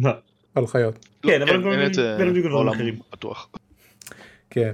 uh, 0.04 0.08
על 0.56 0.67
חיות. 0.67 1.06
כן, 1.23 1.41
אבל 1.41 1.62
גם 1.63 1.86
את 1.86 1.93
זה 1.93 2.15
בין 2.17 2.30
דברים 2.30 2.43
בעולם 2.52 2.69
אחרים. 2.73 2.95
כן. 4.49 4.71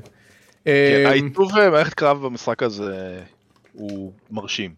כן, 0.65 1.03
Um, 1.03 1.07
העיצוב 1.07 1.57
אה, 1.57 1.69
מערכת 1.69 1.93
קרב 1.93 2.25
במשחק 2.25 2.63
הזה 2.63 3.19
הוא 3.73 4.11
מרשים. 4.31 4.71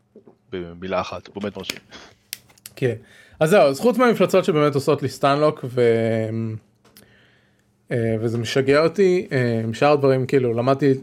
במילה 0.52 1.02
אחת, 1.02 1.30
באמת 1.36 1.58
מרשים. 1.58 1.80
כן. 2.76 2.96
אז 3.40 3.50
זהו, 3.50 3.68
אז 3.68 3.80
חוץ 3.80 3.98
מהמפלצות 3.98 4.46
שבאמת 4.46 4.76
עושות 4.76 5.02
לי 5.02 5.10
stunlock 5.10 5.66
ו... 5.66 5.82
אה, 7.92 8.16
וזה 8.20 8.38
משגע 8.38 8.84
אותי, 8.84 9.28
אה, 9.32 9.62
שאר 9.74 9.92
הדברים 9.92 10.26
כאילו 10.26 10.54
למדתי, 10.54 10.94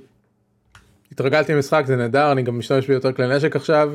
התרגלתי 1.12 1.52
למשחק 1.54 1.82
זה 1.86 1.96
נהדר, 1.96 2.32
אני 2.32 2.42
גם 2.42 2.58
משתמש 2.58 2.86
ביותר 2.86 3.12
כלי 3.12 3.36
נשק 3.36 3.56
עכשיו. 3.56 3.92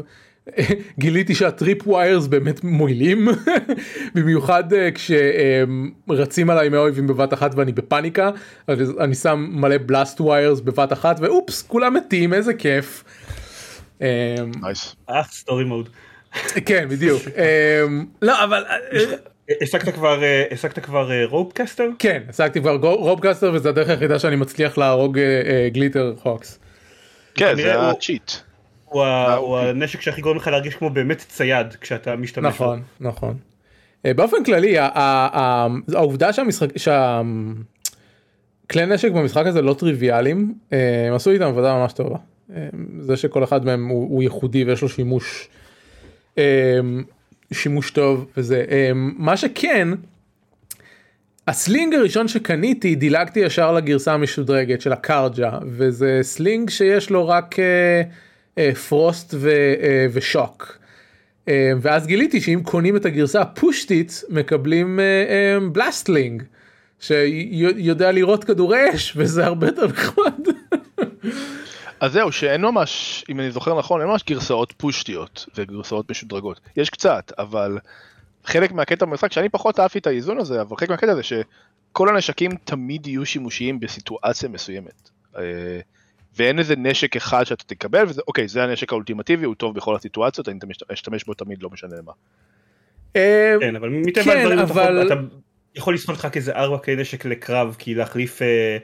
גיליתי 0.99 1.35
שה 1.35 1.58
trip 1.58 1.87
wires 1.87 2.27
באמת 2.27 2.63
מועילים 2.63 3.27
במיוחד 4.15 4.73
אה, 4.73 4.89
כשרצים 4.91 6.49
עליי 6.49 6.69
מהאויבים 6.69 7.07
בבת 7.07 7.33
אחת 7.33 7.55
ואני 7.55 7.71
בפאניקה 7.71 8.31
אני 8.99 9.15
שם 9.15 9.47
מלא 9.51 9.77
blast 9.77 10.21
wires 10.21 10.59
בבת 10.59 10.93
אחת 10.93 11.19
ואופס 11.19 11.61
כולם 11.61 11.93
מתים 11.93 12.33
איזה 12.33 12.53
כיף. 12.53 13.03
אה, 14.03 14.35
nice. 14.61 14.95
אך 15.07 15.31
story 15.31 15.63
mode. 15.63 15.89
כן 16.65 16.89
בדיוק 16.89 17.21
אה, 17.37 17.83
לא 18.21 18.43
אבל 18.43 18.65
אה, 18.69 18.99
השגת 19.61 19.93
כבר 19.93 20.23
אה, 20.23 20.43
השגת 20.51 20.79
כבר 20.79 21.23
Ropecaster? 21.23 21.89
כן 21.99 22.23
השגתי 22.29 22.59
כבר 22.59 22.75
Ropecaster 22.75 23.51
וזה 23.53 23.69
הדרך 23.69 23.89
היחידה 23.89 24.19
שאני 24.19 24.35
מצליח 24.35 24.77
להרוג 24.77 25.17
אה, 25.17 25.41
אה, 25.45 25.69
Glinthawks. 25.69 26.59
כן, 27.35 27.55
זה 27.55 27.81
ה 27.81 27.88
cheat. 27.88 28.31
הוא 28.83 29.03
אה. 29.03 29.69
הנשק 29.69 30.01
שהכי 30.01 30.21
גורם 30.21 30.37
לך 30.37 30.47
להרגיש 30.47 30.75
כמו 30.75 30.89
באמת 30.89 31.17
צייד 31.17 31.67
כשאתה 31.81 32.15
משתמש. 32.15 32.57
בו. 32.57 32.63
נכון 32.65 32.83
נכון. 32.99 33.37
אה, 34.05 34.13
באופן 34.13 34.43
כללי 34.43 34.75
העובדה 35.93 36.33
שהמשחק 36.33 36.77
שהכלי 36.77 37.25
נשק 38.87 39.11
במשחק 39.11 39.45
הזה 39.45 39.61
לא 39.61 39.73
טריוויאליים 39.73 40.53
אה, 40.73 41.05
הם 41.07 41.13
עשו 41.13 41.31
איתם 41.31 41.45
עבודה 41.45 41.73
ממש 41.73 41.93
טובה. 41.93 42.17
אה, 42.55 42.67
זה 42.99 43.17
שכל 43.17 43.43
אחד 43.43 43.65
מהם 43.65 43.87
הוא, 43.87 44.09
הוא 44.09 44.23
ייחודי 44.23 44.63
ויש 44.63 44.81
לו 44.81 44.89
שימוש 44.89 45.49
אה, 46.37 46.79
שימוש 47.51 47.91
טוב 47.91 48.25
וזה 48.37 48.65
אה, 48.69 48.91
מה 48.95 49.37
שכן. 49.37 49.87
ה 51.47 51.55
sling 51.55 51.93
הראשון 51.93 52.27
שקניתי 52.27 52.95
דילגתי 52.95 53.39
ישר 53.39 53.71
לגרסה 53.71 54.13
המשודרגת 54.13 54.81
של 54.81 54.93
ה 54.93 55.03
Carja 55.03 55.51
וזה 55.65 56.19
sling 56.21 56.69
שיש 56.69 57.09
לו 57.09 57.27
רק 57.27 57.59
אה, 57.59 58.01
אה, 58.57 58.75
frost 58.75 59.33
אה, 59.33 60.05
ושוק. 60.13 60.77
ואז 61.81 62.07
גיליתי 62.07 62.41
שאם 62.41 62.59
קונים 62.63 62.95
את 62.95 63.05
הגרסה 63.05 63.41
הפושטית 63.41 64.23
מקבלים 64.29 64.99
Blast 65.71 66.07
Sling 66.07 66.43
שיודע 66.99 68.11
לירות 68.11 68.43
כדורי 68.43 68.79
אש 68.95 69.13
וזה 69.15 69.45
הרבה 69.45 69.67
יותר 69.67 69.87
נחמד. 69.87 70.55
אז 72.03 72.11
זהו, 72.11 72.31
שאין 72.31 72.61
ממש, 72.61 73.23
אם 73.29 73.39
אני 73.39 73.51
זוכר 73.51 73.79
נכון, 73.79 74.01
אין 74.01 74.09
ממש 74.09 74.23
גרסאות 74.23 74.73
פושטיות 74.77 75.45
וגרסאות 75.55 76.11
משודרגות. 76.11 76.59
יש 76.77 76.89
קצת, 76.89 77.31
אבל 77.37 77.77
חלק 78.45 78.71
מהקטע 78.71 79.05
במשחק, 79.05 79.31
שאני 79.31 79.49
פחות 79.49 79.79
אהבתי 79.79 79.99
את 79.99 80.07
האיזון 80.07 80.37
הזה, 80.37 80.61
אבל 80.61 80.77
חלק 80.77 80.89
מהקטע 80.89 81.15
זה 81.15 81.23
שכל 81.23 82.09
הנשקים 82.09 82.51
תמיד 82.63 83.07
יהיו 83.07 83.25
שימושיים 83.25 83.79
בסיטואציה 83.79 84.49
מסוימת. 84.49 85.09
אה, 85.37 85.41
ואין 86.37 86.59
איזה 86.59 86.75
נשק 86.75 87.15
אחד 87.15 87.43
שאתה 87.43 87.63
תקבל, 87.63 88.03
וזה, 88.07 88.21
אוקיי, 88.27 88.47
זה 88.47 88.63
הנשק 88.63 88.91
האולטימטיבי, 88.91 89.45
הוא 89.45 89.55
טוב 89.55 89.75
בכל 89.75 89.95
הסיטואציות, 89.95 90.49
אני 90.49 90.59
אשתמש 90.93 91.23
בו 91.23 91.33
תמיד, 91.33 91.63
לא 91.63 91.69
משנה 91.69 91.95
למה. 91.95 92.11
אה, 93.15 93.55
כן 93.59 93.75
אבל 93.75 93.89
מטבע 93.89 94.23
כן, 94.23 94.37
הדברים 94.37 94.59
אבל- 94.59 95.07
אתה 95.07 95.15
יכול 95.75 95.93
לסחוט 95.93 96.15
לך 96.15 96.27
כאיזה 96.31 96.51
ארבע 96.55 96.77
כלי 96.77 96.95
נשק 96.95 97.25
לקרב 97.25 97.75
כי 97.79 97.95
להחליף 97.95 98.41
אה, 98.41 98.77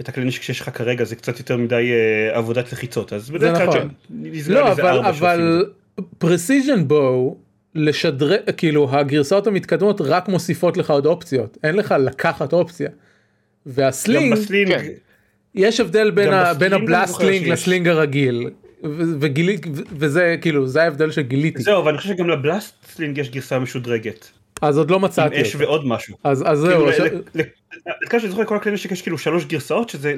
את 0.00 0.08
הכלי 0.08 0.24
נשק 0.24 0.42
שיש 0.42 0.60
לך 0.60 0.70
כרגע 0.74 1.04
זה 1.04 1.16
קצת 1.16 1.38
יותר 1.38 1.56
מדי 1.56 1.90
אה, 1.92 2.38
עבודת 2.38 2.72
לחיצות 2.72 3.12
אז 3.12 3.30
בדרך 3.30 3.56
כלל 3.58 3.66
נכון. 3.66 3.88
נסגר 4.10 4.54
לא 4.54 4.72
אבל 4.72 4.98
אבל. 4.98 5.64
precision 6.18 6.88
bow 6.88 7.36
לשדרג 7.74 8.38
כאילו 8.56 8.90
הגרסאות 8.90 9.46
המתקדמות 9.46 10.00
רק 10.00 10.28
מוסיפות 10.28 10.76
לך 10.76 10.90
עוד 10.90 11.06
אופציות 11.06 11.58
אין 11.64 11.74
לך 11.74 11.94
לקחת 11.98 12.52
אופציה. 12.52 12.88
וה 13.66 13.83
sling, 13.83 14.32
blast 14.32 14.52
sling 14.52 14.72
כן. 14.78 14.88
יש 15.54 15.80
הבדל 15.80 16.10
בין, 16.10 16.32
ה, 16.32 16.54
בין 16.54 16.72
ה 16.72 16.79
blast 16.79 17.11
sling 17.11 17.44
שיש. 17.44 17.48
ל 17.52 17.58
sling 17.58 17.88
הרגיל 17.88 18.50
ו- 18.84 19.12
וגילי 19.20 19.56
ו- 19.74 19.80
וזה 19.96 20.36
כאילו 20.40 20.66
זה 20.66 20.82
ההבדל 20.82 21.10
שגיליתי 21.10 21.62
זהו 21.62 21.80
אבל 21.80 21.88
אני 21.88 21.98
חושב 21.98 22.14
שגם 22.14 22.28
ל 22.28 22.36
blast 22.36 22.74
sling 22.94 23.18
יש 23.18 23.30
גרסה 23.30 23.58
משודרגת 23.58 24.30
אז 24.62 24.78
עוד 24.78 24.90
לא 24.90 24.96
עם 24.96 25.02
מצאתי 25.02 25.42
אש 25.42 25.54
אותה. 25.54 25.64
ועוד 25.64 25.86
משהו. 25.86 26.16
אז 26.24 26.44
אז 26.46 26.66
כאילו, 26.68 26.92
זהו 26.92 27.06
כמה 28.08 28.20
שאני 28.20 28.30
זוכר 28.30 28.42
לכל 28.42 28.56
הכלי 28.56 28.72
נשק 28.72 28.92
יש 28.92 29.02
כאילו 29.02 29.18
שלוש 29.18 29.44
גרסאות 29.44 29.88
שזה 29.88 30.14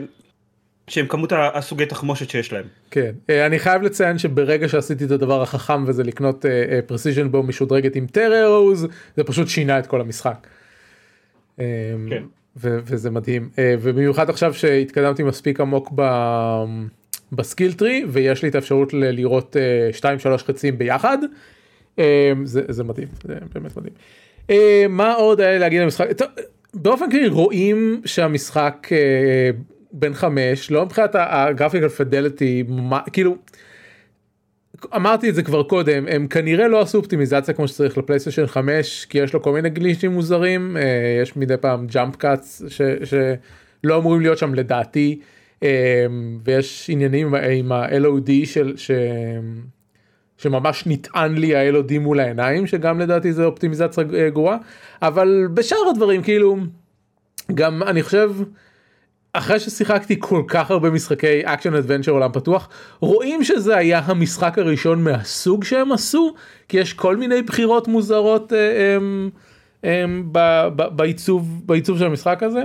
שהם 0.89 1.07
כמות 1.07 1.33
הסוגי 1.55 1.87
תחמושת 1.87 2.31
שיש 2.31 2.53
להם. 2.53 2.65
כן 2.91 3.13
אה, 3.31 3.47
אני 3.47 3.59
חייב 3.59 3.83
לציין 3.83 4.19
שברגע 4.19 4.69
שעשיתי 4.69 5.05
את 5.05 5.11
הדבר 5.11 5.43
החכם 5.43 5.85
וזה 5.87 6.03
לקנות 6.03 6.45
precision 6.87 7.31
bow 7.31 7.43
משודרגת 7.43 7.97
עם 7.97 8.07
tear 8.07 8.38
arrows 8.38 8.87
זה 9.17 9.25
פשוט 9.25 9.49
שינה 9.49 9.79
את 9.79 9.87
כל 9.87 10.01
המשחק. 10.01 10.47
אה, 11.61 11.65
כן. 12.11 12.23
ו- 12.57 12.79
וזה 12.85 13.11
מדהים 13.11 13.49
אה, 13.59 13.75
ובמיוחד 13.81 14.31
עכשיו 14.31 14.55
שהתקדמתי 14.55 15.23
מספיק 15.23 15.61
עמוק 15.61 15.93
ב... 15.95 16.03
ב 17.33 17.39
skill 17.39 17.73
tree 17.73 18.05
ויש 18.09 18.43
לי 18.43 18.49
את 18.49 18.55
האפשרות 18.55 18.95
ל- 18.95 19.11
לראות 19.11 19.57
2-3 20.35 20.39
חצים 20.39 20.79
ביחד 20.79 21.19
אה, 21.99 22.33
זה, 22.45 22.63
זה 22.69 22.85
מדהים 22.85 23.09
זה 23.25 23.35
באמת 23.55 23.77
מדהים. 23.77 23.93
אה, 24.51 24.87
מה 24.89 25.15
עוד 25.15 25.41
היה 25.41 25.59
להגיד 25.59 25.79
על 25.79 25.85
המשחק 25.85 26.09
באופן 26.75 27.11
כללי 27.11 27.29
רואים 27.29 28.01
שהמשחק 28.05 28.89
אה, 28.93 29.51
בן 29.93 30.15
חמש 30.15 30.71
לא 30.71 30.85
מבחינת 30.85 31.11
ה 31.14 31.22
graphical 31.22 31.88
fidelity 31.88 32.64
כאילו. 33.13 33.37
אמרתי 34.97 35.29
את 35.29 35.35
זה 35.35 35.43
כבר 35.43 35.63
קודם 35.63 36.07
הם 36.09 36.27
כנראה 36.27 36.69
לא 36.69 36.81
עשו 36.81 36.99
אופטימיזציה 36.99 37.55
כמו 37.55 37.69
שצריך 37.69 37.99
לפלייסטיישן 37.99 38.47
5 38.47 39.07
כי 39.11 39.19
יש 39.19 39.35
לו 39.35 39.43
כל 39.43 39.53
מיני 39.53 39.71
גליצ'ים 39.71 40.12
מוזרים 40.13 40.77
אה, 40.77 40.83
יש 41.23 41.37
מדי 41.37 41.57
פעם 41.57 41.87
jump 41.87 42.17
cuts 42.17 42.62
שלא 43.05 43.99
אמורים 43.99 44.21
להיות 44.21 44.39
שם 44.39 44.55
לדעתי 44.55 45.21
אה, 45.63 46.07
ויש 46.45 46.91
עניינים 46.91 47.35
עם 47.35 47.73
ה-LOD 47.73 48.31
של. 48.45 48.75
שממש 50.38 50.85
נטען 50.87 51.35
לי 51.35 51.57
ה-LOD 51.57 51.99
מול 51.99 52.20
העיניים 52.20 52.66
שגם 52.66 53.01
לדעתי 53.01 53.33
זה 53.33 53.44
אופטימיזציה 53.44 54.05
גרועה 54.29 54.57
אבל 55.03 55.49
בשאר 55.55 55.88
הדברים 55.90 56.23
כאילו 56.23 56.57
גם 57.55 57.83
אני 57.83 58.03
חושב. 58.03 58.31
אחרי 59.37 59.61
ששיחקתי 59.61 60.16
כל 60.20 60.42
כך 60.49 60.70
הרבה 60.70 60.90
משחקי 60.90 61.40
action 61.45 61.75
adventure 61.75 62.12
עולם 62.12 62.33
פתוח 62.33 62.68
רואים 63.01 63.44
שזה 63.44 63.77
היה 63.77 63.99
המשחק 63.99 64.59
הראשון 64.59 65.05
מהסוג 65.05 65.64
שהם 65.64 65.92
עשו 65.92 66.35
כי 66.68 66.77
יש 66.77 66.92
כל 66.92 67.16
מיני 67.16 67.42
בחירות 67.42 67.88
מוזרות 67.88 68.53
אה, 68.53 68.97
הם, 68.97 69.31
הם, 69.83 70.29
ב, 70.33 70.38
ב, 70.77 70.83
בעיצוב 70.97 71.62
בעיצוב 71.66 71.99
של 71.99 72.07
המשחק 72.07 72.42
הזה. 72.42 72.62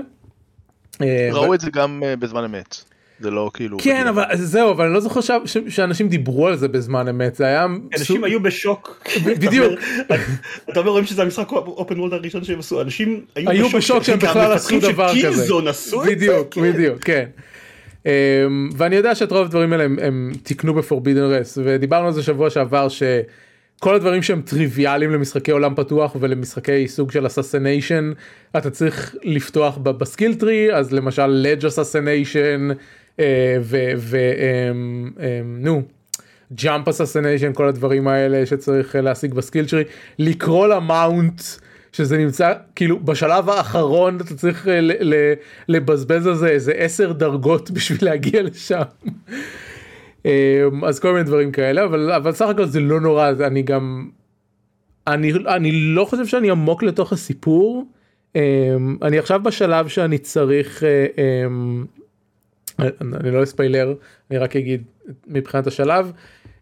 אה, 1.02 1.30
ראו 1.32 1.50
ו... 1.50 1.54
את 1.54 1.60
זה 1.60 1.72
גם 1.72 2.04
אה, 2.06 2.16
בזמן 2.16 2.44
אמת. 2.44 2.84
זה 3.20 3.32
לא 3.32 3.52
כאילו 3.54 3.78
כן 3.82 4.08
אבל 4.08 4.24
זהו 4.34 4.72
אבל 4.72 4.86
אני 4.86 4.94
לא 4.94 5.00
זוכר 5.00 5.20
שאנשים 5.70 6.08
דיברו 6.08 6.48
על 6.48 6.56
זה 6.56 6.68
בזמן 6.68 7.08
אמת 7.08 7.36
זה 7.36 7.46
היה 7.46 7.66
אנשים 7.98 8.24
היו 8.24 8.40
בשוק 8.40 9.08
בדיוק 9.26 9.74
אתה 10.70 10.80
אומר 10.80 10.92
רואים 10.92 11.06
שזה 11.06 11.22
המשחק 11.22 11.52
אופן 11.52 12.00
וולד 12.00 12.14
הראשון 12.14 12.44
שהם 12.44 12.60
עשו 12.60 12.82
אנשים 12.82 13.22
היו 13.36 13.70
בשוק 13.70 14.04
שהם 14.04 14.20
בכלל 14.20 14.52
עשו 14.52 14.80
דבר 14.80 15.12
כזה 15.26 15.46
בדיוק 16.06 16.54
כן. 16.54 16.62
בדיוק 16.62 17.04
כן. 17.04 17.26
אמ, 18.06 18.70
ואני 18.78 18.96
יודע 18.96 19.16
שאת 19.16 19.32
רוב 19.32 19.46
הדברים 19.46 19.74
האלה 19.74 19.84
הם 19.84 20.32
תיקנו 20.44 20.74
בפורבידן 20.74 21.22
רס 21.22 21.58
ודיברנו 21.64 22.08
על 22.08 22.14
זה 22.14 22.24
שבוע 22.24 22.50
שעבר 22.50 22.90
ש... 22.90 23.04
כל 23.80 23.96
הדברים 23.96 24.24
שהם 24.24 24.42
טריוויאליים 24.42 25.12
למשחקי 25.12 25.52
עולם 25.52 25.76
פתוח 25.76 26.16
ולמשחקי 26.20 26.88
סוג 26.88 27.12
של 27.12 27.28
assassination 27.28 28.12
אתה 28.58 28.70
צריך 28.70 29.16
לפתוח 29.24 29.78
ב 29.78 29.87
skill 29.87 30.34
tree 30.34 30.76
אז 30.76 30.94
למשל 30.94 31.28
ledge 31.28 31.66
assassination 31.66 32.68
ונו 34.00 35.84
jump 36.54 36.88
assassination 36.88 37.54
כל 37.54 37.68
הדברים 37.68 38.08
האלה 38.08 38.46
שצריך 38.46 38.96
אה, 38.96 39.02
להשיג 39.02 39.34
ב 39.34 39.39
skill 39.39 39.68
tree 39.68 39.84
לקרוא 40.20 40.68
ל 40.68 40.80
mount 40.80 41.42
שזה 41.92 42.18
נמצא 42.18 42.54
כאילו 42.76 43.00
בשלב 43.00 43.50
האחרון 43.50 44.18
אתה 44.18 44.36
צריך 44.36 44.68
אה, 44.68 44.80
לבזבז 45.68 46.28
על 46.28 46.36
זה 46.36 46.48
איזה 46.48 46.72
10 46.72 47.12
דרגות 47.12 47.72
בשביל 47.76 48.00
להגיע 48.02 48.44
לשם. 48.44 48.82
אז 50.88 51.00
כל 51.00 51.12
מיני 51.12 51.24
דברים 51.24 51.52
כאלה 51.52 51.84
אבל 51.84 52.12
אבל 52.12 52.32
סך 52.32 52.46
הכל 52.46 52.66
זה 52.66 52.80
לא 52.80 53.02
נורא 53.02 53.32
אני 53.48 53.62
גם 53.62 54.10
אני 55.08 55.34
אני 55.48 55.72
לא 55.72 56.06
חושב 56.06 56.26
שאני 56.26 56.50
עמוק 56.50 56.84
לתוך 56.84 57.14
הסיפור 57.14 57.86
אני 59.02 59.20
עכשיו 59.20 59.44
בשלב 59.44 59.88
שאני 59.88 60.18
צריך 60.18 60.84
אני 63.20 63.32
לא 63.32 63.44
אספיילר, 63.44 63.94
אני 64.32 64.40
רק 64.40 64.56
אגיד 64.56 64.84
מבחינת 65.28 65.68
השלב. 65.68 66.12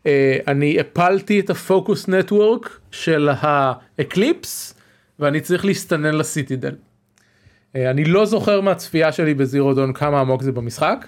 אה, 0.03 0.07
אני 0.47 0.79
הפלתי 0.79 1.39
את 1.39 1.49
ה 1.49 1.59
focus 1.59 2.07
network 2.07 2.79
של 2.91 3.29
ה 3.31 3.49
Eclipse 3.49 4.73
ואני 5.19 5.41
צריך 5.41 5.65
להסתנן 5.65 6.15
ל 6.15 6.22
citadel. 6.22 6.75
אה, 6.75 7.77
אני 7.77 8.05
לא 8.05 8.25
זוכר 8.25 8.61
מהצפייה 8.61 9.11
שלי 9.11 9.33
ב 9.33 9.41
Zero 9.41 9.73
Dawn 9.73 9.93
כמה 9.93 10.19
עמוק 10.19 10.41
זה 10.41 10.51
במשחק. 10.51 11.07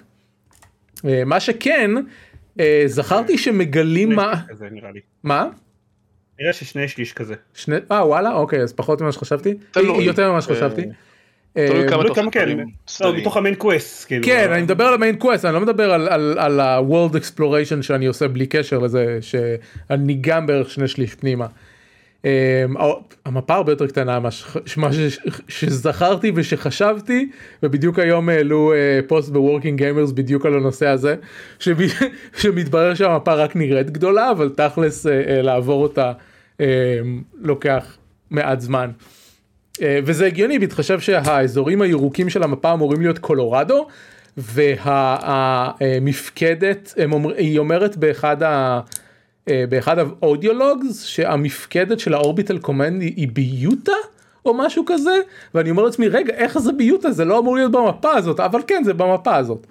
אה, 0.97 1.01
מה 1.25 1.39
שכן, 1.39 1.91
זכרתי 2.85 3.37
שמגלים 3.37 4.09
מה... 4.09 4.33
מה? 5.23 5.49
נראה 6.39 6.53
ששני 6.53 6.87
שליש 6.87 7.13
כזה. 7.13 7.35
שני... 7.53 7.75
אה 7.91 8.07
וואלה 8.07 8.33
אוקיי 8.33 8.61
אז 8.61 8.73
פחות 8.73 9.01
ממה 9.01 9.11
שחשבתי. 9.11 9.57
יותר 9.75 10.31
ממה 10.31 10.41
שחשבתי. 10.41 10.85
תלוי 11.53 11.89
כמה 11.89 12.03
תוכן 12.03 12.25
לא, 13.01 13.17
מתוך 13.17 13.37
ה 13.37 13.41
main 13.41 13.55
quest 13.55 14.07
כאילו. 14.07 14.25
כן 14.25 14.51
אני 14.51 14.61
מדבר 14.61 14.83
על 14.83 14.93
ה 14.93 14.98
main 14.98 15.15
quest 15.15 15.45
אני 15.45 15.53
לא 15.53 15.61
מדבר 15.61 15.93
על 16.37 16.59
ה-world 16.59 17.13
exploration 17.13 17.81
שאני 17.81 18.05
עושה 18.05 18.27
בלי 18.27 18.47
קשר 18.47 18.79
לזה 18.79 19.17
שאני 19.21 20.17
גם 20.21 20.45
בערך 20.45 20.69
שני 20.69 20.87
שליש 20.87 21.15
פנימה. 21.15 21.45
אמ, 22.25 22.29
המפה 23.25 23.55
הרבה 23.55 23.71
יותר 23.71 23.87
קטנה 23.87 24.19
מה 24.77 24.89
שזכרתי 25.47 26.31
ושחשבתי 26.35 27.29
ובדיוק 27.63 27.99
היום 27.99 28.29
העלו 28.29 28.73
אה, 28.73 28.99
פוסט 29.07 29.29
ב 29.29 29.35
Working 29.35 29.77
Gamers 29.77 30.11
בדיוק 30.11 30.45
על 30.45 30.53
הנושא 30.53 30.87
הזה 30.87 31.15
שמתברר 32.39 32.93
שהמפה 32.93 33.33
רק 33.33 33.55
נראית 33.55 33.89
גדולה 33.89 34.31
אבל 34.31 34.49
תכלס 34.49 35.07
אה, 35.07 35.21
אה, 35.27 35.41
לעבור 35.41 35.83
אותה 35.83 36.11
אמ, 36.59 36.65
לוקח 37.41 37.97
מעט 38.31 38.59
זמן. 38.59 38.91
אה, 39.81 39.99
וזה 40.03 40.25
הגיוני 40.25 40.59
בהתחשב 40.59 40.99
שהאזורים 40.99 41.81
הירוקים 41.81 42.29
של 42.29 42.43
המפה 42.43 42.73
אמורים 42.73 43.01
להיות 43.01 43.19
קולורדו 43.19 43.87
והמפקדת 45.77 46.93
היא 47.37 47.59
אומרת 47.59 47.97
באחד 47.97 48.43
ה... 48.43 48.79
אה, 49.49 49.63
באחד 49.69 49.99
ה 49.99 50.10
audio 50.10 50.62
logs 50.62 51.03
שהמפקדת 51.03 51.99
של 51.99 52.13
ה 52.13 52.19
orbital 52.19 52.57
command 52.57 53.01
היא 53.01 53.27
ביוטה 53.33 53.91
או 54.45 54.53
משהו 54.53 54.83
כזה 54.85 55.19
ואני 55.53 55.69
אומר 55.69 55.83
לעצמי 55.83 56.07
רגע 56.07 56.33
איך 56.33 56.59
זה 56.59 56.71
ביוטה 56.71 57.11
זה 57.11 57.25
לא 57.25 57.39
אמור 57.39 57.55
להיות 57.55 57.71
במפה 57.71 58.11
הזאת 58.11 58.39
אבל 58.39 58.61
כן 58.67 58.83
זה 58.83 58.93
במפה 58.93 59.35
הזאת. 59.35 59.67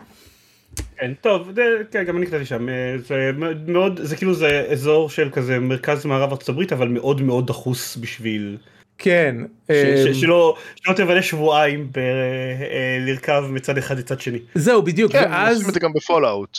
כן 0.97 1.13
טוב 1.21 1.51
זה, 1.55 1.63
כן, 1.91 2.05
גם 2.05 2.17
אני 2.17 2.27
קטעתי 2.27 2.45
שם 2.45 2.69
אה, 2.69 2.97
זה 2.99 3.31
מאוד 3.67 4.01
זה 4.03 4.17
כאילו 4.17 4.35
זה 4.35 4.67
אזור 4.71 5.11
של 5.11 5.31
כזה 5.31 5.59
מרכז 5.59 6.07
מערב 6.07 6.31
ארצות 6.31 6.49
הברית 6.49 6.73
אבל 6.73 6.89
מאוד 6.89 7.23
מאוד 7.23 7.47
דחוס 7.47 7.97
בשביל 7.97 8.57
כן. 8.99 9.37
אמ, 9.71 9.75
שלא 10.15 10.57
תבלה 10.97 11.23
שבועיים 11.23 11.91
בלרכב 11.93 13.43
אה, 13.45 13.51
מצד 13.51 13.79
אחד 13.79 13.99
לצד 13.99 14.21
שני. 14.21 14.39
זהו 14.55 14.83
בדיוק 14.83 15.13
כן, 15.13 15.29
ואז... 15.31 15.57
עושים 15.57 15.69
את 15.69 15.75
זה 15.75 15.81
גם 15.81 15.93
ב 15.93 16.00
Fallout. 16.00 16.59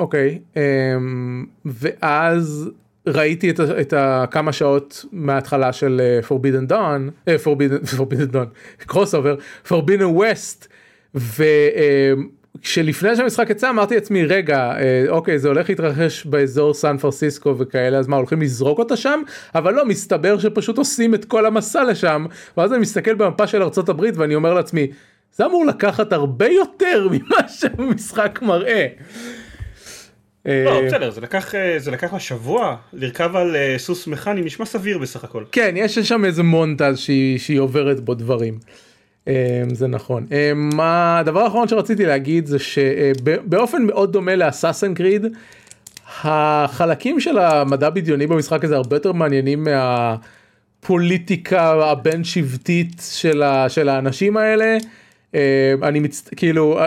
אוקיי 0.00 0.38
אמ, 0.56 1.46
ואז 1.64 2.70
ראיתי 3.06 3.50
את, 3.50 3.60
את 3.60 3.94
הכמה 3.96 4.52
שעות 4.52 5.04
מההתחלה 5.12 5.72
של 5.72 6.00
uh, 6.22 6.26
Forbidden 6.26 6.72
Dawn, 6.72 7.30
Forbidden, 7.44 7.86
Forbidden 7.98 8.34
Dawn, 8.34 8.48
קרוס 8.86 9.14
אובר, 9.14 9.36
Forbidden 9.68 10.18
West, 10.20 10.66
ו... 11.14 11.44
Uh, 11.74 12.39
כשלפני 12.62 13.16
שהמשחק 13.16 13.50
יצא 13.50 13.70
אמרתי 13.70 13.94
לעצמי 13.94 14.24
רגע 14.24 14.58
אה, 14.58 15.04
אוקיי 15.08 15.38
זה 15.38 15.48
הולך 15.48 15.68
להתרחש 15.68 16.26
באזור 16.26 16.74
סן 16.74 16.96
פרסיסקו 16.98 17.58
וכאלה 17.58 17.98
אז 17.98 18.08
מה 18.08 18.16
הולכים 18.16 18.42
לזרוק 18.42 18.78
אותה 18.78 18.96
שם 18.96 19.22
אבל 19.54 19.74
לא 19.74 19.86
מסתבר 19.86 20.38
שפשוט 20.38 20.78
עושים 20.78 21.14
את 21.14 21.24
כל 21.24 21.46
המסע 21.46 21.84
לשם 21.84 22.26
ואז 22.56 22.72
אני 22.72 22.80
מסתכל 22.80 23.14
במפה 23.14 23.46
של 23.46 23.62
ארצות 23.62 23.88
הברית 23.88 24.16
ואני 24.16 24.34
אומר 24.34 24.54
לעצמי 24.54 24.86
זה 25.34 25.46
אמור 25.46 25.66
לקחת 25.66 26.12
הרבה 26.12 26.48
יותר 26.48 27.08
ממה 27.10 27.48
שהמשחק 27.58 28.38
מראה. 28.42 28.86
אה, 30.46 30.64
לא 30.64 30.86
בסדר 30.86 31.10
זה 31.10 31.20
לקח 31.20 31.54
אה, 31.54 31.78
זה 31.78 31.90
לקח 31.90 32.12
לה 32.12 32.20
שבוע 32.20 32.76
לרכב 32.92 33.36
על 33.36 33.56
סוס 33.76 34.06
מכני 34.06 34.40
נשמע 34.40 34.66
סביר 34.66 34.98
בסך 34.98 35.24
הכל. 35.24 35.44
כן 35.52 35.74
יש 35.76 35.98
שם 35.98 36.24
איזה 36.24 36.42
מונטז 36.42 36.98
שהיא, 36.98 37.38
שהיא 37.38 37.60
עוברת 37.60 38.00
בו 38.00 38.14
דברים. 38.14 38.58
אמ, 39.28 39.32
זה 39.74 39.86
נכון. 39.86 40.26
אמ, 40.30 40.80
הדבר 40.80 41.40
האחרון 41.40 41.68
שרציתי 41.68 42.06
להגיד 42.06 42.46
זה 42.46 42.58
שבאופן 42.58 43.82
מאוד 43.82 44.12
דומה 44.12 44.36
לאסאסן 44.36 44.94
קריד, 44.94 45.26
החלקים 46.22 47.20
של 47.20 47.38
המדע 47.38 47.90
בדיוני 47.90 48.26
במשחק 48.26 48.64
הזה 48.64 48.76
הרבה 48.76 48.96
יותר 48.96 49.12
מעניינים 49.12 49.64
מהפוליטיקה 50.82 51.90
הבין 51.90 52.24
שבטית 52.24 53.02
של, 53.10 53.42
ה, 53.42 53.68
של 53.68 53.88
האנשים 53.88 54.36
האלה. 54.36 54.76
אמ, 55.34 55.40
אני 55.82 56.00
מצ... 56.00 56.28
כאילו 56.36 56.80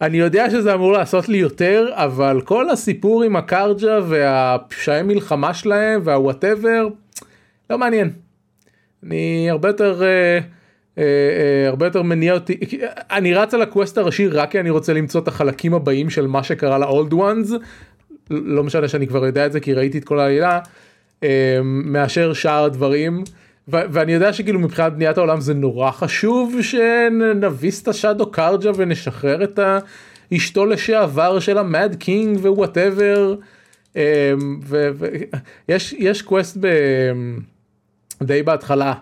אני 0.00 0.16
יודע 0.16 0.50
שזה 0.50 0.74
אמור 0.74 0.92
לעשות 0.92 1.28
לי 1.28 1.38
יותר 1.38 1.88
אבל 1.92 2.40
כל 2.44 2.70
הסיפור 2.70 3.22
עם 3.22 3.36
הקרג'ה 3.36 3.98
והפשעי 4.08 5.02
מלחמה 5.02 5.54
שלהם 5.54 6.00
והוואטאבר 6.04 6.88
לא 7.70 7.78
מעניין. 7.78 8.10
אני 9.02 9.50
הרבה 9.50 9.68
יותר. 9.68 10.00
Uh, 10.00 10.44
אה, 10.98 11.02
אה, 11.02 11.68
הרבה 11.68 11.86
יותר 11.86 12.02
מניע 12.02 12.34
אותי 12.34 12.58
אני 13.10 13.34
רץ 13.34 13.54
על 13.54 13.62
הקווסט 13.62 13.98
הראשי 13.98 14.28
רק 14.28 14.50
כי 14.50 14.60
אני 14.60 14.70
רוצה 14.70 14.92
למצוא 14.92 15.20
את 15.20 15.28
החלקים 15.28 15.74
הבאים 15.74 16.10
של 16.10 16.26
מה 16.26 16.42
שקרה 16.42 16.78
לאולד 16.78 17.12
וואנס 17.12 17.52
לא 18.30 18.64
משנה 18.64 18.88
שאני 18.88 19.06
כבר 19.06 19.26
יודע 19.26 19.46
את 19.46 19.52
זה 19.52 19.60
כי 19.60 19.72
ראיתי 19.74 19.98
את 19.98 20.04
כל 20.04 20.20
העלילה 20.20 20.60
אה, 21.22 21.60
מאשר 21.64 22.32
שאר 22.32 22.64
הדברים. 22.64 23.24
ואני 23.68 24.12
יודע 24.12 24.32
שכאילו 24.32 24.60
מבחינת 24.60 24.92
בניית 24.92 25.18
העולם 25.18 25.40
זה 25.40 25.54
נורא 25.54 25.90
חשוב 25.90 26.56
שנביס 26.62 27.82
את 27.82 27.88
ה 27.88 27.94
Shadow 27.94 28.30
Carja 28.30 28.70
ונשחרר 28.76 29.44
את 29.44 29.58
אשתו 30.34 30.66
לשעבר 30.66 31.40
של 31.40 31.58
ה 31.58 31.67
Mad 31.67 31.94
King 31.94 32.38
ו 32.38 32.49
whatever 32.49 33.34
ויש 35.68 35.94
יש 35.98 36.22
quest 36.22 36.56
ב... 36.60 36.66
די 38.22 38.42
בהתחלה 38.42 38.94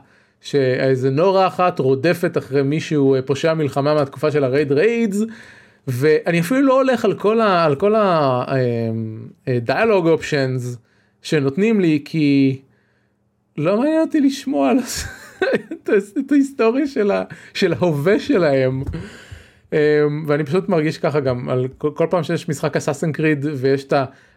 שאיזה 0.44 1.10
נורה 1.10 1.46
אחת 1.46 1.78
רודפת 1.78 2.38
אחרי 2.38 2.62
מישהו 2.62 3.16
פושע 3.26 3.54
מלחמה 3.54 3.94
מהתקופה 3.94 4.30
של 4.30 4.44
ה 4.44 4.51
Red 4.51 4.72
Raids. 4.72 5.20
ואני 5.86 6.40
אפילו 6.40 6.62
לא 6.62 6.80
הולך 6.80 7.04
על 7.04 7.76
כל 7.76 7.94
ה 9.46 9.53
dialogue 9.53 10.08
options 10.08 10.76
שנותנים 11.22 11.80
לי 11.80 12.02
כי 12.04 12.58
לא 13.56 13.78
מעניין 13.78 14.00
אותי 14.00 14.20
לשמוע 14.20 14.70
על 14.70 14.78
את 16.18 16.32
ההיסטוריה 16.32 16.86
של, 16.86 17.10
ה, 17.10 17.22
של 17.54 17.72
ההווה 17.72 18.18
שלהם. 18.18 18.82
ואני 20.26 20.44
פשוט 20.44 20.68
מרגיש 20.68 20.98
ככה 20.98 21.20
גם 21.20 21.48
על 21.48 21.68
כל 21.78 22.06
פעם 22.10 22.22
שיש 22.22 22.48
משחק 22.48 22.76
Assassin's 22.76 23.12
Creed 23.12 23.46
ויש 23.56 23.84
את 23.84 23.92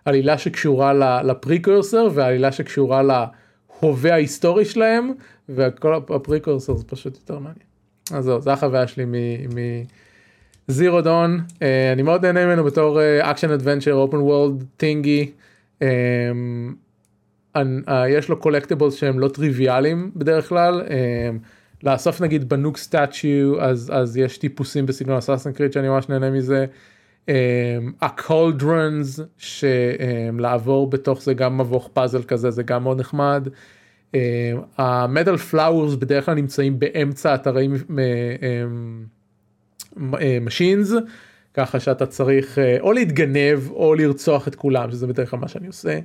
העלילה 0.06 0.38
שקשורה 0.38 1.22
ל 1.23 1.32
precursor 1.32 2.08
והעלילה 2.13 2.52
שקשורה 2.52 3.02
להווה 3.04 4.13
ההיסטורי 4.13 4.65
שלהם 4.65 5.12
וכל 5.49 5.93
ה 5.95 6.04
precursor 6.04 6.76
זה 6.75 6.83
פשוט 6.83 7.15
יותר 7.15 7.39
מעניין. 7.39 7.67
אז 8.13 8.25
זהו, 8.25 8.41
זו 8.41 8.51
החוויה 8.51 8.88
שלי 8.88 9.05
מ 10.69 10.76
Zero 10.76 11.02
Dawn, 11.02 11.39
אה, 11.62 11.91
אני 11.93 12.01
מאוד 12.01 12.25
נהנה 12.25 12.45
ממנו 12.45 12.63
בתור 12.63 12.99
action 13.21 13.52
adventure 13.52 13.93
open 13.93 14.17
world 14.17 14.63
thingy. 14.78 15.32
יש 18.10 18.29
לו 18.29 18.39
collectibles 18.39 18.93
שהם 18.93 19.19
לא 19.19 19.27
טריוויאליים 19.27 20.12
בדרך 20.15 20.49
כלל. 20.49 20.81
אה, 20.89 21.29
לאסוף 21.83 22.21
נגיד 22.21 22.49
בנוק 22.49 22.77
statues 22.78 23.62
אז 23.62 24.17
יש 24.17 24.38
טיפוסים 24.38 24.86
בסגנון 24.86 25.17
Assassin's 25.17 25.52
Creed 25.52 25.73
שאני 25.73 25.89
ממש 25.89 26.10
נהנה 26.10 26.29
מזה. 26.29 26.65
ה 28.02 28.13
cauldrons 28.13 29.19
שלעבור 29.38 30.89
בתוך 30.89 31.21
זה 31.21 31.33
גם 31.33 31.57
מבוך 31.57 31.89
פאזל 31.93 32.23
כזה 32.23 32.51
זה 32.51 32.63
גם 32.63 32.83
מאוד 32.83 32.99
נחמד. 32.99 33.47
ה 34.78 34.88
metal 34.88 35.38
flowers 35.38 35.95
בדרך 35.96 36.26
כלל 36.26 36.34
נמצאים 36.34 36.80
באמצע 36.80 37.36
אתרי 37.36 37.67
machines 40.41 40.91
ככה 41.54 41.80
שאתה 41.80 42.06
צריך 42.06 42.58
או 42.80 42.91
להתגנב 42.93 43.72
או 43.72 43.96
לרצוח 43.96 44.48
את 44.48 44.56
כולם 44.56 44.91
שזה 44.91 45.08
בדרך 45.08 45.30
כלל 45.30 45.39
מה 45.39 45.48
שאני 45.48 45.67
עושה. 45.67 46.00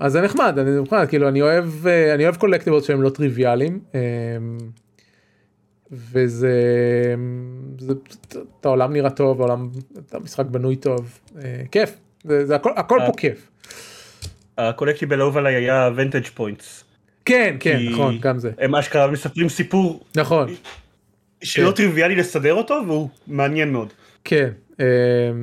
אז 0.00 0.12
זה 0.12 0.20
נחמד, 0.20 0.58
אני 0.58 0.80
נחמד, 0.80 1.06
כאילו 1.08 1.28
אני 1.28 1.42
אוהב, 1.42 1.86
אה, 1.86 2.14
אני 2.14 2.24
אוהב 2.24 2.36
collectibles 2.36 2.84
שהם 2.84 3.02
לא 3.02 3.10
טריוויאליים. 3.10 3.80
וזה, 5.92 6.52
זה, 7.78 7.92
את 8.60 8.66
העולם 8.66 8.92
נראה 8.92 9.10
טוב, 9.10 9.40
העולם, 9.40 9.68
המשחק 10.12 10.46
בנוי 10.46 10.76
טוב, 10.76 11.18
אה, 11.42 11.62
כיף, 11.70 11.96
זה, 12.24 12.46
זה 12.46 12.54
הכל, 12.54 12.70
הכל 12.76 12.98
פה 13.06 13.12
כיף. 13.16 13.50
ה 14.58 14.63
collectible 14.63 15.20
האהוב 15.20 15.36
עליי 15.36 15.54
היה 15.54 15.90
vantage 15.96 16.26
points. 16.34 16.84
כן, 17.24 17.56
כן, 17.60 17.78
נכון, 17.90 18.18
גם 18.20 18.38
זה. 18.38 18.50
הם 18.58 18.74
אשכרה 18.74 19.06
מספרים 19.06 19.48
סיפור. 19.48 20.04
נכון. 20.16 20.48
שלא 21.42 21.70
כן. 21.70 21.76
טריוויאלי 21.76 22.16
לסדר 22.16 22.54
אותו 22.54 22.82
והוא 22.86 23.08
מעניין 23.26 23.72
מאוד. 23.72 23.92
כן, 24.24 24.50
אמ, 24.80 24.84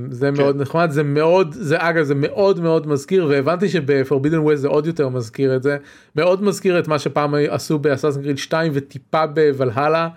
זה 0.10 0.30
כן. 0.36 0.41
מאוד 0.41 0.62
נחמד 0.62 0.91
זה 0.91 1.04
מאוד 1.04 1.54
זה 1.54 1.76
אגב 1.80 2.04
זה 2.04 2.15
מאוד 2.15 2.60
מאוד 2.60 2.88
מזכיר 2.88 3.28
והבנתי 3.30 3.69
שבפורבידן 3.69 4.39
ווייז 4.39 4.62
זה 4.62 4.67
עוד 4.67 4.88
יותר 4.88 5.10
מזכיר 5.10 5.56
את 5.56 5.63
זה 5.63 5.78
מאוד 6.15 6.43
מזכיר 6.43 6.80
את 6.80 6.88
מה 6.88 7.00
שפעם 7.00 7.36
עשו 7.50 7.80
באסאסן 7.80 8.21
גריד 8.21 8.38
2 8.38 8.71
וטיפה 8.76 9.26
בוולהלה 9.26 10.10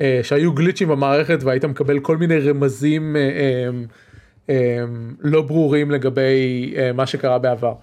אה, 0.00 0.20
שהיו 0.22 0.52
גליצ'ים 0.52 0.88
במערכת 0.88 1.38
והיית 1.42 1.64
מקבל 1.64 1.98
כל 1.98 2.16
מיני 2.16 2.38
רמזים 2.38 3.16
אה, 3.16 3.20
אה, 4.50 4.84
לא 5.20 5.42
ברורים 5.42 5.90
לגבי 5.90 6.74
מה 6.94 7.06
שקרה 7.06 7.38
בעבר. 7.38 7.74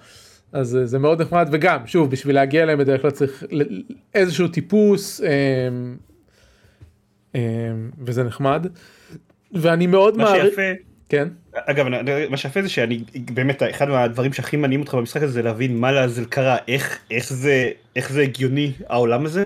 אז 0.53 0.79
זה 0.83 0.99
מאוד 0.99 1.21
נחמד 1.21 1.49
וגם 1.51 1.87
שוב 1.87 2.11
בשביל 2.11 2.35
להגיע 2.35 2.63
אליהם 2.63 2.79
בדרך 2.79 3.01
כלל 3.01 3.11
צריך 3.11 3.43
איזשהו 4.13 4.47
טיפוס 4.47 5.21
וזה 8.05 8.23
נחמד. 8.23 8.67
ואני 9.53 9.87
מאוד 9.87 10.17
מעריך, 10.17 10.59
כן. 11.09 11.27
אגב 11.55 11.85
מה 12.29 12.37
שיפה 12.37 12.61
זה 12.61 12.69
שאני 12.69 13.03
באמת 13.15 13.63
אחד 13.69 13.89
מהדברים 13.89 14.33
שהכי 14.33 14.57
מעניינים 14.57 14.81
אותך 14.81 14.93
במשחק 14.93 15.21
הזה 15.21 15.33
זה 15.33 15.41
להבין 15.41 15.77
מה 15.77 15.91
לעזאזל 15.91 16.25
קרה 16.25 16.57
איך 16.67 16.99
איך 17.11 17.33
זה 17.33 17.69
איך 17.95 18.11
זה 18.11 18.21
הגיוני 18.21 18.71
העולם 18.89 19.25
הזה 19.25 19.43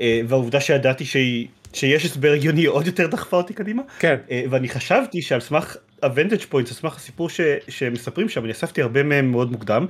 אה, 0.00 0.20
והעובדה 0.28 0.60
שידעתי 0.60 1.04
שהיא 1.04 1.48
שיש 1.72 2.04
הסבר 2.04 2.32
הגיוני 2.32 2.64
עוד 2.64 2.86
יותר 2.86 3.06
דחפה 3.06 3.36
אותי 3.36 3.54
קדימה 3.54 3.82
כן 3.98 4.16
אה, 4.30 4.44
ואני 4.50 4.68
חשבתי 4.68 5.22
שעל 5.22 5.40
סמך 5.40 5.76
ה 6.02 6.07
vantage 6.07 6.40
point 6.48 6.68
על 6.68 6.74
סמך 6.74 6.96
הסיפור 6.96 7.30
ש, 7.30 7.40
שמספרים 7.68 8.28
שם 8.28 8.44
אני 8.44 8.52
אספתי 8.52 8.82
הרבה 8.82 9.02
מהם 9.02 9.30
מאוד 9.30 9.52
מוקדם. 9.52 9.86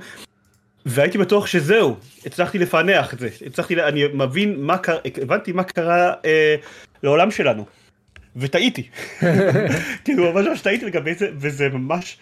והייתי 0.87 1.17
בטוח 1.17 1.47
שזהו 1.47 1.95
הצלחתי 2.25 2.57
לפענח 2.57 3.13
את 3.13 3.19
זה 3.19 3.29
הצלחתי 3.45 3.83
אני 3.83 4.03
מבין 4.13 4.61
מה 4.61 4.77
קרה 4.77 4.97
הבנתי 5.21 5.51
מה 5.51 5.63
קרה 5.63 6.13
אה, 6.25 6.55
לעולם 7.03 7.31
שלנו 7.31 7.65
וטעיתי. 8.35 8.89
כאילו 10.05 10.33
ממש 10.33 10.47
ממש 10.47 10.61
טעיתי 10.61 10.85
לגבי 10.85 11.13
זה 11.13 11.29
וזה 11.37 11.69
ממש 11.69 12.17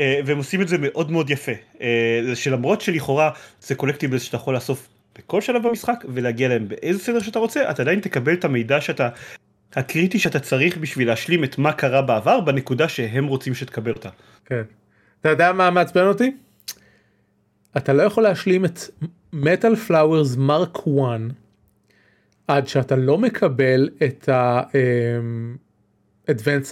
אה, 0.00 0.20
והם 0.26 0.38
עושים 0.38 0.62
את 0.62 0.68
זה 0.68 0.76
מאוד 0.80 1.10
מאוד 1.10 1.30
יפה 1.30 1.52
אה, 1.80 2.20
שלמרות 2.34 2.80
שלכאורה 2.80 3.30
זה 3.60 3.74
קולקטיבלס 3.74 4.22
שאתה 4.22 4.36
יכול 4.36 4.54
לאסוף 4.54 4.88
בכל 5.18 5.40
שלב 5.40 5.68
במשחק 5.68 6.04
ולהגיע 6.08 6.48
להם 6.48 6.68
באיזה 6.68 6.98
סדר 6.98 7.20
שאתה 7.20 7.38
רוצה 7.38 7.70
אתה 7.70 7.82
עדיין 7.82 8.00
תקבל 8.00 8.34
את 8.34 8.44
המידע 8.44 8.80
שאתה 8.80 9.08
הקריטי 9.74 10.18
שאתה 10.18 10.40
צריך 10.40 10.76
בשביל 10.76 11.08
להשלים 11.08 11.44
את 11.44 11.58
מה 11.58 11.72
קרה 11.72 12.02
בעבר 12.02 12.40
בנקודה 12.40 12.88
שהם 12.88 13.26
רוצים 13.26 13.54
שתקבל 13.54 13.92
אותה. 13.92 14.08
כן. 14.46 14.62
אתה 15.20 15.28
יודע 15.28 15.52
מה 15.52 15.70
מעצבן 15.70 16.06
אותי? 16.06 16.32
אתה 17.76 17.92
לא 17.92 18.02
יכול 18.02 18.22
להשלים 18.22 18.64
את 18.64 18.78
מטאל 19.32 19.76
פלאוורס 19.76 20.36
מרק 20.36 20.78
1 20.78 20.84
עד 22.48 22.68
שאתה 22.68 22.96
לא 22.96 23.18
מקבל 23.18 23.88
את 24.02 24.28
ה-advanced 24.28 24.72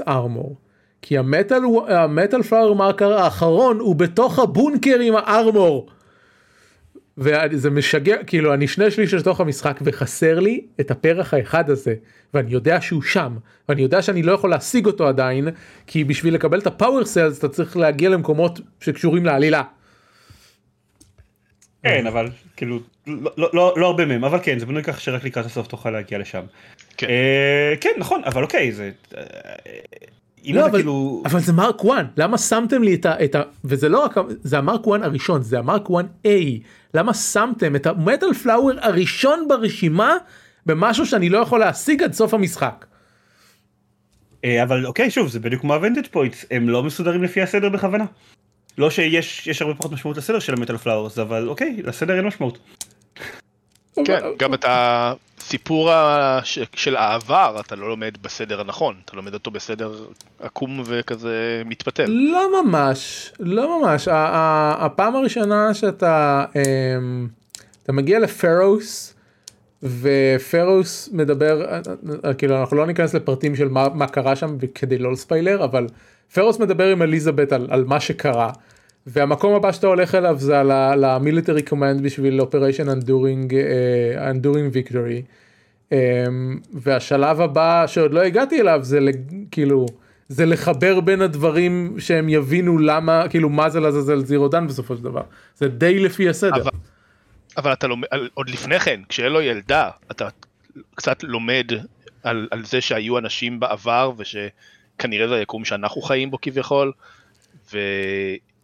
armor. 0.06 0.54
כי 1.02 1.18
המטל 1.18 2.42
פלאר 2.48 2.72
מרקר 2.72 3.12
האחרון 3.12 3.78
הוא 3.78 3.96
בתוך 3.96 4.38
הבונקר 4.38 4.98
עם 5.00 5.14
הארמור. 5.16 5.88
וזה 7.18 7.70
משגע, 7.70 8.24
כאילו 8.24 8.54
אני 8.54 8.68
שני 8.68 8.90
שליש 8.90 9.14
לתוך 9.14 9.40
המשחק 9.40 9.78
וחסר 9.82 10.38
לי 10.38 10.66
את 10.80 10.90
הפרח 10.90 11.34
האחד 11.34 11.70
הזה 11.70 11.94
ואני 12.34 12.50
יודע 12.50 12.80
שהוא 12.80 13.02
שם 13.02 13.36
ואני 13.68 13.82
יודע 13.82 14.02
שאני 14.02 14.22
לא 14.22 14.32
יכול 14.32 14.50
להשיג 14.50 14.86
אותו 14.86 15.08
עדיין 15.08 15.48
כי 15.86 16.04
בשביל 16.04 16.34
לקבל 16.34 16.58
את 16.58 16.66
הפאוור 16.66 17.04
סיילס 17.04 17.38
אתה 17.38 17.48
צריך 17.48 17.76
להגיע 17.76 18.10
למקומות 18.10 18.60
שקשורים 18.80 19.26
לעלילה. 19.26 19.62
כן 21.82 22.06
אבל 22.06 22.28
כאילו 22.56 22.80
לא, 23.06 23.32
לא, 23.36 23.50
לא, 23.52 23.74
לא 23.76 23.86
הרבה 23.86 24.06
מהם 24.06 24.24
אבל 24.24 24.38
כן 24.42 24.58
זה 24.58 24.66
בנוי 24.66 24.82
כך 24.82 25.00
שרק 25.00 25.24
לקראת 25.24 25.46
הסוף 25.46 25.66
תוכל 25.66 25.90
להגיע 25.90 26.18
לשם. 26.18 26.42
כן, 26.96 27.06
אה, 27.06 27.74
כן 27.80 27.90
נכון 27.98 28.22
אבל 28.24 28.42
אוקיי 28.42 28.72
זה. 28.72 28.90
אה, 29.16 29.22
לא, 30.44 30.66
אבל, 30.66 30.78
כאילו... 30.78 31.22
אבל 31.26 31.40
זה 31.40 31.52
mark 31.52 31.80
1 31.80 32.06
למה 32.16 32.38
שמתם 32.38 32.82
לי 32.82 32.94
את 32.94 33.06
ה, 33.06 33.24
את 33.24 33.34
ה... 33.34 33.42
וזה 33.64 33.88
לא 33.88 34.04
רק 34.04 34.14
זה 34.42 34.58
ה 34.58 34.62
mark 34.62 34.80
1 34.96 35.02
הראשון 35.02 35.42
זה 35.42 35.58
ה 35.58 35.64
mark 35.64 35.86
1 35.90 36.04
A 36.26 36.28
למה 36.94 37.14
שמתם 37.14 37.76
את 37.76 37.86
ה 37.86 37.94
metal 37.94 38.34
flower 38.34 38.76
הראשון 38.80 39.48
ברשימה 39.48 40.16
במשהו 40.66 41.06
שאני 41.06 41.28
לא 41.28 41.38
יכול 41.38 41.60
להשיג 41.60 42.02
עד 42.02 42.12
סוף 42.12 42.34
המשחק. 42.34 42.86
אה, 44.44 44.62
אבל 44.62 44.86
אוקיי 44.86 45.10
שוב 45.10 45.28
זה 45.28 45.40
בדיוק 45.40 45.60
כמו 45.60 45.74
ה 45.74 45.78
vantage 45.78 46.06
points 46.10 46.44
הם 46.50 46.68
לא 46.68 46.82
מסודרים 46.82 47.22
לפי 47.22 47.42
הסדר 47.42 47.68
בכוונה. 47.68 48.04
לא 48.78 48.90
שיש 48.90 49.46
יש 49.46 49.62
הרבה 49.62 49.74
פחות 49.74 49.92
משמעות 49.92 50.16
לסדר 50.16 50.38
של 50.38 50.52
המטל 50.52 50.76
פלאורס 50.76 51.18
אבל 51.18 51.48
אוקיי 51.48 51.76
לסדר 51.84 52.16
אין 52.16 52.26
משמעות. 52.26 52.58
כן, 54.04 54.20
גם 54.38 54.54
את 54.54 54.64
הסיפור 54.68 55.90
של 56.76 56.96
העבר 56.96 57.56
אתה 57.60 57.76
לא 57.76 57.88
לומד 57.88 58.16
בסדר 58.22 58.60
הנכון, 58.60 58.94
אתה 59.04 59.16
לומד 59.16 59.34
אותו 59.34 59.50
בסדר 59.50 60.04
עקום 60.40 60.82
וכזה 60.84 61.62
מתפתל. 61.64 62.10
לא 62.10 62.62
ממש, 62.62 63.32
לא 63.40 63.80
ממש. 63.80 64.08
הפעם 64.10 65.16
הראשונה 65.16 65.74
שאתה 65.74 66.44
אמ, 66.56 67.28
אתה 67.82 67.92
מגיע 67.92 68.18
לפרוס 68.18 69.14
ופרוס 69.82 71.08
מדבר, 71.12 71.80
כאילו 72.38 72.60
אנחנו 72.60 72.76
לא 72.76 72.86
ניכנס 72.86 73.14
לפרטים 73.14 73.56
של 73.56 73.68
מה, 73.68 73.88
מה 73.94 74.06
קרה 74.06 74.36
שם 74.36 74.56
כדי 74.74 74.98
לא 74.98 75.12
לספיילר, 75.12 75.64
אבל 75.64 75.86
פארו 76.34 76.58
מדבר 76.58 76.92
עם 76.92 77.02
אליזבת 77.02 77.52
על, 77.52 77.66
על 77.70 77.84
מה 77.84 78.00
שקרה. 78.00 78.52
והמקום 79.06 79.54
הבא 79.54 79.72
שאתה 79.72 79.86
הולך 79.86 80.14
אליו 80.14 80.36
זה 80.38 80.60
על 80.60 81.04
ה 81.04 81.11
military 81.11 81.62
command 81.62 82.02
בשביל 82.02 82.40
Operation 82.40 82.88
Enduring 82.88 83.54
Enduring 84.30 84.70
Victory. 84.72 85.22
והשלב 86.72 87.40
הבא 87.40 87.86
שעוד 87.86 88.12
לא 88.12 88.20
הגעתי 88.20 88.60
אליו 88.60 88.80
זה 88.82 88.98
כאילו 89.50 89.86
זה 90.28 90.46
לחבר 90.46 91.00
בין 91.00 91.22
הדברים 91.22 91.94
שהם 91.98 92.28
יבינו 92.28 92.78
למה 92.78 93.28
כאילו 93.30 93.48
מה 93.48 93.70
זה 93.70 93.80
לעזאזל 93.80 94.24
Zero 94.24 94.48
Dawn 94.48 94.66
בסופו 94.66 94.96
של 94.96 95.02
דבר 95.02 95.22
זה 95.56 95.68
די 95.68 95.98
לפי 95.98 96.28
הסדר. 96.28 96.62
אבל, 96.62 96.70
אבל 97.56 97.72
אתה 97.72 97.86
לומד 97.86 98.06
עוד 98.34 98.50
לפני 98.50 98.80
כן 98.80 99.00
כשאלוי 99.08 99.40
ילדה 99.40 99.90
אתה 100.10 100.28
קצת 100.94 101.22
לומד 101.22 101.66
על, 102.22 102.48
על 102.50 102.64
זה 102.64 102.80
שהיו 102.80 103.18
אנשים 103.18 103.60
בעבר 103.60 104.12
ושכנראה 104.18 105.28
זה 105.28 105.34
היקום 105.34 105.64
שאנחנו 105.64 106.02
חיים 106.02 106.30
בו 106.30 106.38
כביכול. 106.42 106.92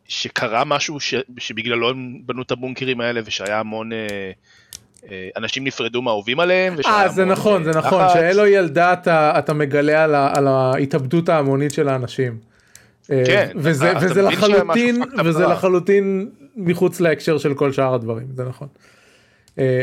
שקרה 0.08 0.64
משהו 0.64 1.00
ש... 1.00 1.14
שבגללו 1.38 1.90
הם 1.90 2.18
בנו 2.26 2.42
את 2.42 2.50
הבונקרים 2.50 3.00
האלה 3.00 3.20
ושהיה 3.24 3.60
המון 3.60 3.92
אה, 3.92 3.98
אה, 5.10 5.28
אנשים 5.36 5.64
נפרדו 5.64 6.02
מהאהובים 6.02 6.40
עליהם. 6.40 6.76
אה 6.86 7.08
זה 7.08 7.24
נכון 7.24 7.64
זה 7.64 7.70
נכון 7.70 8.04
שאלו 8.12 8.46
ילדה 8.46 8.92
אתה, 8.92 9.38
אתה 9.38 9.54
מגלה 9.54 10.04
על, 10.04 10.14
ה, 10.14 10.32
על 10.34 10.46
ההתאבדות 10.46 11.28
ההמונית 11.28 11.72
של 11.72 11.88
האנשים. 11.88 12.38
אה, 13.10 13.22
כן, 13.26 13.48
וזה, 13.56 13.92
אתה, 13.92 13.98
וזה 14.06 14.20
אתה 14.20 14.30
לחלוטין 14.30 15.02
וזה 15.24 15.46
לחלוטין 15.46 16.28
מחוץ 16.56 17.00
להקשר 17.00 17.38
של 17.38 17.54
כל 17.54 17.72
שאר 17.72 17.94
הדברים 17.94 18.26
זה 18.34 18.44
נכון. 18.44 18.68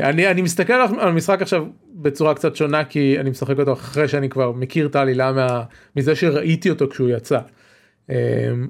אני 0.01 0.27
אני 0.27 0.41
מסתכל 0.41 0.73
על 0.73 1.07
המשחק 1.07 1.41
עכשיו 1.41 1.65
בצורה 1.93 2.33
קצת 2.33 2.55
שונה 2.55 2.83
כי 2.83 3.19
אני 3.19 3.29
משחק 3.29 3.59
אותו 3.59 3.73
אחרי 3.73 4.07
שאני 4.07 4.29
כבר 4.29 4.51
מכיר 4.51 4.85
את 4.85 4.95
העלילה 4.95 5.31
מה, 5.31 5.63
מזה 5.95 6.15
שראיתי 6.15 6.69
אותו 6.69 6.89
כשהוא 6.89 7.09
יצא. 7.09 7.39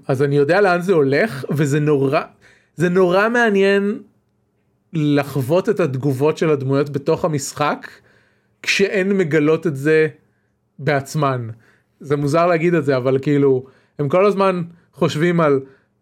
אז 0.08 0.24
אני 0.24 0.38
יודע 0.38 0.62
לאן 0.62 0.82
זה 0.82 0.94
הולך 0.94 1.46
וזה 1.50 1.80
נורא 1.80 2.22
זה 2.76 2.90
נורא 2.90 3.30
מעניין 3.30 4.00
לחוות 4.94 5.70
את 5.70 5.80
התגובות 5.80 6.38
של 6.38 6.50
הדמויות 6.50 6.90
בתוך 6.90 7.26
המשחק 7.26 7.88
כשהן 8.64 9.18
מגלות 9.18 9.68
את 9.68 9.76
זה 9.76 10.08
בעצמן. 10.80 11.48
זה 12.00 12.16
מוזר 12.16 12.48
להגיד 12.48 12.74
את 12.74 12.86
זה 12.86 12.98
אבל 12.98 13.20
כאילו 13.22 13.66
הם 14.00 14.10
כל 14.10 14.26
הזמן 14.26 14.62
חושבים 14.94 15.42
על 15.42 15.60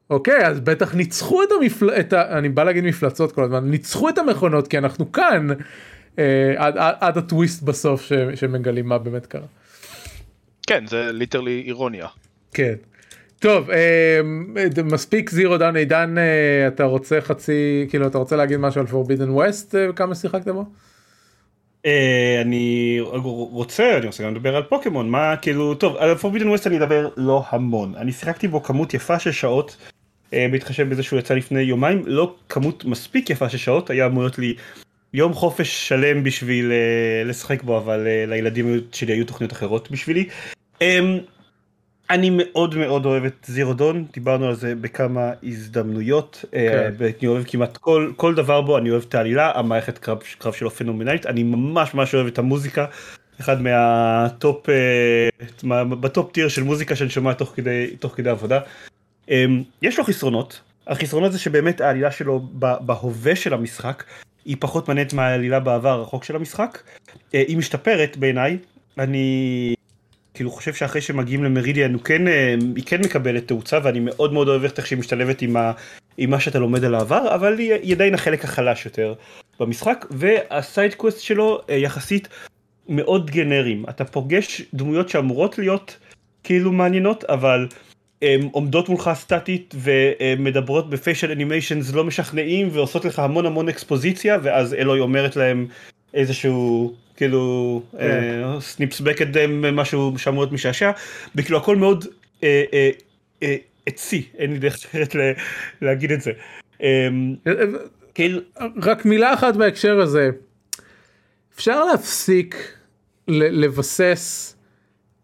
אוקיי 0.10 0.48
אז 0.48 0.60
בטח 0.60 0.96
ניצחו 0.96 1.44
את 1.44 1.48
המפל... 1.62 1.90
את 1.90 2.14
ה... 2.14 2.38
אני 2.38 2.50
בא 2.50 2.64
להגיד 2.64 2.84
מפלצות 2.84 3.32
כל 3.32 3.44
הזמן 3.44 3.70
ניצחו 3.70 4.10
את 4.10 4.18
המכונות 4.18 4.68
כי 4.68 4.78
אנחנו 4.78 5.12
כאן 5.12 5.48
אה, 6.20 6.54
עד, 6.58 6.78
עד, 6.78 6.96
עד 7.00 7.18
הטוויסט 7.18 7.64
בסוף 7.64 8.02
ש... 8.02 8.14
שמגלים 8.36 8.88
מה 8.88 8.98
באמת 8.98 9.26
קרה. 9.26 9.46
כן 10.68 10.88
זה 10.88 11.12
literally 11.12 11.64
אירוניה. 11.66 12.08
כן. 12.54 12.76
טוב 13.44 13.70
אה, 13.72 14.20
מספיק 14.84 15.30
Zero 15.30 15.58
Dawn 15.58 15.76
עידן 15.76 16.16
אה, 16.18 16.68
אתה 16.68 16.84
רוצה 16.84 17.22
חצי 17.22 17.88
כאילו 17.90 18.08
אתה 18.08 18.18
רוצה 18.18 18.36
להגיד 18.36 18.58
משהו 18.58 18.82
על 18.82 18.88
Forbidden 18.88 19.30
West 19.30 19.76
אה, 19.76 19.94
כמה 19.96 20.16
שיחקת 20.16 20.48
בו? 20.48 20.66
אני 22.42 23.00
רוצה 23.32 23.98
אני 23.98 24.06
רוצה 24.06 24.24
גם 24.24 24.36
לדבר 24.36 24.56
על 24.56 24.64
פוקימון 24.64 25.10
מה 25.10 25.36
כאילו 25.42 25.76
טוב 25.76 25.96
על 25.96 26.16
Forbidden 26.16 26.48
West 26.48 26.68
אני 26.68 26.78
אדבר 26.78 27.10
לא 27.18 27.44
המון 27.50 27.94
אני 27.98 28.12
שיחקתי 28.12 28.48
בו 28.48 28.64
כמות 28.64 28.94
יפה 28.94 29.20
של 29.20 29.32
שעות 29.32 29.78
בהתחשב 30.32 30.90
בזה 30.90 31.04
שהוא 31.04 31.20
יצא 31.20 31.34
לפני 31.34 31.62
יומיים 31.62 32.04
לא 32.06 32.36
כמות 32.50 32.86
מספיק 32.86 33.30
יפה 33.30 33.50
של 33.50 33.58
שעות 33.58 33.90
היה 33.90 34.06
אמור 34.06 34.24
להיות 34.24 34.40
לי 34.40 34.56
יום 35.14 35.34
חופש 35.34 35.88
שלם 35.88 36.24
בשביל 36.24 36.72
לשחק 37.26 37.64
בו 37.64 37.78
אבל 37.78 38.08
לילדים 38.28 38.82
שלי 38.92 39.14
היו 39.14 39.26
תוכניות 39.26 39.54
אחרות 39.54 39.92
בשבילי. 39.92 40.28
אמ, 40.82 41.18
אני 42.14 42.30
מאוד 42.30 42.76
מאוד 42.76 43.06
אוהב 43.06 43.26
את 43.26 43.46
Zero 43.46 43.74
Dawn, 43.74 44.06
דיברנו 44.14 44.48
על 44.48 44.56
זה 44.56 44.76
בכמה 44.76 45.32
הזדמנויות, 45.44 46.46
אה, 46.54 46.90
כן. 46.98 47.06
אני 47.20 47.28
אוהב 47.28 47.44
כמעט 47.48 47.78
כל, 47.78 48.12
כל 48.16 48.36
דבר 48.36 48.62
בו, 48.62 48.78
אני 48.78 48.90
אוהב 48.92 49.04
את 49.10 49.16
העלילה, 49.16 49.52
המערכת 49.56 49.98
קרב, 49.98 50.18
קרב 50.38 50.54
שלו 50.54 50.72
פנומנלית, 50.72 51.26
אני 51.26 51.44
ממש 51.44 51.94
ממש 51.94 52.16
אוהב 52.16 52.28
את 52.28 52.40
המוזיקה, 52.40 52.86
אחד 53.40 53.62
מה 53.62 53.98
top, 53.98 54.70
אה, 54.70 55.84
ב 55.84 55.96
top 55.96 56.32
tier 56.32 56.48
של 56.48 56.64
מוזיקה 56.64 56.96
שאני 56.96 57.10
שומע 57.10 57.34
תוך 57.34 57.54
כדי, 57.56 57.96
תוך 58.00 58.14
כדי 58.16 58.30
עבודה. 58.30 58.60
אמ, 59.30 59.64
יש 59.82 59.98
לו 60.00 60.04
חסרונות, 60.04 60.62
החסרונות 60.88 61.32
זה 61.32 61.40
שבאמת 61.40 61.82
העלילה 61.82 62.12
שלו 62.12 62.40
בהווה 62.82 63.36
של 63.36 63.54
המשחק, 63.54 64.04
היא 64.46 64.58
פחות 64.60 64.88
מעניינת 64.88 65.14
מהעלילה 65.14 65.60
בעבר 65.60 65.90
הרחוק 65.90 66.24
של 66.24 66.36
המשחק, 66.36 66.82
אה, 67.34 67.44
היא 67.48 67.58
משתפרת 67.58 68.18
בעיניי, 68.18 68.58
אני 68.98 69.76
כאילו 70.34 70.52
חושב 70.52 70.74
שאחרי 70.74 71.02
שמגיעים 71.02 71.44
למרידיאן 71.44 71.96
כן, 72.04 72.28
אה, 72.28 72.56
היא 72.76 72.84
כן 72.86 73.02
מקבלת 73.02 73.48
תאוצה 73.48 73.80
ואני 73.84 74.00
מאוד 74.00 74.34
מאוד 74.34 74.48
אוהב 74.48 74.64
איך 74.64 74.88
שהיא 74.88 75.00
משתלבת 75.00 75.42
עם, 75.42 75.58
ה, 75.58 75.72
עם 76.18 76.30
מה 76.30 76.40
שאתה 76.40 76.60
לומד 76.60 76.84
על 76.84 76.96
העבר 76.96 77.36
אבל 77.36 77.60
היא, 77.60 77.74
היא 77.74 77.96
עדיין 77.96 78.14
החלק 78.14 78.44
החלש 78.44 78.86
יותר 78.86 79.14
במשחק 79.60 80.06
והסייד 80.12 80.94
קווסט 80.94 81.20
שלו 81.20 81.62
אה, 81.70 81.76
יחסית 81.76 82.28
מאוד 82.90 83.32
גנריים. 83.32 83.86
אתה 83.90 84.06
פוגש 84.06 84.62
דמויות 84.74 85.10
שאמורות 85.10 85.58
להיות 85.58 85.98
כאילו 86.44 86.72
מעניינות 86.72 87.24
אבל 87.24 87.68
הן 88.22 88.50
עומדות 88.52 88.90
מולך 88.90 89.10
סטטית 89.14 89.76
ומדברות 89.78 90.90
בפיישל 90.90 91.32
אנימיישנס 91.32 91.94
לא 91.94 92.04
משכנעים 92.04 92.70
ועושות 92.72 93.06
לך 93.06 93.20
המון 93.20 93.46
המון 93.46 93.70
אקספוזיציה 93.70 94.38
ואז 94.44 94.74
אלוהי 94.74 95.00
אומרת 95.00 95.36
להם 95.36 95.68
איזשהו 96.14 96.94
כאילו 97.16 97.82
סניפס 98.60 99.00
בקט 99.00 99.28
דם 99.28 99.76
משהו 99.76 100.14
שאמור 100.18 100.44
להיות 100.44 100.54
משעשע. 100.54 100.92
וכאילו 101.36 101.58
הכל 101.58 101.76
מאוד 101.76 102.06
עצי 103.86 104.28
אין 104.38 104.54
לי 104.54 104.60
דרך 104.60 104.76
אחרת 104.86 105.16
להגיד 105.82 106.12
את 106.12 106.22
זה. 106.22 106.32
אמ, 106.82 107.36
כאילו 108.14 108.40
רק 108.84 109.06
מילה 109.06 109.34
אחת 109.34 109.56
בהקשר 109.56 110.00
הזה. 110.00 110.30
אפשר 111.56 111.84
להפסיק 111.84 112.74
לבסס 113.28 114.56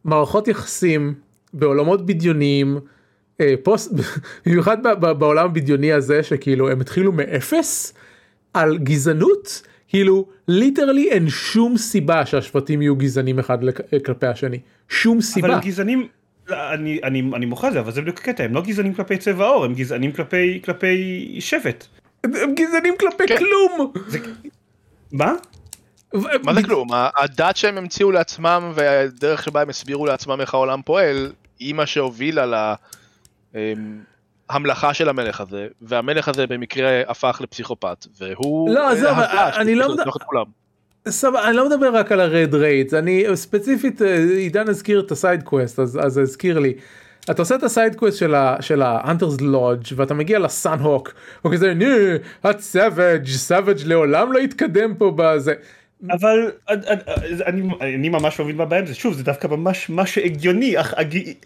מערכות 0.04 0.48
יחסים 0.48 1.14
בעולמות 1.54 2.06
בדיוניים 2.06 2.80
אה, 3.42 3.54
פרט 3.64 3.92
במיוחד 4.46 4.78
בעולם 5.20 5.46
הבדיוני 5.46 5.94
הזה 5.94 6.24
שכאילו 6.24 6.70
הם 6.70 6.82
התחילו 6.82 7.12
מאפס 7.12 7.94
על 8.54 8.78
גזענות 8.78 9.62
כאילו 9.90 10.26
literally 10.48 11.10
אין 11.12 11.30
שום 11.30 11.78
סיבה 11.78 12.26
שהשבטים 12.26 12.82
יהיו 12.82 12.96
גזענים 12.96 13.40
אחד 13.40 13.58
כלפי 14.06 14.28
השני 14.28 14.60
שום 14.90 15.22
סיבה. 15.22 15.48
אבל 15.48 15.56
הם 15.56 15.62
גזענים 15.62 16.08
אני 16.50 17.00
אני 17.04 17.24
אני 17.36 17.46
מוכן 17.46 17.70
לזה 17.70 17.80
אבל 17.80 17.92
זה 17.92 18.02
בדיוק 18.02 18.18
הקטע 18.18 18.44
הם 18.44 18.54
לא 18.54 18.62
גזענים 18.62 18.94
כלפי 18.94 19.18
צבע 19.18 19.46
עור 19.46 19.66
הם 19.66 19.74
גזענים 19.74 20.12
כלפי 20.12 20.62
כלפי 20.66 21.38
שבט. 21.40 21.88
הם 22.24 22.56
גזענים 22.56 22.94
כלפי 23.00 23.28
כן. 23.28 23.38
כלום. 23.38 23.94
זה... 24.08 24.20
מה? 25.12 25.34
מה 26.44 26.54
זה 26.54 26.64
כלום 26.64 26.88
הדת 27.18 27.56
שהם 27.56 27.78
המציאו 27.78 28.12
לעצמם 28.12 28.72
והדרך 28.76 29.44
שבה 29.44 29.62
הם 29.62 29.70
הסבירו 29.70 30.06
לעצמם 30.06 30.42
איך 30.42 30.54
העולם 30.54 30.82
פועל 30.86 31.32
היא 31.60 31.74
מה 31.74 31.86
שהובילה 31.86 32.46
ל... 32.46 32.74
אמ, 33.56 34.00
המלוכה 34.50 34.94
של 34.94 35.10
המלך 35.10 35.42
הזה, 35.42 35.68
והמלך 35.82 36.28
הזה 36.28 36.48
במקרה 36.48 37.02
הפך 37.08 37.40
לפסיכופת, 37.44 38.06
והוא... 38.20 38.70
לא, 38.70 38.90
עזוב, 38.90 39.18
אני 39.58 39.76
לא. 39.76 39.96
סבבה, 41.08 41.48
אני 41.48 41.56
לא 41.56 41.70
מדבר 41.70 41.96
רק 41.96 42.12
על 42.12 42.20
ה 42.20 42.29
Red 42.29 42.56
Raids, 42.56 42.94
אני 42.94 43.26
ספציפית, 43.34 44.02
אה, 44.02 44.16
עידן 44.38 44.70
הזכיר 44.70 45.00
את 45.00 45.12
ה 45.12 45.18
side 45.18 45.44
quest, 45.44 45.80
אז 45.80 46.00
זה 46.08 46.22
הזכיר 46.22 46.60
לי. 46.60 46.74
אתה 47.32 47.42
עושה 47.42 47.56
את 47.56 47.64
ה 47.64 47.70
side 47.70 47.96
quest 47.96 48.24
של 48.62 48.82
ה 48.82 48.89
Hunters 48.89 49.42
Lodge 49.42 49.84
ואתה 49.96 50.14
מגיע 50.14 50.40
ל 50.40 50.80
Sunhawk, 50.80 51.14
הוא 51.42 51.54
כזה, 51.54 51.74
nah, 51.74 51.86
את 52.50 52.60
savage, 52.60 53.28
savage 53.28 53.78
לעולם 53.86 54.34
לא 54.34 54.40
יתקדם 54.40 54.96
פה 54.96 55.14
בזה. 55.16 55.54
אבל 56.08 56.52
אני, 57.46 57.62
אני 57.82 58.10
ממש 58.10 58.40
מבין 58.40 58.56
מה 58.56 58.64
הבעיה 58.64 58.82
עם 58.82 58.88
זה. 58.88 58.96
שוב 58.96 59.14
זה 59.14 59.24
דווקא 59.24 59.48
ממש 59.48 59.90
מה 59.90 60.06
שהגיוני. 60.06 60.80
אך 60.80 60.94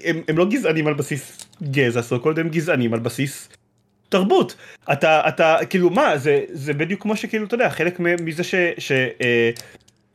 הם, 0.03 0.21
הם 0.27 0.37
לא 0.37 0.45
גזענים 0.45 0.87
על 0.87 0.93
בסיס 0.93 1.45
גזע 1.63 2.01
so 2.01 2.19
called 2.19 2.39
הם 2.39 2.49
גזענים 2.49 2.93
על 2.93 2.99
בסיס 2.99 3.49
תרבות. 4.09 4.55
אתה 4.91 5.27
אתה 5.27 5.57
כאילו 5.69 5.89
מה 5.89 6.17
זה 6.17 6.43
זה 6.49 6.73
בדיוק 6.73 7.01
כמו 7.01 7.15
שכאילו 7.15 7.45
אתה 7.45 7.55
יודע 7.55 7.69
חלק 7.69 7.99
מזה 7.99 8.43
ש... 8.43 8.55
ש 8.77 8.91
אה, 8.91 9.51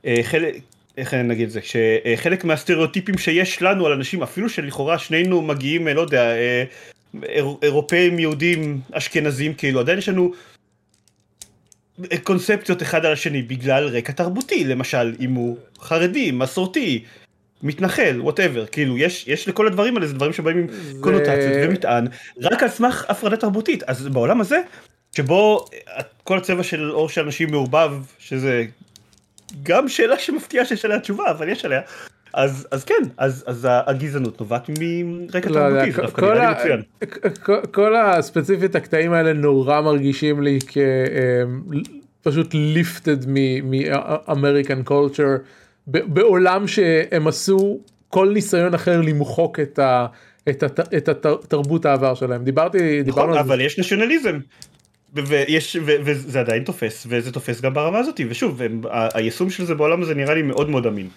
אה, 0.07 0.19
חלק, 0.23 0.55
איך 0.97 1.15
נגיד 1.15 1.49
זה? 1.49 1.61
שחלק 1.63 2.45
מהסטריאוטיפים 2.45 3.19
שיש 3.19 3.63
לנו 3.63 3.87
על 3.87 3.93
אנשים 3.93 4.23
אפילו 4.23 4.49
שלכאורה 4.49 4.99
שנינו 4.99 5.43
מגיעים 5.43 5.89
לא 5.89 6.01
יודע 6.01 6.37
אה, 6.37 6.65
אירופאים 7.63 8.19
יהודים 8.19 8.81
אשכנזים 8.93 9.55
כאילו 9.55 9.81
עדיין 9.81 9.99
יש 9.99 10.09
לנו 10.09 10.33
קונספציות 12.23 12.83
אחד 12.83 13.05
על 13.05 13.13
השני 13.13 13.43
בגלל 13.43 13.89
רקע 13.89 14.13
תרבותי 14.13 14.65
למשל 14.65 15.15
אם 15.21 15.33
הוא 15.33 15.57
חרדי 15.81 16.31
מסורתי 16.31 17.05
מתנחל 17.63 18.21
וואטאבר 18.21 18.67
כאילו 18.67 18.99
יש 18.99 19.25
יש 19.29 19.49
לכל 19.49 19.67
הדברים 19.67 19.97
האלה 19.97 20.07
זה 20.07 20.15
דברים 20.15 20.33
שבאים 20.33 20.59
עם 20.59 20.67
זה... 20.69 20.93
קונוטציות 21.01 21.53
ומטען 21.63 22.07
רק 22.43 22.63
על 22.63 22.69
סמך 22.69 23.05
הפרדה 23.09 23.37
תרבותית. 23.37 23.83
אז 23.83 24.09
בעולם 24.09 24.41
הזה 24.41 24.61
שבו 25.17 25.65
כל 26.25 26.39
הצבע 26.39 26.63
של 26.63 26.89
עור 26.89 27.09
של 27.09 27.21
אנשים 27.21 27.51
מעורבב 27.51 27.93
שזה 28.19 28.65
גם 29.63 29.89
שאלה 29.89 30.19
שמפתיעה 30.19 30.65
שיש 30.65 30.85
עליה 30.85 31.01
תשובה 31.01 31.31
אבל 31.31 31.49
יש 31.49 31.65
עליה 31.65 31.81
אז 32.35 32.67
אז 32.71 32.85
כן 32.85 33.03
אז 33.17 33.45
אז 33.47 33.69
הגזענות 33.71 34.41
נובעת 34.41 34.71
מרקע 34.79 35.51
לא, 35.51 35.55
תרבותי 35.55 35.93
זה 35.93 36.03
דווקא 36.03 36.21
נראה 36.21 36.51
לי 36.51 36.57
מצוין. 36.57 36.83
כל 37.73 37.97
הספציפית 37.97 38.75
הקטעים 38.75 39.13
האלה 39.13 39.33
נורא 39.33 39.81
מרגישים 39.81 40.43
לי 40.43 40.59
כפשוט 42.23 42.55
ליפטד 42.55 43.17
מאמריקן 43.65 44.83
קולצ'ר 44.83 45.37
בעולם 45.87 46.67
שהם 46.67 47.27
עשו 47.27 47.81
כל 48.09 48.31
ניסיון 48.35 48.75
אחר 48.75 49.01
למחוק 49.01 49.61
את 49.61 49.79
ה... 49.79 50.07
את, 50.49 50.63
הת, 50.63 50.95
את 50.95 51.09
התרבות 51.27 51.87
העבר 51.87 52.15
שלהם 52.15 52.45
דיברתי 52.45 52.79
נכון, 52.79 53.05
דיברנו 53.05 53.41
אבל 53.41 53.61
יש 53.61 53.79
נשיונליזם 53.79 54.39
ויש 55.15 55.77
וזה 55.83 56.41
עדיין 56.41 56.65
תופס 56.65 57.07
וזה 57.09 57.33
תופס 57.33 57.61
גם 57.61 57.75
ברמה 57.75 57.99
הזאתי 57.99 58.27
ושוב 58.29 58.61
היישום 58.93 59.51
של 59.51 59.65
זה 59.65 59.75
בעולם 59.75 60.03
הזה 60.03 60.15
נראה 60.15 60.35
לי 60.35 60.43
מאוד 60.43 60.71
מאוד 60.71 60.87
אמין. 60.87 61.09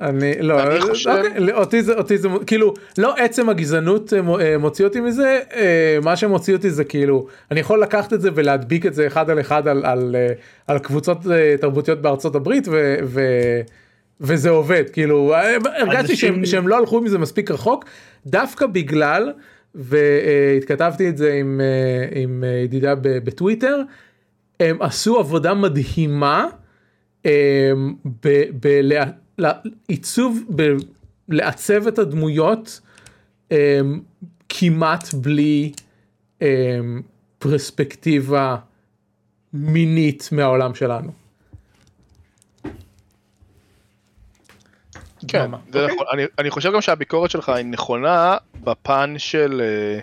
אני 0.00 0.32
לא, 0.40 0.62
אני 0.62 0.80
חושב- 0.80 1.10
אוקיי, 1.10 1.40
לא, 1.40 1.52
אותי 1.58 1.82
זה 1.82 1.94
אותי 1.94 2.18
זה 2.18 2.28
כאילו 2.46 2.74
לא 2.98 3.14
עצם 3.16 3.48
הגזענות 3.48 4.12
אה, 4.12 4.18
אה, 4.40 4.58
מוציא 4.58 4.84
אותי 4.84 5.00
מזה 5.00 5.40
אה, 5.54 5.98
מה 6.02 6.16
שמוציא 6.16 6.54
אותי 6.56 6.70
זה 6.70 6.84
כאילו 6.84 7.26
אני 7.50 7.60
יכול 7.60 7.82
לקחת 7.82 8.12
את 8.12 8.20
זה 8.20 8.30
ולהדביק 8.34 8.86
את 8.86 8.94
זה 8.94 9.06
אחד 9.06 9.30
על 9.30 9.40
אחד 9.40 9.68
על 9.68 9.84
על, 9.84 10.16
אה, 10.18 10.32
על 10.66 10.78
קבוצות 10.78 11.18
אה, 11.30 11.54
תרבותיות 11.60 12.02
בארצות 12.02 12.34
הברית 12.34 12.68
ו, 12.68 12.96
ו, 13.04 13.20
וזה 14.20 14.50
עובד 14.50 14.84
כאילו 14.92 15.34
אה, 15.34 15.56
הרגשתי 15.80 16.16
שהם, 16.16 16.34
אנשים- 16.34 16.46
שהם 16.46 16.68
לא 16.68 16.78
הלכו 16.78 17.00
מזה 17.00 17.18
מספיק 17.18 17.50
רחוק 17.50 17.84
דווקא 18.26 18.66
בגלל 18.66 19.32
והתכתבתי 19.74 21.08
את 21.08 21.16
זה 21.16 21.32
עם, 21.32 21.60
אה, 21.60 22.20
עם 22.22 22.44
אה, 22.46 22.48
ידידה 22.48 22.94
בטוויטר 23.02 23.80
הם 24.60 24.82
עשו 24.82 25.18
עבודה 25.18 25.54
מדהימה 25.54 26.46
אמ, 29.40 29.44
בעיצוב, 29.88 30.44
לעצב 31.28 31.86
את 31.86 31.98
הדמויות 31.98 32.80
אמ, 33.50 34.00
כמעט 34.48 35.14
בלי 35.14 35.72
אמ, 36.42 37.02
פרספקטיבה 37.38 38.56
מינית 39.52 40.28
מהעולם 40.32 40.74
שלנו. 40.74 41.12
כן. 45.28 45.50
זה 45.72 45.82
אוקיי. 45.82 45.94
נכון. 45.94 46.06
אני, 46.12 46.22
אני 46.38 46.50
חושב 46.50 46.72
גם 46.72 46.80
שהביקורת 46.80 47.30
שלך 47.30 47.48
היא 47.48 47.64
נכונה 47.64 48.36
בפן 48.64 49.14
של 49.18 49.60
אה, 49.64 50.00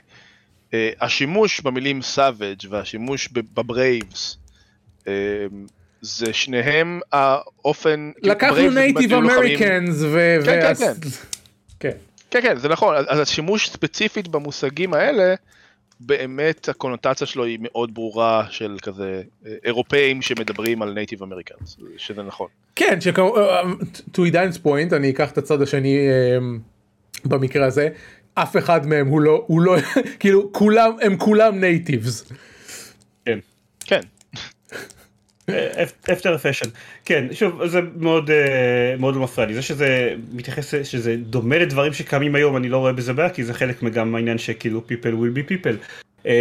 אה, 0.74 0.90
השימוש 1.02 1.62
במילים 1.62 2.02
savage 2.02 2.62
והשימוש 2.70 3.30
ב- 3.34 3.40
ב 3.54 3.64
braves. 3.64 4.38
אה, 5.08 5.14
זה 6.04 6.34
שניהם 6.34 7.00
האופן... 7.12 8.12
לקחנו 8.24 8.70
native 8.70 9.12
לוחמים- 9.14 9.30
Americans 9.32 9.96
ו... 10.02 10.38
כן, 10.46 10.62
כן, 10.62 10.74
כן. 10.76 11.10
כן. 11.80 11.98
כן, 12.32 12.42
כן, 12.42 12.58
זה 12.58 12.70
נכון. 12.70 12.96
אז 13.08 13.20
השימוש 13.20 13.70
ספציפית 13.70 14.28
במושגים 14.28 14.94
האלה, 14.94 15.36
באמת 16.00 16.70
הקונוטציה 16.70 17.28
שלו 17.28 17.44
היא 17.44 17.58
מאוד 17.62 17.94
ברורה 17.94 18.46
של 18.50 18.78
כזה 18.82 19.22
אה, 19.46 19.54
אירופאים 19.66 20.22
שמדברים 20.22 20.82
על 20.82 20.94
Native 20.94 21.24
Americans, 21.24 21.78
שזה 21.98 22.24
נכון. 22.24 22.48
כן, 22.76 23.02
שכמו, 23.02 23.36
to 24.16 24.20
Edan's 24.32 24.66
point, 24.66 24.96
אני 24.96 25.10
אקח 25.10 25.32
את 25.32 25.38
הצד 25.38 25.62
השני 25.62 25.98
במקרה 27.26 27.66
הזה, 27.66 27.90
אף 28.34 28.58
אחד 28.58 28.88
מהם 28.88 29.08
הוא 29.08 29.22
לא, 29.22 29.44
הוא 29.48 29.62
לא, 29.62 29.76
כאילו 30.20 30.54
כולם, 30.54 30.92
הם 31.02 31.18
כולם 31.18 31.60
natives. 31.60 32.32
כן. 33.26 33.40
כן, 33.86 34.02
after 36.14 36.38
a 36.38 36.41
fashion. 36.41 36.66
כן, 37.06 37.28
שוב, 37.32 37.66
זה 37.68 37.80
מאוד 37.98 38.32
אה, 38.32 38.38
מאוד 39.00 39.16
לא 39.16 39.22
מפריע 39.22 39.48
לי. 39.48 39.54
זה 39.54 39.62
שזה 39.62 39.88
מתייחס, 40.34 40.74
שזה 40.84 41.16
דומה 41.20 41.58
לדברים 41.58 41.94
שקיימים 41.94 42.36
היום, 42.36 42.58
אני 42.58 42.70
לא 42.70 42.78
רואה 42.78 42.94
בזה 42.94 43.14
בעיה, 43.14 43.30
כי 43.30 43.44
זה 43.44 43.54
חלק 43.54 43.84
גם 43.84 44.12
מהעניין 44.12 44.38
שכאילו 44.38 44.82
people 44.90 45.06
will 45.16 45.38
be 45.38 45.52
people. 45.52 45.76
אמ, 46.26 46.32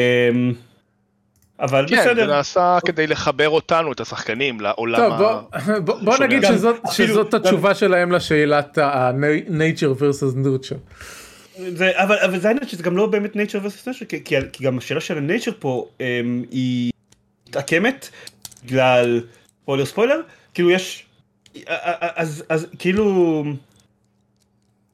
אבל 1.61 1.87
כן, 1.89 1.97
זה 1.97 2.11
בסדר. 2.11 2.27
נעשה 2.27 2.79
כדי 2.87 3.07
לחבר 3.07 3.49
אותנו, 3.49 3.93
את 3.93 4.01
השחקנים, 4.01 4.61
לעולם 4.61 4.99
טוב. 4.99 5.19
בוא, 5.19 5.79
בוא, 5.79 6.01
בוא. 6.05 6.19
נגיד 6.25 6.43
גם- 6.43 6.53
שזאת, 6.55 6.77
אפילו- 6.87 7.09
שזאת 7.09 7.35
גם- 7.35 7.41
התשובה 7.41 7.75
שלהם 7.75 8.13
לשאלת 8.13 8.79
ה-nature 8.79 9.99
versus 10.01 10.37
nurture. 10.47 11.03
זה, 11.69 11.91
אבל, 11.95 12.17
אבל 12.25 12.39
זה 12.39 12.49
העניין 12.49 12.69
שזה 12.69 12.83
גם 12.83 12.97
לא 12.97 13.07
באמת 13.07 13.37
nature 13.37 13.65
versus 13.67 13.89
nature, 13.89 14.05
כי, 14.09 14.25
כי, 14.25 14.35
כי 14.53 14.65
גם 14.65 14.79
השאלה 14.79 15.01
של 15.01 15.19
ה-nature 15.19 15.53
פה 15.59 15.87
אמ, 16.01 16.45
היא 16.51 16.93
מתעקמת 17.49 18.09
בגלל 18.65 19.21
ספוילר 19.63 19.85
ספוילר, 19.85 20.21
כאילו 20.55 20.71
יש, 20.71 21.07
אז, 22.17 22.45
אז 22.49 22.67
כאילו 22.79 23.45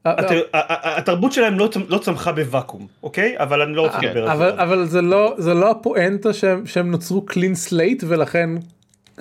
הת- 0.05 0.31
ה- 0.31 0.35
ה- 0.53 0.97
התרבות 0.99 1.33
שלהם 1.33 1.59
לא, 1.59 1.69
לא 1.89 1.99
צמחה 1.99 2.33
בוואקום, 2.33 2.87
אוקיי? 3.03 3.35
אבל 3.39 3.63
אני 3.63 3.75
לא 3.75 3.83
רוצה 3.83 4.01
כן, 4.01 4.07
לדבר 4.09 4.23
על 4.23 4.29
אבל, 4.31 4.53
זה. 4.57 4.63
אבל 4.63 4.85
זה 4.87 5.03
לא, 5.03 5.35
זה 5.39 5.55
לא 5.55 5.71
הפואנטה 5.71 6.33
שהם, 6.33 6.91
נוצרו 6.91 7.27
clean 7.31 7.69
slate 7.71 8.05
ולכן 8.09 8.51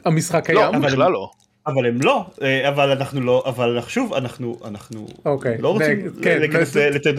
המשחק 0.06 0.50
לא, 0.50 0.56
קיים. 0.62 0.76
אבל- 0.76 0.88
בכלל 0.92 1.12
לא. 1.12 1.30
אבל 1.68 1.86
הם 1.86 1.98
לא, 2.02 2.26
אה, 2.42 2.70
אבל 2.70 2.92
אנחנו 2.92 3.22
לא, 3.22 3.44
אבל 3.46 3.70
אנחנו- 3.76 3.90
שוב, 3.92 4.14
אנחנו, 4.14 4.60
אנחנו 4.66 5.08
אוקיי, 5.26 5.58
לא 5.60 5.70
רוצים 5.70 6.10
כן, 6.24 6.40
להיכנס 6.40 6.76
לתת, 6.78 7.14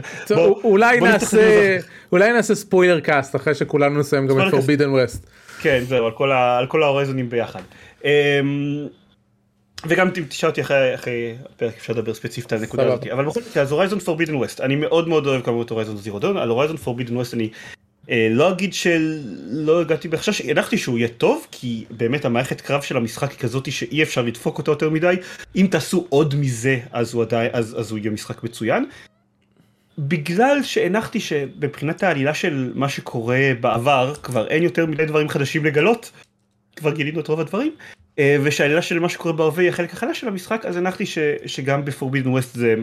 אולי 0.64 1.00
נעשה. 1.00 1.78
אולי 2.12 2.32
נעשה 2.32 2.54
spoiler 2.54 3.00
cast 3.00 3.36
אחרי 3.36 3.54
שכולנו 3.54 4.00
נסיים 4.00 4.26
גם 4.26 4.36
את. 4.40 4.54
Forbidden 4.54 4.90
West. 5.12 5.26
כן, 5.60 5.84
זהו, 5.88 6.06
על 6.06 6.12
כל 6.12 6.32
ה- 6.32 6.58
על 6.58 6.66
כל 6.66 6.82
ההורייזונים 6.82 7.30
ביחד. 7.30 7.60
אמ, 8.04 8.10
וגם 9.86 10.10
אם 10.18 10.24
תשאל 10.28 10.48
אותי 10.48 10.60
אחרי 10.60 10.94
אחרי 10.94 11.34
הפרק 11.54 11.74
אפשר 11.78 11.92
לדבר 11.92 12.14
ספציפית 12.14 12.52
על 12.52 12.58
הנקודה. 12.58 12.86
הזאת, 12.86 13.06
אבל 13.06 13.24
בכל 13.24 13.40
מקרה 13.50 13.62
אז 13.62 13.72
Horizon 13.72 13.98
Forbidden 13.98 14.34
West, 14.34 14.60
אני 14.60 14.76
מאוד 14.76 15.08
מאוד 15.08 15.26
אוהב 15.26 15.42
כמובן 15.42 15.64
את 15.64 15.70
Horizon 15.70 15.96
Zero 15.96 16.18
Dawn, 16.18 16.36
על 16.36 16.48
Horizon 16.48 16.76
Forbidden 16.76 17.16
West 17.16 17.34
אני 17.34 17.48
אה, 18.10 18.28
לא 18.30 18.50
אגיד 18.50 18.74
שלא 18.74 19.80
הגעתי 19.80 20.08
בחשש, 20.08 20.40
הנחתי 20.40 20.78
שהוא 20.78 20.98
יהיה 20.98 21.08
טוב, 21.08 21.46
כי 21.50 21.84
באמת 21.90 22.24
המערכת 22.24 22.60
קרב 22.60 22.82
של 22.82 22.96
המשחק 22.96 23.30
היא 23.30 23.38
כזאת 23.38 23.72
שאי 23.72 24.02
אפשר 24.02 24.22
לדפוק 24.22 24.58
אותה 24.58 24.70
יותר 24.70 24.90
מדי, 24.90 25.14
אם 25.56 25.66
תעשו 25.70 26.06
עוד 26.08 26.34
מזה 26.34 26.78
אז 26.92 27.14
הוא 27.14 27.22
עדיין, 27.22 27.50
אז, 27.52 27.76
אז 27.80 27.90
הוא 27.90 27.98
יהיה 27.98 28.10
משחק 28.10 28.42
מצוין. 28.42 28.84
בגלל 29.98 30.62
שהנחתי 30.62 31.20
שבבחינת 31.20 32.02
העלילה 32.02 32.34
של 32.34 32.72
מה 32.74 32.88
שקורה 32.88 33.50
בעבר 33.60 34.14
כבר 34.22 34.48
אין 34.48 34.62
יותר 34.62 34.86
מדי 34.86 35.06
דברים 35.06 35.28
חדשים 35.28 35.64
לגלות, 35.64 36.10
כבר 36.76 36.94
גילינו 36.94 37.20
את 37.20 37.28
רוב 37.28 37.40
הדברים, 37.40 37.74
אה, 38.18 38.36
ושהעלילה 38.42 38.82
של 38.82 38.98
מה 38.98 39.08
שקורה 39.08 39.32
בהווה 39.32 39.62
היא 39.62 39.68
החלק 39.70 39.92
החלש 39.92 40.20
של 40.20 40.28
המשחק, 40.28 40.64
אז 40.64 40.76
הנחתי 40.76 41.06
ש, 41.06 41.18
שגם 41.46 41.84
בפורבידן 41.84 42.28
ווסט 42.28 42.54
זה... 42.54 42.74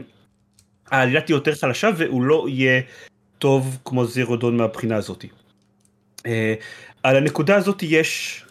העלילה 0.91 1.21
תהיה 1.21 1.35
יותר 1.35 1.55
חלשה 1.55 1.89
והוא 1.97 2.23
לא 2.23 2.45
יהיה 2.49 2.81
טוב 3.39 3.77
כמו 3.85 4.05
זירו 4.05 4.35
דון 4.35 4.57
מהבחינה 4.57 4.95
הזאת. 4.95 5.25
אה, 6.25 6.53
על 7.03 7.15
הנקודה 7.15 7.55
הזאת 7.55 7.83
יש 7.83 8.41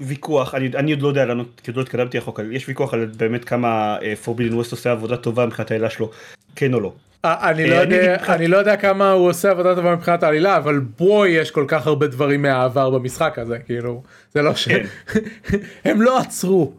ויכוח, 0.00 0.54
אני, 0.54 0.66
אני 0.66 0.92
עוד 0.92 1.02
לא 1.02 1.08
יודע 1.08 1.24
לענות, 1.24 1.60
כי 1.64 1.70
עוד 1.70 1.76
לא 1.76 1.82
התקדמתי 1.82 2.18
החוק, 2.18 2.40
יש 2.52 2.68
ויכוח 2.68 2.94
על 2.94 3.06
באמת 3.16 3.44
כמה 3.44 3.96
פורבידן 4.24 4.54
ווסט 4.54 4.72
עושה 4.72 4.92
עבודה 4.92 5.16
טובה 5.16 5.46
מבחינת 5.46 5.70
העלילה 5.70 5.90
שלו, 5.90 6.10
כן 6.56 6.74
או 6.74 6.80
לא. 6.80 6.92
אה, 7.24 7.50
אני 7.50 7.66
לא 7.66 7.74
יודע 7.74 8.16
אני 8.34 8.48
לא 8.48 8.56
יודע 8.56 8.76
כמה 8.76 9.10
הוא 9.10 9.28
עושה 9.28 9.50
עבודה 9.50 9.74
טובה 9.74 9.96
מבחינת 9.96 10.22
העלילה 10.22 10.56
אבל 10.56 10.78
בואי 10.78 11.30
יש 11.30 11.50
כל 11.50 11.64
כך 11.68 11.86
הרבה 11.86 12.06
דברים 12.06 12.42
מהעבר 12.42 12.90
במשחק 12.90 13.38
הזה 13.38 13.58
כאילו 13.58 14.02
זה 14.34 14.42
לא 14.42 14.54
ש... 14.54 14.68
כן. 14.68 14.84
לא 16.06 16.18
עצרו. 16.18 16.72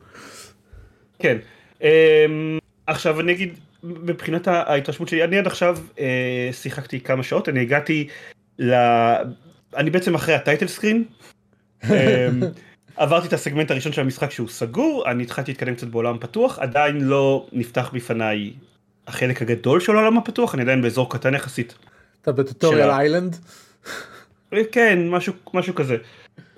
כן. 1.20 1.38
אמ, 1.82 2.58
עכשיו 2.88 3.20
אני 3.20 3.32
אגיד, 3.32 3.60
מבחינת 3.84 4.48
ההתרשמות 4.48 5.10
שלי, 5.10 5.24
אני 5.24 5.38
עד 5.38 5.48
עכשיו 5.48 5.78
אה, 6.00 6.50
שיחקתי 6.52 7.00
כמה 7.00 7.24
שעות, 7.24 7.50
אני 7.50 7.60
הגעתי 7.60 8.08
ל... 8.60 8.74
אני 9.76 9.90
בעצם 9.90 10.16
אחרי 10.16 10.36
הטייטל 10.36 10.68
סקרין. 10.68 11.04
אמ, 11.84 11.90
עברתי 12.98 13.28
את 13.28 13.34
הסגמנט 13.34 13.72
הראשון 13.72 13.92
של 13.92 14.02
המשחק 14.02 14.32
שהוא 14.32 14.48
סגור, 14.48 15.04
אני 15.12 15.24
התחלתי 15.24 15.52
להתקדם 15.52 15.76
קצת 15.76 15.88
בעולם 15.88 16.18
פתוח, 16.20 16.60
עדיין 16.60 17.02
לא 17.02 17.48
נפתח 17.52 17.92
בפניי 17.94 18.54
החלק 19.08 19.42
הגדול 19.42 19.80
של 19.80 19.96
העולם 19.96 20.18
הפתוח, 20.18 20.56
אני 20.56 20.62
עדיין 20.62 20.82
באזור 20.82 21.10
קטן 21.10 21.34
יחסית. 21.34 21.76
אתה 22.22 22.32
בטוטוריאל. 22.32 22.90
איילנד. 22.90 23.36
אה, 24.54 24.62
כן, 24.72 25.10
משהו, 25.10 25.34
משהו 25.54 25.76
כזה. 25.76 25.98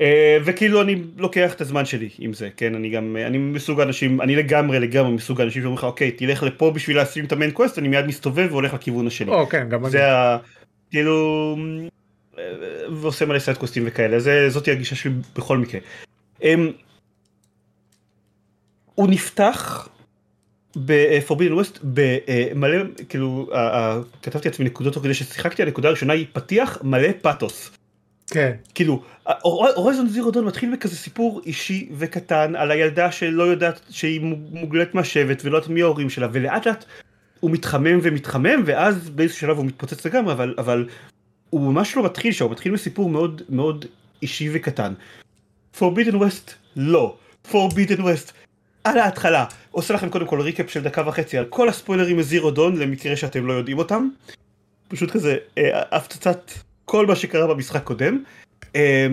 אה, 0.01 0.37
וכאילו 0.45 0.81
אני 0.81 1.03
לוקח 1.17 1.53
את 1.53 1.61
הזמן 1.61 1.85
שלי 1.85 2.09
עם 2.19 2.33
זה, 2.33 2.49
כן, 2.57 2.75
אני 2.75 2.89
גם, 2.89 3.17
אני 3.27 3.37
מסוג 3.37 3.79
האנשים, 3.79 4.21
אני 4.21 4.35
לגמרי 4.35 4.79
לגמרי 4.79 5.11
מסוג 5.11 5.41
האנשים 5.41 5.61
שאומרים 5.61 5.77
לך, 5.77 5.83
אוקיי, 5.83 6.11
תלך 6.11 6.43
לפה 6.43 6.71
בשביל 6.71 6.97
להשים 6.97 7.25
את 7.25 7.31
ה 7.31 7.35
main 7.35 7.51
quest, 7.51 7.79
אני 7.79 7.87
מיד 7.87 8.05
מסתובב 8.05 8.47
והולך 8.51 8.73
לכיוון 8.73 9.07
השני. 9.07 9.31
או 9.31 9.47
כן 9.47 9.69
גם 9.69 9.83
אני. 9.83 9.91
זה 9.91 10.11
ה... 10.13 10.37
כאילו... 10.91 11.57
אה, 12.37 12.43
ועושה 12.91 13.25
מלא 13.25 13.39
side 13.39 13.57
quest 13.57 13.76
ים 13.76 13.83
וכאלה, 13.85 14.19
זה, 14.19 14.49
זאתי 14.49 14.71
הגישה 14.71 14.95
שלי 14.95 15.11
בכל 15.35 15.57
מקרה. 15.57 15.79
אמ, 16.43 16.71
הוא 18.95 19.07
נפתח 19.07 19.89
ב-Forbidden 20.75 21.61
West 21.61 21.79
במלא, 21.83 22.77
כאילו, 23.09 23.49
כתבתי 24.21 24.49
לעצמי 24.49 24.65
נקודות 24.65 24.93
תוך 24.93 25.03
כדי 25.03 25.13
ששיחקתי, 25.13 25.63
הנקודה 25.63 25.87
הראשונה 25.87 26.13
היא 26.13 26.25
פתיח 26.33 26.77
מלא 26.83 27.09
פאתוס. 27.21 27.71
כן. 28.27 28.51
כאילו, 28.75 29.03
הורייזון 29.41 30.09
זירו 30.09 30.31
דון 30.31 30.45
מתחיל 30.45 30.73
בכזה 30.73 30.95
סיפור 30.95 31.41
אישי 31.45 31.89
וקטן 31.97 32.55
על 32.55 32.71
הילדה 32.71 33.11
שלא 33.11 33.43
יודעת 33.43 33.79
שהיא 33.89 34.21
מוגלת 34.51 34.95
מהשבט 34.95 35.41
ולא 35.45 35.57
יודעת 35.57 35.69
מי 35.69 35.81
ההורים 35.81 36.09
שלה, 36.09 36.27
ולאט 36.31 36.67
לאט 36.67 36.85
הוא 37.39 37.51
מתחמם 37.51 37.99
ומתחמם, 38.01 38.63
ואז 38.65 39.09
באיזשהו 39.09 39.39
שלב 39.39 39.57
הוא 39.57 39.65
מתפוצץ 39.65 40.05
לגמרי, 40.05 40.33
אבל, 40.33 40.55
אבל 40.57 40.87
הוא 41.49 41.73
ממש 41.73 41.95
לא 41.95 42.05
מתחיל 42.05 42.31
שם, 42.31 42.45
הוא 42.45 42.51
מתחיל 42.51 42.73
בסיפור 42.73 43.09
מאוד 43.09 43.41
מאוד 43.49 43.85
אישי 44.21 44.49
וקטן. 44.53 44.93
Forbidden 45.79 46.15
West 46.15 46.51
לא. 46.75 47.15
Forbidden 47.51 47.99
West 47.99 48.31
על 48.85 48.97
ההתחלה 48.97 49.45
עושה 49.71 49.93
לכם 49.93 50.09
קודם 50.09 50.27
כל 50.27 50.41
ריקאפ 50.41 50.69
של 50.69 50.83
דקה 50.83 51.07
וחצי 51.07 51.37
על 51.37 51.45
כל 51.45 51.69
הספוילרים 51.69 52.17
מזירו 52.17 52.51
דון 52.51 52.77
למקרה 52.77 53.15
שאתם 53.15 53.47
לא 53.47 53.53
יודעים 53.53 53.77
אותם. 53.77 54.09
פשוט 54.87 55.11
כזה 55.11 55.37
אה, 55.57 55.81
הפצצת 55.91 56.51
כל 56.85 57.05
מה 57.05 57.15
שקרה 57.15 57.47
במשחק 57.47 57.83
קודם. 57.83 58.23
אה, 58.75 59.07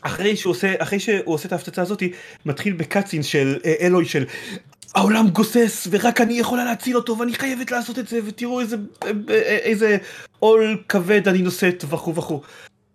אחרי 0.00 0.36
שהוא 0.36 0.50
עושה 0.50 0.74
אחרי 0.78 1.00
שהוא 1.00 1.34
עושה 1.34 1.48
את 1.48 1.52
ההפצצה 1.52 1.82
הזאתי 1.82 2.12
מתחיל 2.46 2.72
בקאצין 2.72 3.22
של 3.22 3.58
אה, 3.64 3.74
אלוי 3.80 4.04
של 4.04 4.24
העולם 4.94 5.28
גוסס 5.28 5.88
ורק 5.90 6.20
אני 6.20 6.34
יכולה 6.34 6.64
להציל 6.64 6.96
אותו 6.96 7.18
ואני 7.18 7.34
חייבת 7.34 7.70
לעשות 7.70 7.98
את 7.98 8.08
זה 8.08 8.18
ותראו 8.26 8.60
איזה 8.60 8.76
איזה 9.38 9.96
עול 10.38 10.82
כבד 10.88 11.28
אני 11.28 11.38
נושאת 11.38 11.84
וכו' 11.88 12.14
וכו'. 12.14 12.40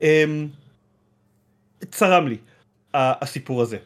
אמ, 0.02 0.48
צרם 1.92 2.28
לי 2.28 2.38
הסיפור 2.94 3.62
הזה. 3.62 3.78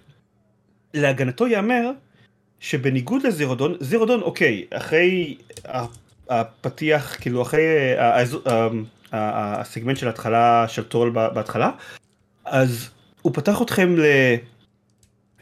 להגנתו 0.98 1.48
ייאמר 1.48 1.92
שבניגוד 2.60 3.24
לזירודון, 3.24 3.76
זירודון 3.80 4.22
אוקיי, 4.22 4.66
אחרי 4.74 5.38
הפתיח, 6.30 7.18
כאילו 7.22 7.42
אחרי 7.42 7.66
הסגמנט 9.12 9.98
של 9.98 10.08
ההתחלה 10.08 10.66
של 10.68 10.84
טורל 10.84 11.10
בהתחלה, 11.10 11.72
אז 12.46 12.90
הוא 13.22 13.34
פתח 13.34 13.62
אתכם 13.62 13.96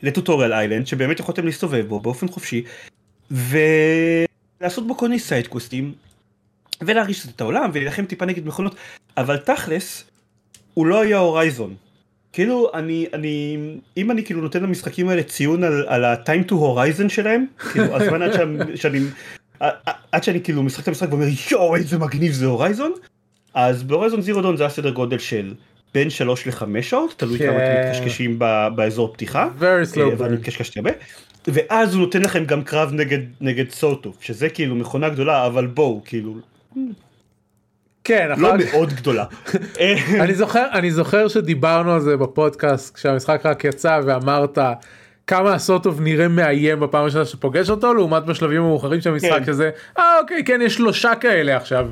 לטוטוריאל 0.04 0.54
איילנד, 0.54 0.88
שבאמת 0.88 1.20
יכולתם 1.20 1.46
להסתובב 1.46 1.86
בו 1.88 2.00
באופן 2.00 2.28
חופשי, 2.28 2.64
ולעשות 3.32 4.88
בו 4.88 4.98
כל 4.98 5.08
מיני 5.08 5.20
סיידקוסטים, 5.20 5.94
ולהריש 6.82 7.28
את 7.28 7.42
העולם, 7.42 7.70
ולהילחם 7.74 8.06
טיפה 8.06 8.26
נגד 8.26 8.48
מכונות, 8.48 8.76
אבל 9.18 9.38
תכלס, 9.38 10.04
הוא 10.74 10.86
לא 10.86 11.02
היה 11.02 11.18
הורייזון. 11.18 11.76
כאילו 12.36 12.72
אני 12.74 13.06
אני 13.14 13.58
אם 13.98 14.12
אני 14.12 14.24
כאילו 14.24 14.42
נותן 14.42 14.64
למשחקים 14.64 15.10
האלה 15.10 15.24
ציון 15.24 15.64
על, 15.64 15.86
על 15.88 16.06
ה-time 16.06 16.50
to 16.50 16.54
horizon 16.54 17.10
שלהם 17.10 17.46
כאילו 17.72 17.96
הזמן 17.96 18.22
עד 18.22 18.34
שאני, 18.34 18.78
שאני 18.78 19.00
עד 20.12 20.24
שאני 20.24 20.42
כאילו 20.42 20.64
משחק 20.64 20.84
את 20.84 20.88
המשחק 20.88 21.08
ואומר 21.10 21.26
יואו 21.52 21.76
איזה 21.76 21.98
מגניב 21.98 22.32
זה 22.32 22.46
הורייזון 22.46 22.92
אז 23.54 23.84
בהורייזון 23.84 24.22
זירו 24.22 24.42
דון 24.42 24.58
זה 24.58 24.64
היה 24.64 24.70
סדר 24.70 24.90
גודל 24.90 25.18
של 25.18 25.54
בין 25.94 26.10
3 26.10 26.48
ל-5 26.48 26.82
שעות 26.82 27.14
תלוי 27.18 27.40
כמה 27.40 27.50
אתם 27.50 27.58
כן. 27.58 27.90
מתקשקשים 27.90 28.40
באזור 28.76 29.14
פתיחה. 29.14 29.48
אה, 30.02 30.10
ואני 30.18 30.36
מתקשקשתי 30.36 30.80
הרבה. 30.80 30.92
ואז 31.48 31.94
הוא 31.94 32.02
נותן 32.02 32.22
לכם 32.22 32.46
גם 32.46 32.64
קרב 32.64 32.94
נגד 32.94 33.20
נגד 33.42 33.70
סוטו 33.70 34.14
שזה 34.22 34.50
כאילו 34.50 34.76
מכונה 34.76 35.10
גדולה 35.10 35.46
אבל 35.46 35.68
בואו 35.68 36.02
כאילו 36.06 36.36
כן, 38.06 38.30
לא 38.38 38.54
מאוד 38.72 38.94
גדולה. 38.94 39.26
אני 40.24 40.36
זוכר 40.36 40.66
אני 40.74 40.92
זוכר 40.92 41.28
שדיברנו 41.28 41.94
על 41.94 42.02
זה 42.02 42.18
בפודקאסט 42.18 42.96
כשהמשחק 42.96 43.42
רק 43.46 43.64
יצא 43.64 44.00
ואמרת 44.06 44.58
כמה 45.28 45.54
הסוטוב 45.54 46.02
נראה 46.02 46.28
מאיים 46.28 46.80
בפעם 46.80 47.02
הראשונה 47.02 47.26
שפוגש 47.26 47.70
אותו 47.70 47.94
לעומת 47.94 48.26
בשלבים 48.26 48.62
המאוחרים 48.62 49.02
של 49.02 49.10
המשחק 49.10 49.40
כן. 49.40 49.46
שזה 49.46 49.70
אה 49.98 50.20
אוקיי 50.20 50.44
כן 50.44 50.60
יש 50.64 50.76
שלושה 50.76 51.16
כאלה 51.16 51.58
עכשיו. 51.58 51.88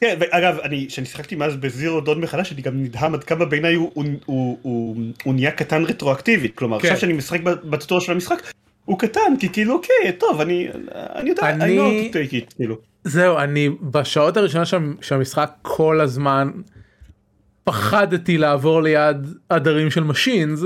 כן 0.00 0.16
ואגב 0.20 0.58
אני 0.62 0.86
כשאני 0.88 1.06
שיחקתי 1.06 1.34
מאז 1.34 1.56
בזירו 1.56 2.00
דון 2.00 2.20
מחדש 2.20 2.52
אני 2.52 2.62
גם 2.62 2.82
נדהם 2.82 3.14
עד 3.14 3.24
כמה 3.24 3.44
בעיניי 3.44 3.74
הוא, 3.74 3.90
הוא, 3.94 4.04
הוא, 4.26 4.58
הוא, 4.62 4.96
הוא 5.24 5.34
נהיה 5.34 5.50
קטן 5.50 5.84
רטרואקטיבית 5.84 6.56
כלומר 6.56 6.80
כן. 6.80 6.88
עכשיו 6.88 7.00
שאני 7.00 7.12
משחק 7.12 7.40
בטוטור 7.42 8.00
של 8.00 8.12
המשחק 8.12 8.42
הוא 8.84 8.98
קטן 8.98 9.36
כי 9.40 9.48
כאילו 9.48 9.74
אוקיי 9.74 10.12
טוב 10.18 10.40
אני 10.40 10.68
אני 10.94 11.30
יודע 11.30 11.50
אני 11.50 11.78
know 11.78 12.12
to 12.12 12.14
take 12.14 12.32
it 12.32 12.54
כאילו. 12.56 12.91
זהו 13.04 13.38
אני 13.38 13.68
בשעות 13.82 14.36
הראשונות 14.36 14.68
שהמשחק 15.00 15.50
כל 15.62 16.00
הזמן 16.00 16.50
פחדתי 17.64 18.38
לעבור 18.38 18.82
ליד 18.82 19.26
עדרים 19.48 19.90
של 19.90 20.04
משינס 20.04 20.60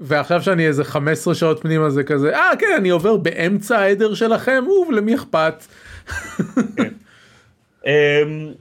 ועכשיו 0.00 0.42
שאני 0.42 0.66
איזה 0.66 0.84
15 0.84 1.34
שעות 1.34 1.60
פנימה 1.62 1.90
זה 1.90 2.04
כזה 2.04 2.36
אה 2.36 2.50
כן 2.58 2.66
אני 2.76 2.88
עובר 2.88 3.16
באמצע 3.16 3.78
העדר 3.78 4.14
שלכם 4.14 4.64
ולמי 4.88 5.14
אכפת. 5.14 5.64
כן. 6.76 6.92
אמ, 7.86 8.52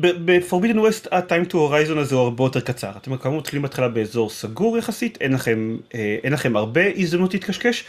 בפורבידן 0.00 0.78
ווסט 0.78 1.12
ה-time 1.12 1.50
to 1.50 1.54
horizon 1.54 1.98
הזה 1.98 2.14
הוא 2.14 2.22
הרבה 2.22 2.44
יותר 2.44 2.60
קצר 2.60 2.90
אתם 2.96 3.16
כאמור 3.16 3.38
מתחילים 3.38 3.62
בהתחלה 3.62 3.88
באזור 3.88 4.30
סגור 4.30 4.78
יחסית 4.78 5.18
אין 5.20 5.32
לכם 5.32 5.76
אה, 5.94 6.16
אין 6.24 6.32
לכם 6.32 6.56
הרבה 6.56 6.80
הזדמנות 6.96 7.34
להתקשקש. 7.34 7.84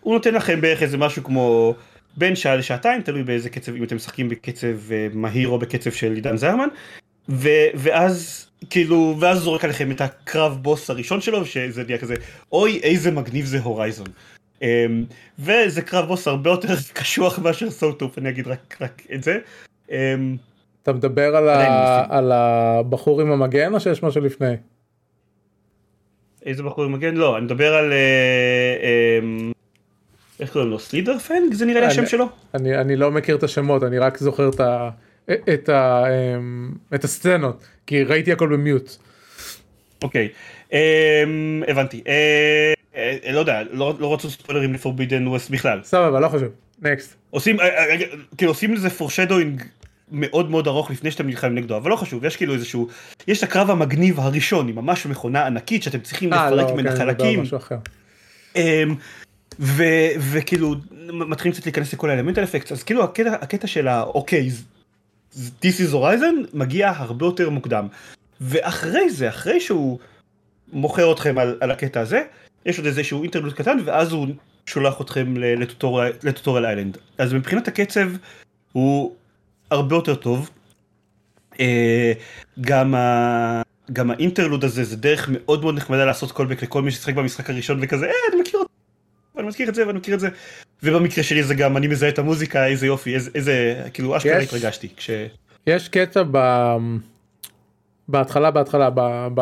הוא 0.00 0.14
נותן 0.14 0.34
לכם 0.34 0.60
בערך 0.60 0.82
איזה 0.82 0.96
משהו 0.96 1.24
כמו 1.24 1.74
בין 2.16 2.36
שעה 2.36 2.56
לשעתיים 2.56 3.02
תלוי 3.02 3.22
באיזה 3.22 3.50
קצב 3.50 3.74
אם 3.74 3.84
אתם 3.84 3.96
משחקים 3.96 4.28
בקצב 4.28 4.92
אה, 4.92 5.06
מהיר 5.12 5.48
או 5.48 5.58
בקצב 5.58 5.90
של 5.90 6.12
עידן 6.12 6.36
זרמן 6.36 6.68
ו, 7.28 7.48
ואז 7.74 8.46
כאילו 8.70 9.16
ואז 9.20 9.38
זורק 9.38 9.64
עליכם 9.64 9.90
את 9.90 10.00
הקרב 10.00 10.58
בוס 10.62 10.90
הראשון 10.90 11.20
שלו 11.20 11.46
שזה 11.46 11.84
נהיה 11.84 11.98
כזה 11.98 12.14
אוי 12.52 12.80
איזה 12.82 13.10
מגניב 13.10 13.44
זה 13.44 13.60
הורייזון. 13.60 14.06
Um, 14.60 14.64
וזה 15.38 15.82
קרב 15.82 16.06
בוס 16.06 16.28
הרבה 16.28 16.50
יותר 16.50 16.74
קשוח 16.98 17.38
מאשר 17.38 17.70
סוטוף 17.70 18.18
אני 18.18 18.28
אגיד 18.28 18.46
רק, 18.46 18.76
רק 18.80 19.02
את 19.14 19.22
זה. 19.22 19.38
Um, 19.88 19.92
אתה 20.82 20.92
מדבר 20.92 21.36
על, 21.36 21.48
ה... 21.48 22.04
על 22.08 22.32
הבחור 22.32 23.20
עם 23.20 23.30
המגן 23.30 23.74
או 23.74 23.80
שיש 23.80 24.02
משהו 24.02 24.20
לפני? 24.20 24.54
איזה 26.46 26.62
בחור 26.62 26.84
עם 26.84 26.92
מגן? 26.92 27.14
לא, 27.14 27.36
אני 27.36 27.44
מדבר 27.44 27.74
על... 27.74 27.92
Uh, 27.92 29.52
um, 29.52 29.53
איך 30.40 30.52
קוראים 30.52 30.70
לו? 30.70 30.78
סלידר 30.78 31.18
פנג? 31.18 31.54
זה 31.54 31.66
נראה 31.66 31.80
לי 31.80 31.86
השם 31.86 32.06
שלו? 32.06 32.28
אני, 32.54 32.76
אני 32.76 32.96
לא 32.96 33.10
מכיר 33.10 33.36
את 33.36 33.42
השמות, 33.42 33.82
אני 33.82 33.98
רק 33.98 34.18
זוכר 34.18 34.48
את, 34.48 34.60
ה, 34.60 34.90
את, 35.54 35.68
ה, 35.68 36.04
אמ, 36.08 36.72
את 36.94 37.04
הסצנות, 37.04 37.64
כי 37.86 38.02
ראיתי 38.02 38.32
הכל 38.32 38.48
במיוט. 38.48 38.96
אוקיי, 40.02 40.28
okay. 40.28 40.72
אמ, 40.72 41.62
um, 41.66 41.70
הבנתי. 41.70 42.02
Uh, 42.04 42.94
uh, 42.94 42.98
לא 43.32 43.38
יודע, 43.38 43.62
לא, 43.70 43.94
לא 43.98 44.14
רצו 44.14 44.30
ספוילרים 44.30 44.72
לפורבידן 44.72 45.28
ווסט 45.28 45.50
בכלל. 45.50 45.80
סבבה, 45.82 46.20
לא 46.20 46.28
חושב. 46.28 46.48
נקסט. 46.82 47.14
עושים, 47.30 47.60
uh, 47.60 47.64
כאילו 48.36 48.50
עושים 48.50 48.74
לזה 48.74 48.90
פורשדוינג 48.90 49.62
מאוד 50.12 50.50
מאוד 50.50 50.66
ארוך 50.66 50.90
לפני 50.90 51.10
שאתם 51.10 51.26
נלחמים 51.26 51.54
נגדו, 51.54 51.76
אבל 51.76 51.90
לא 51.90 51.96
חשוב, 51.96 52.24
יש 52.24 52.36
כאילו 52.36 52.54
איזשהו, 52.54 52.88
יש 53.28 53.38
את 53.38 53.42
הקרב 53.42 53.70
המגניב 53.70 54.20
הראשון 54.20 54.68
עם 54.68 54.74
ממש 54.74 55.06
מכונה 55.06 55.46
ענקית 55.46 55.82
שאתם 55.82 56.00
צריכים 56.00 56.32
לפרק 56.32 56.70
ממנה 56.70 56.90
כן, 56.90 56.96
חלקים. 56.96 57.42
וכאילו 60.18 60.74
מתחילים 61.12 61.54
קצת 61.54 61.66
להיכנס 61.66 61.92
לכל 61.92 62.10
האלמנט 62.10 62.38
האפקט 62.38 62.72
אז 62.72 62.82
כאילו 62.82 63.04
הקטע, 63.04 63.32
הקטע 63.32 63.66
של 63.66 63.88
האוקיי 63.88 64.50
this 65.34 65.78
is 65.78 65.92
horizon 65.92 66.46
מגיע 66.54 66.92
הרבה 66.96 67.26
יותר 67.26 67.50
מוקדם. 67.50 67.86
ואחרי 68.40 69.10
זה 69.10 69.28
אחרי 69.28 69.60
שהוא 69.60 69.98
מוכר 70.72 71.12
אתכם 71.12 71.38
על, 71.38 71.58
על 71.60 71.70
הקטע 71.70 72.00
הזה 72.00 72.22
יש 72.66 72.78
עוד 72.78 72.86
איזשהו 72.86 73.22
אינטרנט 73.22 73.52
קטן 73.52 73.78
ואז 73.84 74.12
הוא 74.12 74.26
שולח 74.66 75.00
אתכם 75.00 75.34
לטוטוריאל 76.22 76.66
איילנד. 76.66 76.98
אז 77.18 77.32
מבחינת 77.32 77.68
הקצב 77.68 78.08
הוא 78.72 79.14
הרבה 79.70 79.96
יותר 79.96 80.14
טוב. 80.14 80.50
אה, 81.60 82.12
גם 82.60 82.94
ה... 82.94 83.62
גם 83.92 84.10
האינטרלוד 84.10 84.64
הזה 84.64 84.84
זה 84.84 84.96
דרך 84.96 85.28
מאוד 85.32 85.62
מאוד 85.62 85.74
נחמדה 85.74 86.04
לעשות 86.04 86.32
קולבק 86.32 86.62
לכל 86.62 86.82
מי 86.82 86.90
ששיחק 86.90 87.14
במשחק 87.14 87.50
הראשון 87.50 87.78
וכזה 87.82 88.06
אה 88.06 88.12
אני 88.32 88.40
מכיר 88.40 88.60
אותו 88.60 88.73
ואני 89.36 89.48
מכיר 89.48 89.68
את 89.68 89.74
זה 89.74 89.86
ואני 89.86 89.98
מכיר 89.98 90.14
את 90.14 90.20
זה. 90.20 90.28
ובמקרה 90.82 91.24
שלי 91.24 91.42
זה 91.42 91.54
גם 91.54 91.76
אני 91.76 91.86
מזהה 91.86 92.08
את 92.08 92.18
המוזיקה 92.18 92.66
איזה 92.66 92.86
יופי 92.86 93.14
איזה, 93.14 93.30
איזה 93.34 93.82
כאילו 93.94 94.16
אשכרה 94.16 94.38
יש, 94.38 94.44
התרגשתי 94.44 94.88
כש... 94.96 95.10
יש 95.66 95.88
קטע 95.88 96.22
ב... 96.30 96.38
בהתחלה 98.08 98.50
בהתחלה 98.50 98.90
ב... 98.94 99.28
ב... 99.34 99.40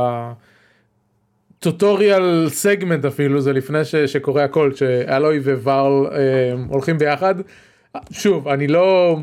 טוטוריאל 1.59 2.49
סגמנט 2.49 3.05
אפילו 3.05 3.41
זה 3.41 3.53
לפני 3.53 3.85
ש... 3.85 3.95
שקורה 3.97 4.45
הכל 4.45 4.75
שאלוי 4.75 5.39
ווארל 5.39 6.07
אה, 6.07 6.53
הולכים 6.69 6.99
ביחד. 6.99 7.35
שוב 8.11 8.49
אני 8.49 8.67
לא 8.67 9.19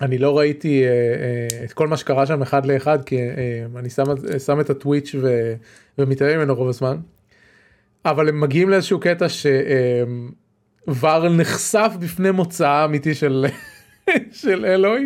אני 0.00 0.18
לא 0.18 0.38
ראיתי 0.38 0.84
אה, 0.84 0.88
אה, 0.88 1.64
את 1.64 1.72
כל 1.72 1.88
מה 1.88 1.96
שקרה 1.96 2.26
שם 2.26 2.42
אחד 2.42 2.66
לאחד 2.66 3.04
כי 3.04 3.16
אה, 3.16 3.66
אני 3.76 3.90
שם, 3.90 4.04
שם 4.46 4.60
את 4.60 4.70
הטוויץ' 4.70 5.14
ו... 5.20 5.54
ומתעלם 5.98 6.38
ממנו 6.38 6.54
רוב 6.54 6.68
הזמן 6.68 6.96
אבל 8.10 8.28
הם 8.28 8.40
מגיעים 8.40 8.68
לאיזשהו 8.68 9.00
קטע 9.00 9.26
שווארל 10.88 11.32
נחשף 11.36 11.92
בפני 12.00 12.30
מוצא 12.30 12.68
האמיתי 12.68 13.14
של 13.14 13.46
של 14.42 14.64
אלוהי. 14.64 15.04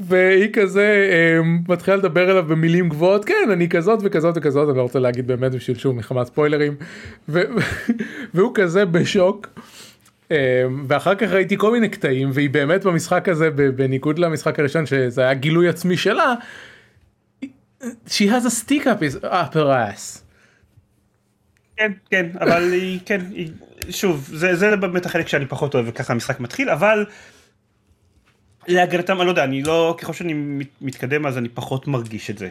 והיא 0.00 0.52
כזה 0.52 1.10
מתחילה 1.68 1.96
לדבר 1.96 2.30
אליו 2.30 2.44
במילים 2.44 2.88
גבוהות 2.88 3.24
כן 3.24 3.48
אני 3.52 3.68
כזאת 3.68 3.98
וכזאת 4.02 4.34
וכזאת 4.36 4.68
אני 4.68 4.76
לא 4.76 4.82
רוצה 4.82 4.98
להגיד 4.98 5.26
באמת 5.26 5.52
בשביל 5.52 5.78
שוב 5.78 5.96
מחמת 5.96 6.26
ספוילרים. 6.26 6.76
והוא 8.34 8.52
כזה 8.54 8.84
בשוק. 8.84 9.46
ואחר 10.86 11.14
כך 11.14 11.28
ראיתי 11.28 11.56
כל 11.58 11.72
מיני 11.72 11.88
קטעים 11.88 12.30
והיא 12.32 12.50
באמת 12.50 12.84
במשחק 12.84 13.28
הזה 13.28 13.50
בניגוד 13.50 14.18
למשחק 14.18 14.58
הראשון 14.58 14.86
שזה 14.86 15.22
היה 15.22 15.34
גילוי 15.34 15.68
עצמי 15.68 15.96
שלה. 15.96 16.34
She 18.06 18.26
has 18.28 18.44
a 18.46 18.50
stick 18.50 18.84
up, 18.84 19.24
up 19.24 19.54
her 19.54 19.70
ass. 19.70 20.25
כן, 21.76 21.92
כן, 22.10 22.26
אבל 22.40 22.72
היא, 22.72 23.00
כן, 23.06 23.20
היא, 23.32 23.50
שוב, 23.90 24.30
זה, 24.32 24.56
זה 24.56 24.76
באמת 24.76 25.06
החלק 25.06 25.28
שאני 25.28 25.46
פחות 25.46 25.74
אוהב 25.74 25.86
וככה 25.88 26.12
המשחק 26.12 26.40
מתחיל, 26.40 26.70
אבל 26.70 27.04
להגנתם, 28.68 29.16
אני 29.16 29.26
לא 29.26 29.30
יודע, 29.30 29.44
אני 29.44 29.62
לא, 29.62 29.96
ככל 29.98 30.12
שאני 30.12 30.34
מתקדם 30.80 31.26
אז 31.26 31.38
אני 31.38 31.48
פחות 31.48 31.88
מרגיש 31.88 32.30
את 32.30 32.38
זה, 32.38 32.48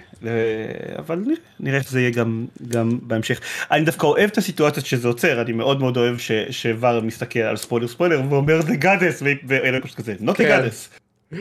אבל 0.98 1.16
נראה, 1.16 1.36
נראה 1.60 1.84
שזה 1.84 2.00
יהיה 2.00 2.12
גם, 2.12 2.46
גם 2.68 3.00
בהמשך. 3.02 3.40
אני 3.72 3.86
דווקא 3.86 4.06
אוהב 4.06 4.30
את 4.30 4.38
הסיטואציות 4.38 4.86
שזה 4.86 5.08
עוצר, 5.08 5.42
אני 5.42 5.52
מאוד 5.52 5.80
מאוד 5.80 5.98
אוהב 5.98 6.18
ש 6.50 6.67
Varl 6.67 7.02
מסתכל 7.02 7.40
על 7.40 7.58
ספוילר 7.58 7.88
ספוילר 7.88 8.22
ואומר 8.30 8.62
the 8.62 8.76
gods, 8.76 9.24
ואלוי 9.48 9.82
פשוט 9.82 9.98
כזה, 9.98 10.16
not 10.22 10.34
the 10.36 10.44
gods. 10.43 10.89
אמ, 11.34 11.40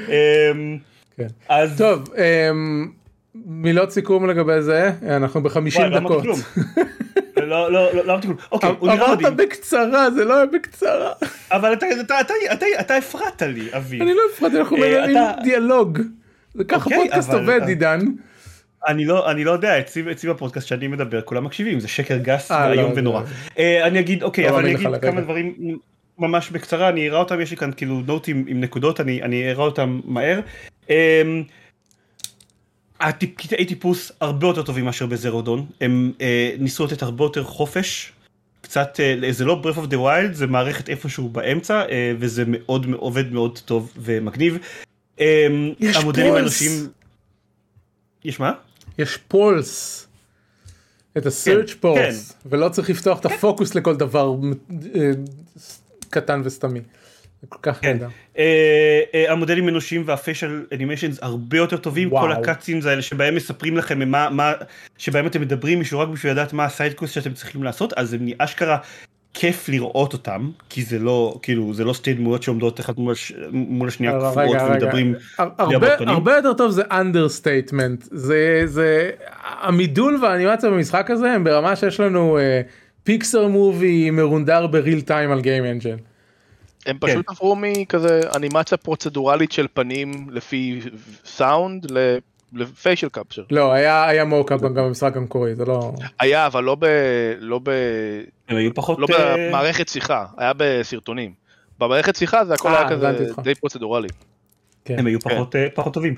כן. 1.17 1.27
אז 1.49 1.79
טוב, 1.79 2.15
אמ, 2.15 2.91
מילות 3.35 3.91
סיכום 3.91 4.27
לגבי 4.27 4.63
זה, 4.63 4.93
אנחנו 5.03 5.43
בחמישים 5.43 5.85
דקות. 5.95 6.25
לא 7.55 7.73
לא, 7.73 7.85
לא, 7.85 7.95
לא, 7.95 8.05
לא 8.07 8.13
אמרתי 8.13 8.27
כלום. 8.27 8.39
אוקיי, 8.53 8.71
הוא 8.79 8.89
נראה 8.93 9.07
אמרת 9.07 9.19
מדהים. 9.19 9.37
בקצרה, 9.37 10.11
זה 10.11 10.25
לא 10.25 10.37
היה 10.37 10.47
בקצרה. 10.47 11.13
אבל 11.51 11.73
אתה, 12.81 12.97
הפרעת 12.97 13.43
לי, 13.43 13.69
אבי. 13.77 14.01
אני 14.01 14.15
לא 14.15 14.21
הפרעתי, 14.35 14.59
אנחנו 14.59 14.77
אה, 14.77 14.89
מנהלים 14.89 15.17
דיאלוג. 15.43 15.99
ככה 16.69 16.85
אוקיי, 16.85 16.99
פודקאסט 16.99 17.31
עובד, 17.33 17.61
עידן. 17.67 18.01
אני 18.89 19.05
לא, 19.05 19.31
אני 19.31 19.45
לא 19.45 19.51
יודע, 19.51 19.79
אצלי, 19.81 20.13
אצלי 20.13 20.31
בפודקאסט 20.31 20.69
שאני 20.69 20.87
מדבר, 20.89 21.21
כולם 21.21 21.45
מקשיבים, 21.45 21.81
זה 21.81 21.89
שקר 21.89 22.17
גס 22.17 22.53
אה, 22.53 22.67
ואיום 22.71 22.91
לא, 22.91 22.97
ונורא. 22.97 23.23
זה- 23.25 23.35
אה, 23.59 23.87
אני 23.87 24.01
אגיד, 24.01 24.23
אוקיי, 24.23 24.45
לא 24.45 24.51
אבל 24.51 24.59
אני 24.65 24.75
אגיד 24.75 24.87
לרגע. 24.87 25.11
כמה 25.11 25.21
דברים 25.21 25.55
ממש 26.19 26.51
בקצרה, 26.51 26.89
אני 26.89 27.09
אראה 27.09 27.19
אותם, 27.19 27.41
יש 27.41 27.51
לי 27.51 27.57
כאן 27.57 27.71
כאילו 27.77 28.03
notes 28.07 28.45
עם 28.49 28.61
נקודות, 28.61 29.01
אני, 29.01 29.23
אני 29.23 29.51
אראה 29.51 29.65
אותם 29.65 30.01
מהר. 30.05 30.41
אה, 30.91 31.23
הטיפ- 33.01 33.35
קטעי 33.37 33.65
טיפוס 33.65 34.13
הרבה 34.21 34.47
יותר 34.47 34.63
טובים 34.63 34.85
מאשר 34.85 35.07
ב 35.07 35.13
Zero 35.13 35.37
Dawn, 35.37 35.67
הם 35.81 36.13
אה, 36.21 36.55
ניסו 36.59 36.85
לתת 36.85 37.03
הרבה 37.03 37.25
יותר 37.25 37.45
חופש. 37.45 38.13
קצת, 38.61 39.01
אה, 39.01 39.33
זה 39.33 39.45
לא 39.45 39.63
breath 39.65 39.77
of 39.77 39.91
the 39.91 39.97
wild, 39.97 40.33
זה 40.33 40.47
מערכת 40.47 40.89
איפשהו 40.89 41.29
באמצע, 41.29 41.81
אה, 41.89 42.13
וזה 42.19 42.45
מאוד 42.47 42.87
עובד 42.97 43.33
מאוד 43.33 43.59
טוב 43.59 43.93
ומגניב. 43.97 44.59
אה, 45.21 45.47
יש 45.81 45.97
המודלים 45.97 46.27
pulse. 46.29 46.39
האנושיים... 46.39 46.89
יש 48.25 48.41
מה? 48.41 48.53
יש 48.99 49.17
pulse. 49.29 50.07
את 51.19 51.27
ה-search 51.27 51.67
כן, 51.73 51.75
pulse. 51.81 52.33
ולא 52.47 52.69
צריך 52.69 52.91
לפתוח 52.91 53.21
את 53.21 53.27
הפוקוס 53.27 53.75
לכל 53.75 53.97
דבר 53.97 54.35
אה, 54.95 55.11
קטן 56.11 56.43
וסתמי. 56.45 56.81
כל 57.49 57.59
כך 57.63 57.81
כן. 57.81 57.93
נהדר. 57.93 58.09
אה, 58.39 59.01
אה, 59.15 59.33
המודלים 59.33 59.69
אנושיים 59.69 60.03
וה 60.07 60.21
facial 60.21 60.65
animations 60.75 61.19
הרבה 61.23 61.57
יותר 61.57 61.77
טובים, 61.77 62.13
וואו. 62.13 62.23
כל 62.25 62.33
ה 62.33 62.38
cutscenes 62.38 62.87
האלה 62.87 63.03
שבהם 63.03 63.35
מספרים 63.35 63.77
לכם 63.77 64.11
מה, 64.11 64.31
מה, 64.31 64.53
שבהם 64.99 65.27
אתם 65.27 65.41
מדברים 65.41 65.79
מישהו 65.79 66.01
רק 66.01 66.09
בשביל 66.09 66.33
לדעת 66.33 66.53
מה 66.53 66.65
ה 66.65 66.70
side 66.70 66.90
quest 66.90 67.15
שאתם 67.15 67.33
צריכים 67.33 67.63
לעשות, 67.63 67.93
אז 67.93 68.11
זה 68.11 68.17
אשכרה 68.39 68.79
כיף 69.35 69.69
לראות 69.69 70.13
אותם, 70.13 70.51
כי 70.69 70.83
זה 70.83 70.99
לא, 70.99 71.39
כאילו, 71.43 71.75
זה 71.75 71.85
לא 71.85 71.95
שתי 71.95 72.15
דמויות 72.15 72.43
שעומדות 72.43 72.81
אחת 72.81 72.99
מול, 72.99 73.13
הש... 73.13 73.33
מול 73.53 73.89
השנייה 73.89 74.13
קפואות. 74.13 74.57
ומדברים. 74.71 75.15
הר- 75.39 75.51
הרבה. 75.59 75.89
הרבה 75.99 76.37
יותר 76.37 76.53
טוב 76.53 76.71
זה 76.71 76.83
understatement 76.83 78.09
זה 78.11 78.63
זה 78.65 79.11
המידול 79.61 80.19
והאנימציה 80.23 80.71
במשחק 80.71 81.11
הזה 81.11 81.33
הם 81.33 81.45
ברמה 81.45 81.77
שיש 81.77 82.01
לנו 82.01 82.39
Pixar 83.05 83.49
movie 83.49 84.11
מרונדר 84.11 84.67
ב 84.67 84.74
real 84.74 85.01
time 85.01 85.31
על 85.31 85.41
game 85.41 85.65
engine. 85.65 85.97
הם 86.87 86.99
פשוט 87.01 87.29
עברו 87.29 87.57
מכזה 87.57 88.21
אנימציה 88.37 88.79
פרוצדורלית 88.79 89.53
של 89.53 89.67
פנים 89.75 90.27
לפי 90.31 90.81
סאונד 91.25 91.87
ל 92.53 92.61
facial 92.61 93.09
capture. 93.09 93.43
לא 93.51 93.73
היה 93.73 94.09
היה 94.09 94.25
mocap 94.25 94.61
גם 94.61 94.75
במשחק 94.75 95.17
המקורי 95.17 95.55
זה 95.55 95.65
לא 95.65 95.93
היה 96.21 96.47
אבל 96.47 96.65
לא 96.65 96.75
ב... 96.75 96.87
לא 97.39 97.61
ב... 97.63 97.71
הם 98.49 98.57
היו 98.57 98.75
פחות... 98.75 98.99
לא 98.99 99.07
אה, 99.11 99.49
במערכת 99.49 99.89
שיחה, 99.89 100.25
היה 100.37 100.53
בסרטונים. 100.57 101.33
במערכת 101.79 102.17
שיחה 102.17 102.45
זה 102.45 102.55
הכל 102.55 102.69
אה, 102.69 102.79
היה 102.79 102.91
כזה. 102.91 103.33
די 103.43 103.55
פרוצדורלי. 103.55 104.09
כן. 104.85 104.99
הם 104.99 105.07
היו 105.07 105.21
פחות, 105.21 105.57
אה, 105.57 105.67
פחות 105.75 105.95
טובים. 105.95 106.15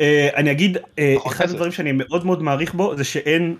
אה, 0.00 0.28
אני 0.36 0.50
אגיד, 0.50 0.78
פחות 1.16 1.32
אחד. 1.32 1.44
הדברים 1.44 1.72
שאני 1.72 1.92
מאוד 1.92 2.26
מאוד 2.26 2.42
מעריך 2.42 2.74
בו 2.74 2.96
זה 2.96 3.04
שאין, 3.04 3.56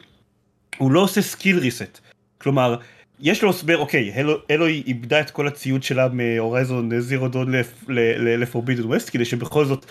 הוא 0.79 0.91
לא 0.91 1.01
עושה 1.01 1.23
skill 1.23 1.59
reset. 1.59 2.01
כלומר, 2.39 2.77
יש 3.21 3.43
לו 3.43 3.51
הסבר, 3.51 3.79
אוקיי, 3.79 4.13
הלו- 4.13 4.39
אלוי 4.51 4.83
איבדה 4.87 5.21
את 5.21 5.31
כל 5.31 5.47
הציוד 5.49 5.83
שלה 5.83 6.09
מ 6.09 6.20
Horizon 6.20 7.01
Zero 7.01 7.29
Dawn 7.29 7.53
ל 8.39 8.43
Forbidden 8.43 8.85
West, 8.85 9.11
כדי 9.13 9.25
שבכל 9.25 9.65
זאת 9.65 9.87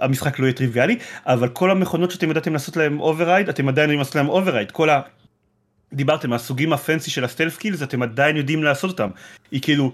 המשחק 0.00 0.38
לא 0.38 0.44
יהיה 0.44 0.54
טריוויאלי, 0.54 0.98
אבל 1.26 1.48
כל 1.48 1.70
המכונות 1.70 2.10
שאתם 2.10 2.30
ידעתם 2.30 2.52
לעשות 2.52 2.76
להם 2.76 3.00
override, 3.00 3.48
אתם 3.48 3.68
עדיין 3.68 3.84
יודעים 3.84 3.98
לעשות 3.98 4.14
להם 4.14 4.28
override. 4.28 4.70
כל 4.70 4.90
ה... 4.90 5.00
דיברתם, 5.92 6.32
הסוגים 6.32 6.72
ה 6.72 6.78
fancy 6.78 7.10
של 7.10 7.24
ה 7.24 7.28
stealth 7.28 7.56
kills, 7.56 7.82
אתם 7.82 8.02
עדיין 8.02 8.36
יודעים 8.36 8.64
לעשות 8.64 8.90
אותם. 8.90 9.10
היא 9.50 9.62
כאילו 9.62 9.92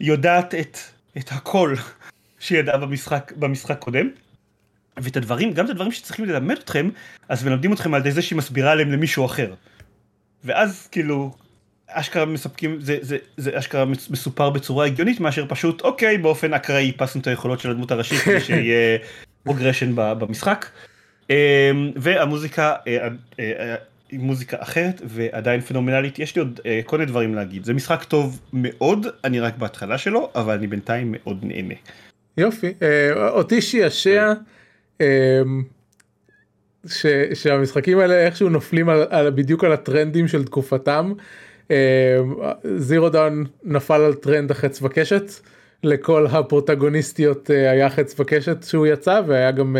יודעת 0.00 0.54
את, 0.54 0.78
את 1.18 1.32
הכל 1.32 1.74
שהיא 2.40 2.58
ידעה 2.58 2.78
במשחק, 2.78 3.32
במשחק 3.36 3.78
קודם. 3.78 4.08
ואת 4.96 5.16
הדברים, 5.16 5.52
גם 5.52 5.64
את 5.64 5.70
הדברים 5.70 5.92
שצריכים 5.92 6.24
ללמד 6.24 6.56
אתכם, 6.58 6.88
אז 7.28 7.44
מלמדים 7.44 7.72
אתכם 7.72 7.94
על 7.94 8.00
ידי 8.00 8.12
זה 8.12 8.22
שהיא 8.22 8.36
מסבירה 8.36 8.72
עליהם 8.72 8.92
למישהו 8.92 9.24
אחר. 9.26 9.54
ואז 10.44 10.88
כאילו, 10.92 11.34
אשכרה 11.88 12.24
מספקים, 12.24 12.80
זה, 12.80 12.98
זה, 13.00 13.16
זה 13.36 13.58
אשכרה 13.58 13.84
מס- 13.84 14.10
מסופר 14.10 14.50
בצורה 14.50 14.86
הגיונית 14.86 15.20
מאשר 15.20 15.44
פשוט, 15.48 15.80
אוקיי, 15.80 16.18
באופן 16.18 16.54
אקראי 16.54 16.86
איפסנו 16.86 17.20
את 17.20 17.26
היכולות 17.26 17.60
של 17.60 17.70
הדמות 17.70 17.90
הראשית 17.90 18.20
כדי 18.20 18.40
שיהיה 18.40 18.98
progression 19.44 19.92
במשחק. 19.94 20.66
אמ, 21.30 21.34
והמוזיקה 21.96 22.74
אה, 22.86 23.08
אה, 23.40 23.52
אה, 23.58 23.74
היא 24.10 24.20
מוזיקה 24.20 24.56
אחרת 24.60 25.02
ועדיין 25.04 25.60
פנומנלית, 25.60 26.18
יש 26.18 26.36
לי 26.36 26.42
עוד 26.42 26.60
כל 26.84 26.98
מיני 26.98 27.10
דברים 27.10 27.34
להגיד. 27.34 27.64
זה 27.64 27.74
משחק 27.74 28.04
טוב 28.04 28.40
מאוד, 28.52 29.06
אני 29.24 29.40
רק 29.40 29.58
בהתחלה 29.58 29.98
שלו, 29.98 30.30
אבל 30.34 30.54
אני 30.54 30.66
בינתיים 30.66 31.14
מאוד 31.16 31.38
נהנה. 31.42 31.74
יופי 32.36 32.72
אותי 33.16 33.62
שעשע 33.62 34.32
אה, 35.00 35.42
ש, 36.86 37.06
שהמשחקים 37.34 37.98
האלה 37.98 38.14
איכשהו 38.14 38.48
נופלים 38.48 38.88
על, 38.88 39.06
על 39.10 39.30
בדיוק 39.30 39.64
על 39.64 39.72
הטרנדים 39.72 40.28
של 40.28 40.44
תקופתם. 40.44 41.12
Zero 42.76 43.08
Dawn 43.08 43.44
נפל 43.64 44.00
על 44.00 44.14
טרנד 44.14 44.50
החץ 44.50 44.82
וקשת 44.82 45.32
לכל 45.82 46.26
הפרוטגוניסטיות 46.26 47.50
אה, 47.50 47.70
היה 47.70 47.90
חץ 47.90 48.20
וקשת 48.20 48.62
שהוא 48.62 48.86
יצא 48.86 49.20
והיה 49.26 49.50
גם 49.50 49.76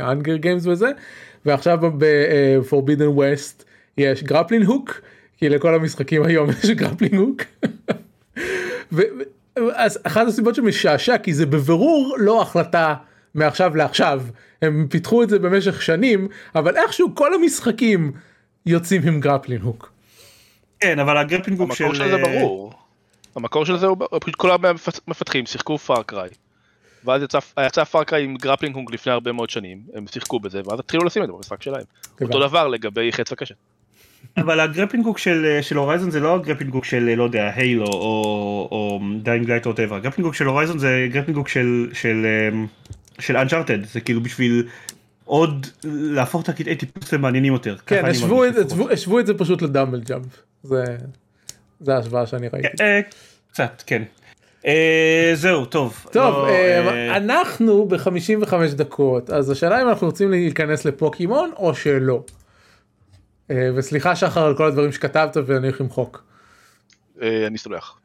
Hunger 0.00 0.36
Games 0.36 0.66
וזה 0.66 0.90
ועכשיו 1.46 1.78
ב 1.98 2.09
Forbidden 2.09 3.06
West 3.08 3.64
יש 3.98 4.22
grappling 4.22 4.62
hook 4.62 5.00
כי 5.38 5.48
לכל 5.48 5.74
המשחקים 5.74 6.22
היום 6.26 6.50
יש 6.50 6.70
grappling 6.70 7.16
hook. 7.16 7.42
אז 9.74 9.98
אחת 10.02 10.26
הסיבות 10.26 10.54
שמשעשע 10.54 11.18
כי 11.18 11.34
זה 11.34 11.46
בבירור 11.46 12.16
לא 12.18 12.42
החלטה 12.42 12.94
מעכשיו 13.34 13.76
לעכשיו 13.76 14.22
הם 14.62 14.86
פיתחו 14.90 15.22
את 15.22 15.28
זה 15.28 15.38
במשך 15.38 15.82
שנים 15.82 16.28
אבל 16.54 16.76
איכשהו 16.76 17.14
כל 17.14 17.34
המשחקים 17.34 18.12
יוצאים 18.66 19.02
עם 19.02 19.20
grappling 19.20 19.60
hook. 19.60 19.93
כן, 20.80 20.98
אבל 20.98 21.16
ה 21.16 21.20
grappling 21.20 21.60
hook 21.60 21.74
של... 21.74 21.84
המקור 21.84 21.94
של 21.94 22.10
זה 22.10 22.16
אה, 22.16 22.22
ברור. 22.22 22.72
המקור 23.36 23.64
של 23.64 23.76
זה 23.76 23.86
הוא 23.86 23.96
פשוט 24.20 24.34
כל 24.34 24.50
המפתחים 24.50 25.46
שיחקו 25.46 25.78
Far 25.78 26.00
Cry. 26.00 26.30
ואז 27.04 27.22
יצא, 27.22 27.38
יצא 27.66 27.84
Far 27.84 28.04
Cry 28.04 28.24
עם 28.24 28.36
grappling 28.36 28.74
hook 28.74 28.92
לפני 28.92 29.12
הרבה 29.12 29.32
מאוד 29.32 29.50
שנים, 29.50 29.78
הם 29.94 30.06
שיחקו 30.06 30.40
בזה, 30.40 30.60
ואז 30.66 30.78
התחילו 30.78 31.04
לשים 31.04 31.22
את 31.22 31.28
זה 31.28 31.32
במשחק 31.32 31.62
שלהם. 31.62 31.84
אותו 32.20 32.40
דבר 32.40 32.68
לגבי 32.68 33.12
חץ 33.12 33.32
וקשת. 33.32 33.54
אבל 34.36 34.60
ה 34.60 34.64
grappling 34.64 35.01
hook 35.01 35.18
של 35.18 35.58
של 35.62 35.76
Horizon 35.76 36.10
זה 36.10 36.20
לא 36.20 36.34
ה 36.34 36.38
grappling 36.38 36.70
hook 36.70 36.84
של 36.84 37.14
לא 37.16 37.24
יודע 37.24 37.50
Halo 37.54 37.86
או 37.86 38.68
או 38.70 39.00
Dying 39.22 39.50
Light 39.50 39.66
או 39.66 39.70
whatever 39.70 39.96
ה 39.96 39.99
grappling 39.99 40.23
hook 40.23 40.34
של 40.34 40.46
Horizon 40.46 40.78
זה 40.78 41.06
grappling 41.10 41.36
hook 41.36 41.48
של 41.48 41.90
של 41.92 42.26
אמ, 42.52 42.66
של 43.18 43.36
אנצ'ארטד 43.36 43.84
זה 43.84 44.00
כאילו 44.00 44.22
בשביל 44.22 44.68
עוד 45.24 45.66
להפוך 45.84 46.42
את 46.42 46.48
הקטעי 46.48 46.76
טיפוס 46.76 47.12
למעניינים 47.12 47.52
יותר. 47.52 47.76
כן 47.86 48.04
השוו 48.04 48.44
את 48.44 48.54
השוו 48.90 49.20
את 49.20 49.26
זה 49.26 49.34
פשוט 49.34 49.62
לדאמבל 49.62 50.00
ג'אמפ 50.00 50.26
זה 50.64 50.84
זה 51.80 51.94
ההשוואה 51.94 52.26
שאני 52.26 52.48
ראיתי. 52.48 52.82
אה, 52.82 53.00
קצת 53.52 53.82
כן. 53.86 54.02
אה, 54.66 55.32
זהו 55.34 55.64
טוב. 55.64 56.06
טוב 56.12 56.34
לא, 56.34 56.48
אה, 56.48 57.16
אנחנו 57.16 57.88
ב-55 57.88 58.54
דקות 58.74 59.30
אז 59.30 59.50
השאלה 59.50 59.82
אם 59.82 59.88
אנחנו 59.88 60.06
רוצים 60.06 60.30
להיכנס 60.30 60.84
לפוקימון 60.84 61.50
או 61.56 61.74
שלא. 61.74 62.24
וסליחה 63.76 64.16
שחר 64.16 64.46
על 64.46 64.56
כל 64.56 64.66
הדברים 64.66 64.92
שכתבת 64.92 65.36
ואני 65.46 65.66
הולך 65.66 65.80
למחוק. 65.80 66.24
אני 67.22 67.58
סולח. 67.58 67.98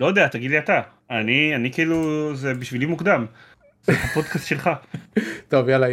לא 0.00 0.06
יודע 0.06 0.28
תגיד 0.28 0.50
לי 0.50 0.58
אתה 0.58 0.80
אני 1.10 1.54
אני 1.54 1.72
כאילו 1.72 2.30
זה 2.34 2.54
בשבילי 2.54 2.86
מוקדם. 2.86 3.26
הפודקאסט 3.88 4.46
שלך. 4.46 4.70
טוב 5.48 5.68
יאללה 5.68 5.86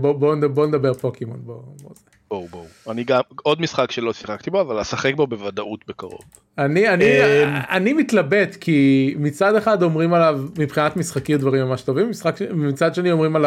בוא- 0.00 0.12
בוא 0.12 0.34
נד- 0.34 0.44
בוא 0.44 0.66
נדבר 0.66 0.94
פוקימון 0.94 1.38
בוא. 1.44 1.62
בוא. 1.82 1.90
בואו 2.30 2.48
בואו. 2.48 2.64
אני 2.90 3.04
גם, 3.04 3.20
עוד 3.42 3.60
משחק 3.60 3.90
שלא 3.90 4.12
שיחקתי 4.12 4.50
בו, 4.50 4.60
אבל 4.60 4.78
אשחק 4.80 5.14
בו 5.14 5.26
בוודאות 5.26 5.80
בקרוב. 5.88 6.20
אני 6.58 6.88
אני 6.88 7.04
אמ, 7.04 7.48
אני 7.70 7.92
מתלבט 7.92 8.56
כי 8.60 9.14
מצד 9.18 9.54
אחד 9.56 9.82
אומרים 9.82 10.14
עליו 10.14 10.40
מבחינת 10.58 10.96
משחקיות 10.96 11.40
דברים 11.40 11.66
ממש 11.66 11.82
טובים 11.82 12.10
משחק 12.10 12.36
מצד 12.54 12.94
שני 12.94 13.12
אומרים 13.12 13.36
על 13.36 13.44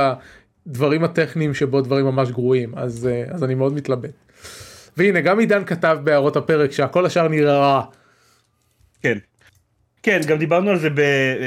הדברים 0.67 1.03
הטכניים 1.03 1.53
שבו 1.53 1.81
דברים 1.81 2.05
ממש 2.05 2.31
גרועים 2.31 2.73
אז 2.75 3.07
אה, 3.11 3.23
אז 3.35 3.43
אני 3.43 3.55
מאוד 3.55 3.73
מתלבט. 3.73 4.11
והנה 4.97 5.21
גם 5.21 5.39
עידן 5.39 5.65
כתב 5.65 5.97
בהערות 6.03 6.35
הפרק 6.35 6.71
שהכל 6.71 7.05
השאר 7.05 7.27
נראה 7.27 7.57
רע. 7.57 7.81
כן. 9.01 9.17
כן, 10.03 10.21
גם 10.27 10.37
דיברנו 10.37 10.69
על 10.69 10.79
זה, 10.79 10.89
ב... 10.89 11.01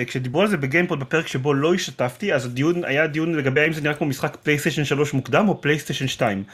כשדיברו 0.07 0.42
על 0.42 0.48
זה 0.48 0.57
בגיימפוד 0.57 1.00
בפרק 1.00 1.26
שבו 1.26 1.55
לא 1.55 1.74
השתתפתי, 1.74 2.34
אז 2.34 2.46
הדיון 2.46 2.84
היה 2.84 3.07
דיון 3.07 3.34
לגבי 3.34 3.61
האם 3.61 3.72
זה 3.72 3.80
נראה 3.80 3.94
כמו 3.94 4.07
משחק 4.07 4.36
פלייסטיישן 4.36 4.84
3 4.84 5.12
מוקדם 5.12 5.48
או 5.48 5.61
פלייסטיישן 5.61 6.07
2. 6.07 6.44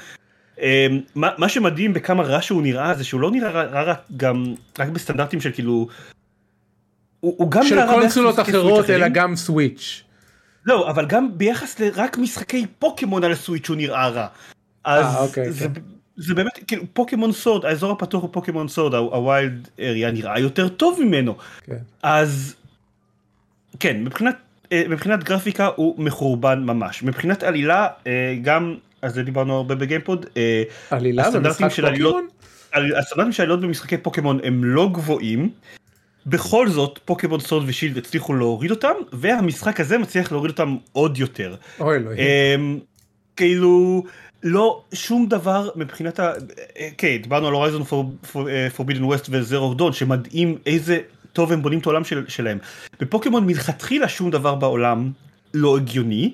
אמ, 0.60 1.00
מה, 1.14 1.30
מה 1.38 1.48
שמדהים 1.48 1.92
בכמה 1.92 2.22
רע 2.22 2.42
שהוא 2.42 2.62
נראה 2.62 2.94
זה 2.94 3.04
שהוא 3.04 3.20
לא 3.20 3.30
נראה 3.30 3.50
רע, 3.50 3.82
רק 3.82 3.98
גם 4.16 4.54
רק 4.78 4.88
בסטנדרטים 4.88 5.40
של 5.40 5.52
כאילו 5.52 5.88
הוא, 7.20 7.34
הוא 7.38 7.50
גם 7.50 7.62
של 7.64 7.86
קונסולות 7.86 8.40
אחרות 8.40 8.90
אלא. 8.90 9.08
גם 9.08 9.36
Switch. 9.36 10.02
לא 10.66 10.90
אבל 10.90 11.06
גם 11.06 11.38
ביחס 11.38 11.80
לרק 11.80 12.18
משחקי 12.18 12.66
פוקימון 12.78 13.24
על 13.24 13.32
ה 13.32 13.37
Switch 13.37 13.68
הוא 13.68 13.76
נראה 13.76 14.08
רע. 14.08 14.26
אז 14.84 15.04
אה, 15.04 15.20
אוקיי, 15.20 15.52
זה, 15.52 15.68
כן. 15.74 15.80
זה 16.18 16.34
באמת, 16.34 16.58
כאילו 16.66 16.82
פוקימון 16.92 17.32
Sword, 17.32 17.64
האזור 17.64 17.92
הפתוח 17.92 18.24
בפוקימון 18.24 18.68
Sword, 18.68 18.94
ה 18.94 19.09
Wild 19.09 19.68
Area 19.80 20.10
נראה 20.10 20.38
יותר 20.38 20.68
טוב 20.68 21.00
ממנו. 21.02 21.36
כן. 21.64 21.76
אז 22.02 22.54
כן, 23.80 24.04
מבחינת, 24.04 24.36
אה, 24.72 24.82
מבחינת 24.88 25.24
גרפיקה 25.24 25.68
הוא 25.76 25.94
מחורבן 25.98 26.62
ממש. 26.62 27.02
מבחינת 27.02 27.42
עלילה, 27.42 27.86
אה, 28.06 28.36
גם, 28.42 28.76
על 29.02 29.10
זה 29.10 29.22
דיברנו 29.22 29.56
הרבה 29.56 29.74
בגיימפוד, 29.74 30.26
אה, 30.36 30.62
עלילה 30.90 31.30
במשחק 31.30 31.68
של 31.68 31.90
פוקימון? 31.90 32.26
הסטנדרטים 32.72 33.32
של 33.32 33.42
עלילות 33.42 33.60
במשחקי 33.60 33.96
פוקימון 33.96 34.40
הם 34.44 34.64
לא 34.64 34.88
גבוהים. 34.92 35.50
בכל 36.26 36.68
זאת, 36.68 36.98
פוקימון 37.04 37.40
Sword 37.40 37.64
ו 37.68 37.72
Shield 37.72 37.96
הצליחו 37.96 38.34
להוריד 38.34 38.70
אותם, 38.70 38.92
והמשחק 39.12 39.80
הזה 39.80 39.98
מצליח 39.98 40.32
להוריד 40.32 40.50
אותם 40.50 40.76
עוד 40.92 41.18
יותר. 41.18 41.54
אוי 41.80 41.96
אלוהים. 41.96 42.18
אמ, 42.18 42.78
כאילו, 43.36 44.02
לא, 44.42 44.82
שום 44.92 45.26
דבר 45.28 45.68
מבחינת 45.76 46.20
ה... 46.20 46.32
כן, 46.98 47.16
דיברנו 47.22 47.46
על 47.46 47.52
Horizon 47.52 47.82
Forbidden 48.76 49.04
West 49.04 49.26
ו 49.30 49.39
Zero 49.39 49.74
Dawn, 49.74 49.92
שמדהים 49.92 50.58
איזה 50.66 50.98
טוב 51.32 51.52
הם 51.52 51.62
בונים 51.62 51.78
את 51.78 51.86
העולם 51.86 52.04
של, 52.04 52.24
שלהם. 52.28 52.58
בפוקימון 53.00 53.46
מלכתחילה 53.46 54.08
שום 54.08 54.30
דבר 54.30 54.54
בעולם 54.54 55.10
לא 55.54 55.76
הגיוני, 55.76 56.32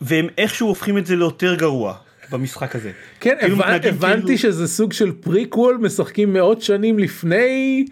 והם 0.00 0.26
איכשהו 0.38 0.68
הופכים 0.68 0.98
את 0.98 1.06
זה 1.06 1.16
ליותר 1.16 1.54
גרוע 1.54 1.94
במשחק 2.30 2.76
הזה. 2.76 2.92
כן, 3.20 3.34
כאילו 3.40 3.56
הבנ- 3.56 3.58
מתנהגים 3.58 3.94
הבנתי 3.94 4.22
כאילו- 4.22 4.38
שזה 4.38 4.68
סוג 4.68 4.92
של 4.92 5.12
פריקוול, 5.12 5.76
משחקים 5.76 6.32
מאות 6.32 6.62
שנים 6.62 6.98
לפני 6.98 7.86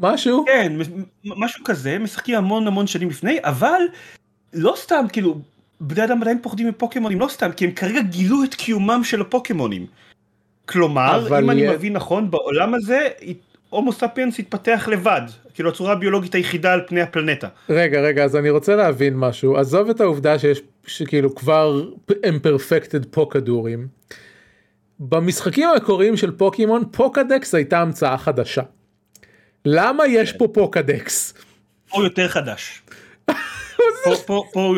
משהו. 0.00 0.44
כן, 0.46 0.72
משהו 1.24 1.64
כזה, 1.64 1.98
משחקים 1.98 2.34
המון 2.36 2.66
המון 2.66 2.86
שנים 2.86 3.10
לפני, 3.10 3.38
אבל 3.42 3.80
לא 4.52 4.74
סתם, 4.76 5.04
כאילו, 5.12 5.40
בני 5.86 6.04
אדם 6.04 6.22
עדיין 6.22 6.38
פוחדים 6.42 6.68
מפוקימונים, 6.68 7.20
לא 7.20 7.28
סתם, 7.28 7.52
כי 7.52 7.64
הם 7.64 7.70
כרגע 7.72 8.00
גילו 8.02 8.44
את 8.44 8.54
קיומם 8.54 9.00
של 9.04 9.20
הפוקימונים. 9.20 9.86
כלומר, 10.66 11.26
אבל 11.26 11.42
אם 11.42 11.50
אני 11.50 11.68
מבין 11.68 11.92
נכון, 11.92 12.30
בעולם 12.30 12.74
הזה, 12.74 13.08
הומו 13.70 13.92
ספיאנס 13.92 14.38
התפתח 14.38 14.88
לבד, 14.92 15.20
כאילו 15.54 15.70
הצורה 15.70 15.92
הביולוגית 15.92 16.34
היחידה 16.34 16.72
על 16.72 16.80
פני 16.86 17.00
הפלנטה. 17.00 17.48
רגע, 17.68 18.00
רגע, 18.00 18.24
אז 18.24 18.36
אני 18.36 18.50
רוצה 18.50 18.76
להבין 18.76 19.14
משהו. 19.16 19.56
עזוב 19.56 19.90
את 19.90 20.00
העובדה 20.00 20.38
שיש, 20.38 20.60
שכאילו 20.86 21.34
כבר 21.34 21.84
הם 22.22 22.38
פרפקטד 22.38 23.04
פה 23.04 23.26
כדורים. 23.30 23.88
במשחקים 25.00 25.68
המקוריים 25.68 26.16
של 26.16 26.30
פוקימון, 26.30 26.82
פוקדקס 26.92 27.54
הייתה 27.54 27.80
המצאה 27.80 28.18
חדשה. 28.18 28.62
למה 29.64 30.06
יש 30.06 30.32
פה 30.32 30.48
פוקדקס? 30.48 31.34
פה 31.88 32.04
יותר 32.04 32.28
חדש. 32.28 32.82
פה- 34.04 34.16
פה- 34.26 34.44
פה- 34.52 34.74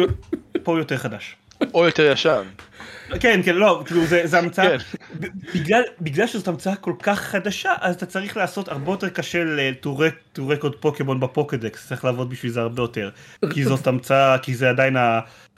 פה 0.67 0.73
הוא 0.73 0.79
יותר 0.79 0.97
חדש. 0.97 1.37
או 1.75 1.85
יותר 1.87 2.13
ישן. 2.13 2.43
כן, 3.21 3.41
כן, 3.45 3.55
לא, 3.55 3.83
כאילו 3.87 4.07
זה, 4.07 4.21
זה 4.25 4.39
המצאה, 4.39 4.79
כן. 4.79 5.29
בגלל, 5.55 5.83
בגלל 6.01 6.27
שזאת 6.27 6.49
המצאה 6.49 6.77
כל 6.77 6.93
כך 7.03 7.21
חדשה, 7.21 7.73
אז 7.81 7.95
אתה 7.95 8.07
צריך 8.07 8.37
לעשות 8.37 8.69
הרבה 8.69 8.93
יותר 8.93 9.09
קשה 9.09 9.43
to 9.83 9.87
rec- 9.87 10.39
to 10.39 10.41
record 10.41 10.77
פוקימון 10.81 11.21
בפוקדקס, 11.21 11.89
צריך 11.89 12.05
לעבוד 12.05 12.31
בשביל 12.31 12.53
זה 12.53 12.61
הרבה 12.61 12.83
יותר, 12.83 13.11
כי 13.53 13.65
זאת 13.65 13.87
המצאה, 13.87 14.39
כי 14.39 14.55
זה 14.55 14.69
עדיין 14.71 14.97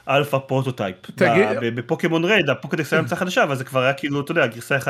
ה 0.07 0.12
alpha 0.12 0.39
prototype. 0.39 0.97
תגיד- 1.15 1.49
ב- 1.61 1.65
ב- 1.67 1.75
בפוקימון 1.75 2.25
Red, 2.25 2.51
הפוקדקס 2.51 2.93
היה 2.93 3.01
המצאה 3.01 3.19
חדשה, 3.19 3.43
אבל 3.43 3.57
זה 3.57 3.65
כבר 3.65 3.81
היה 3.83 3.93
כאילו, 3.93 4.21
אתה 4.21 4.31
יודע, 4.33 4.47
גרסה 4.47 4.77
1-0, 4.79 4.85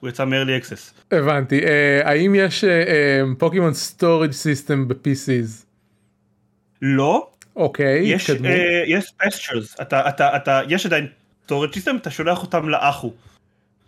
הוא 0.00 0.08
יצא 0.10 0.24
מ-early 0.24 0.62
access. 0.64 1.14
הבנתי. 1.16 1.60
אה, 1.64 2.00
האם 2.10 2.34
יש 2.34 2.64
Pokemon 3.38 3.74
storage 3.74 4.30
system 4.32 4.88
ב-PCs? 4.88 5.64
לא, 6.82 7.28
אוקיי, 7.56 8.00
יש, 8.04 8.30
התקדמו. 8.30 8.48
אה, 8.48 8.82
יש 8.86 9.12
pastures, 9.22 9.82
אתה, 9.82 10.08
אתה, 10.08 10.36
אתה, 10.36 10.60
יש 10.68 10.86
עדיין 10.86 11.06
storage 11.46 11.50
system, 11.74 11.96
אתה 11.96 12.10
שולח 12.10 12.42
אותם 12.42 12.68
לאחו. 12.68 13.12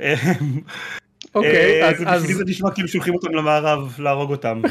אה, 0.01 0.15
אוקיי, 1.35 1.83
אה, 1.83 1.89
אז- 1.89 2.03
אז 2.07 2.23
זה 2.23 2.45
נשמע 2.47 2.71
כאילו 2.71 2.89
שולחים 2.89 3.15
אותם 3.15 3.35
למערב 3.35 3.95
להרוג 3.99 4.31
אותם. 4.31 4.63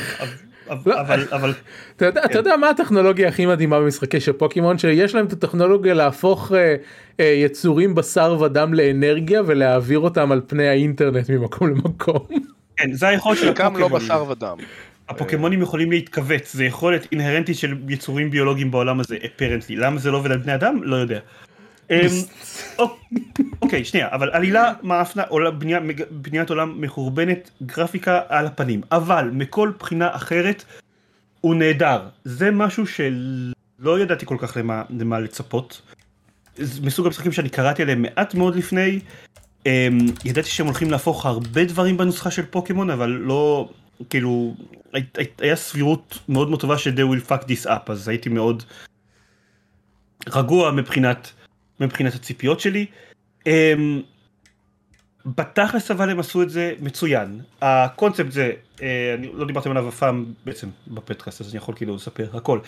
אבל- 0.70 0.86
לא. 0.86 1.02
אבל, 1.32 1.54
אתה 1.96 2.06
יודע, 2.06 2.26
אתה 2.26 2.38
יודע 2.38 2.58
מה 2.58 2.70
הטכנולוגיה 2.70 3.28
הכי 3.28 3.46
מדהימה 3.46 3.80
במשחקי 3.80 4.20
של 4.20 4.32
פוקימון 4.34 4.78
שיש 4.78 5.16
להם 5.16 5.26
את 5.26 5.34
הטכנולוגיה 5.34 5.94
להפוך 5.94 6.52
אה, 6.52 6.76
אה, 7.20 7.26
יצורים 7.26 7.96
בשר 7.96 8.38
ודם 8.42 8.74
לאנרגיה 8.74 9.42
ולהעביר 9.46 10.00
אותם 10.00 10.32
על 10.32 10.42
פני 10.48 10.68
האינטרנט 10.68 11.30
ממקום 11.30 11.68
למקום. 11.70 12.28
כן, 12.78 12.94
זה 12.94 13.08
היכולת 13.08 13.38
של 13.38 13.46
חלקם 13.48 13.78
לא. 13.78 13.88
בשר 13.88 14.26
ודם. 14.30 14.58
הפוקימונים 15.10 15.62
יכולים 15.62 15.92
להתכווץ, 15.92 16.54
זה 16.54 16.66
יכולת 16.66 17.08
אינהרנטית 17.12 17.58
של 17.58 17.78
יצורים 17.90 18.32
ביולוגיים 18.32 18.72
בעולם 18.72 19.00
הזה, 19.00 19.18
אפרנטלי. 19.26 19.76
למה 19.76 20.00
זה 20.00 20.12
לא 20.12 20.18
עובד 20.18 20.32
על 20.32 20.38
בני 20.38 20.56
אדם? 20.56 20.84
לא 20.84 20.96
יודע. 20.96 21.20
אמ, 21.92 21.98
אוק- 22.80 23.00
אוקיי, 23.62 23.86
שנייה, 23.86 24.08
אבל 24.12 24.30
עלילה 24.32 24.74
מאפנה, 24.84 25.24
בניית 26.12 26.50
עולם 26.50 26.82
מחורבנת, 26.82 27.50
גרפיקה 27.64 28.22
על 28.28 28.46
הפנים, 28.46 28.82
אבל 28.92 29.30
מכל 29.34 29.72
בחינה 29.80 30.16
אחרת 30.16 30.64
הוא 31.42 31.56
נהדר. 31.56 32.02
זה 32.24 32.52
משהו 32.52 32.84
שלא 32.88 34.00
ידעתי 34.00 34.26
כל 34.26 34.38
כך 34.40 34.58
למה, 34.58 34.84
למה 35.00 35.20
לצפות. 35.20 35.82
זה 36.56 36.82
מסוג 36.86 37.06
המשחקים 37.06 37.32
שאני 37.32 37.50
קראתי 37.50 37.82
עליהם 37.82 38.02
מעט 38.02 38.34
מאוד 38.36 38.56
לפני. 38.56 39.00
אמ, 39.66 39.98
ידעתי 40.26 40.50
שהם 40.50 40.66
הולכים 40.66 40.92
להפוך 40.92 41.26
הרבה 41.26 41.66
דברים 41.66 41.98
בנוסחה 41.98 42.32
של 42.32 42.46
פוקימון, 42.46 42.90
אבל 42.90 43.10
לא, 43.10 43.70
כאילו, 44.10 44.56
הי- 44.94 45.04
הי- 45.18 45.26
היה 45.40 45.56
סבירות 45.56 46.20
מאוד 46.30 46.50
מאוד 46.50 46.62
טובה 46.62 46.78
ש- 46.78 46.88
they 46.88 46.92
will 46.92 47.30
fuck 47.30 47.44
this 47.44 47.66
up, 47.68 47.92
אז 47.92 48.08
הייתי 48.08 48.30
מאוד 48.30 48.64
רגוע 50.30 50.72
מבחינת, 50.72 51.32
מבחינת 51.80 52.14
הציפיות 52.16 52.60
שלי. 52.60 52.86
אמ, 53.46 54.02
בתכלס 55.26 55.92
אבל 55.92 56.10
הם 56.10 56.20
עשו 56.20 56.42
את 56.42 56.50
זה 56.50 56.74
מצוין. 56.80 57.42
הקונספט 57.62 58.32
זה, 58.32 58.52
אה, 58.82 59.14
אני 59.18 59.30
לא 59.34 59.46
דיברתם 59.46 59.72
עליו 59.72 59.90
אף 59.90 60.00
פעם 60.00 60.26
בעצם 60.46 60.70
בפודקאסט 60.88 61.42
אז 61.42 61.50
אני 61.50 61.58
יכול 61.58 61.76
כאילו 61.76 61.96
לספר 61.96 62.28
הכל. 62.34 62.60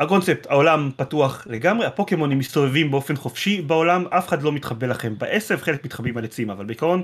הקונספט, 0.00 0.46
העולם 0.50 0.90
פתוח 0.96 1.46
לגמרי, 1.50 1.86
הפוקימונים 1.86 2.38
מסתובבים 2.38 2.90
באופן 2.90 3.16
חופשי 3.16 3.62
בעולם, 3.62 4.04
אף 4.06 4.28
אחד 4.28 4.42
לא 4.42 4.52
מתחבא 4.52 4.86
לכם 4.86 5.14
בעשב, 5.18 5.56
חלק 5.56 5.84
מתחבאים 5.84 6.16
על 6.16 6.24
עצים, 6.24 6.50
אבל 6.50 6.64
בעיקרון 6.64 7.02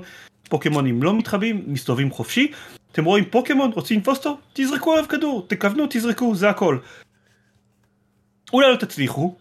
פוקימונים 0.49 1.03
לא 1.03 1.13
מתחבאים, 1.13 1.63
מסתובבים 1.67 2.11
חופשי. 2.11 2.51
אתם 2.91 3.05
רואים 3.05 3.25
פוקימון, 3.25 3.71
רוצים 3.71 4.01
אותו? 4.07 4.37
תזרקו 4.53 4.93
עליו 4.93 5.07
כדור, 5.07 5.45
תכוונו, 5.47 5.85
תזרקו, 5.89 6.35
זה 6.35 6.49
הכל. 6.49 6.77
אולי 8.53 8.71
לא 8.71 8.75
תצליחו, 8.75 9.35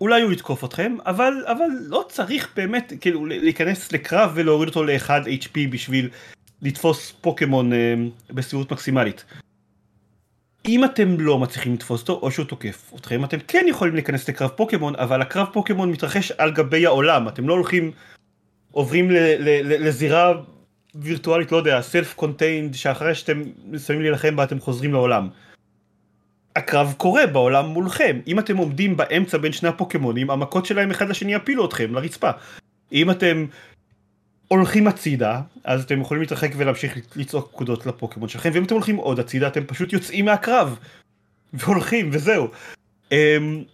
אולי 0.00 0.22
הוא 0.22 0.32
יתקוף 0.32 0.64
אתכם, 0.64 0.96
אבל, 1.06 1.44
אבל 1.46 1.68
לא 1.86 2.04
צריך 2.08 2.48
באמת 2.56 2.92
כאילו 3.00 3.26
להיכנס 3.26 3.92
לקרב 3.92 4.30
ולהוריד 4.34 4.68
אותו 4.68 4.84
ל-1 4.84 5.10
HP 5.42 5.58
בשביל 5.70 6.08
לתפוס 6.62 7.12
פוקימון 7.20 7.72
אה, 7.72 7.94
בסבירות 8.30 8.72
מקסימלית. 8.72 9.24
אם 10.68 10.84
אתם 10.84 11.20
לא 11.20 11.38
מצליחים 11.38 11.74
לתפוס 11.74 12.00
אותו 12.00 12.20
או 12.22 12.30
שהוא 12.30 12.46
תוקף 12.46 12.92
אתכם 12.96 13.24
אתם 13.24 13.36
כן 13.48 13.66
יכולים 13.68 13.94
להיכנס 13.94 14.28
לקרב 14.28 14.50
פוקימון 14.50 14.96
אבל 14.96 15.22
הקרב 15.22 15.46
פוקימון 15.52 15.90
מתרחש 15.90 16.32
על 16.32 16.50
גבי 16.52 16.86
העולם 16.86 17.28
אתם 17.28 17.48
לא 17.48 17.54
הולכים 17.54 17.90
עוברים 18.72 19.10
ל- 19.10 19.16
ל- 19.16 19.62
ל- 19.62 19.86
לזירה 19.86 20.32
וירטואלית 20.94 21.52
לא 21.52 21.56
יודע 21.56 21.82
self 21.82 22.14
contained 22.14 22.74
שאחרי 22.74 23.14
שאתם 23.14 23.42
מסיימים 23.66 24.02
להילחם 24.02 24.36
בה 24.36 24.44
אתם 24.44 24.60
חוזרים 24.60 24.92
לעולם. 24.92 25.28
הקרב 26.56 26.94
קורה 26.96 27.26
בעולם 27.26 27.66
מולכם 27.66 28.20
אם 28.26 28.38
אתם 28.38 28.56
עומדים 28.56 28.96
באמצע 28.96 29.38
בין 29.38 29.52
שני 29.52 29.68
הפוקימונים 29.68 30.30
המכות 30.30 30.66
שלהם 30.66 30.90
אחד 30.90 31.08
לשני 31.08 31.34
יפילו 31.34 31.66
אתכם 31.66 31.94
לרצפה. 31.94 32.30
אם 32.92 33.10
אתם 33.10 33.46
הולכים 34.52 34.86
הצידה 34.86 35.40
אז 35.64 35.82
אתם 35.84 36.00
יכולים 36.00 36.20
להתרחק 36.20 36.50
ולהמשיך 36.56 36.96
לצעוק 37.16 37.50
פקודות 37.52 37.86
לפוקימון 37.86 38.28
שלכם 38.28 38.50
ואם 38.52 38.64
אתם 38.64 38.74
הולכים 38.74 38.96
עוד 38.96 39.18
הצידה 39.18 39.48
אתם 39.48 39.64
פשוט 39.64 39.92
יוצאים 39.92 40.24
מהקרב 40.24 40.78
והולכים 41.52 42.10
וזהו. 42.12 42.48
אמ, 43.12 43.64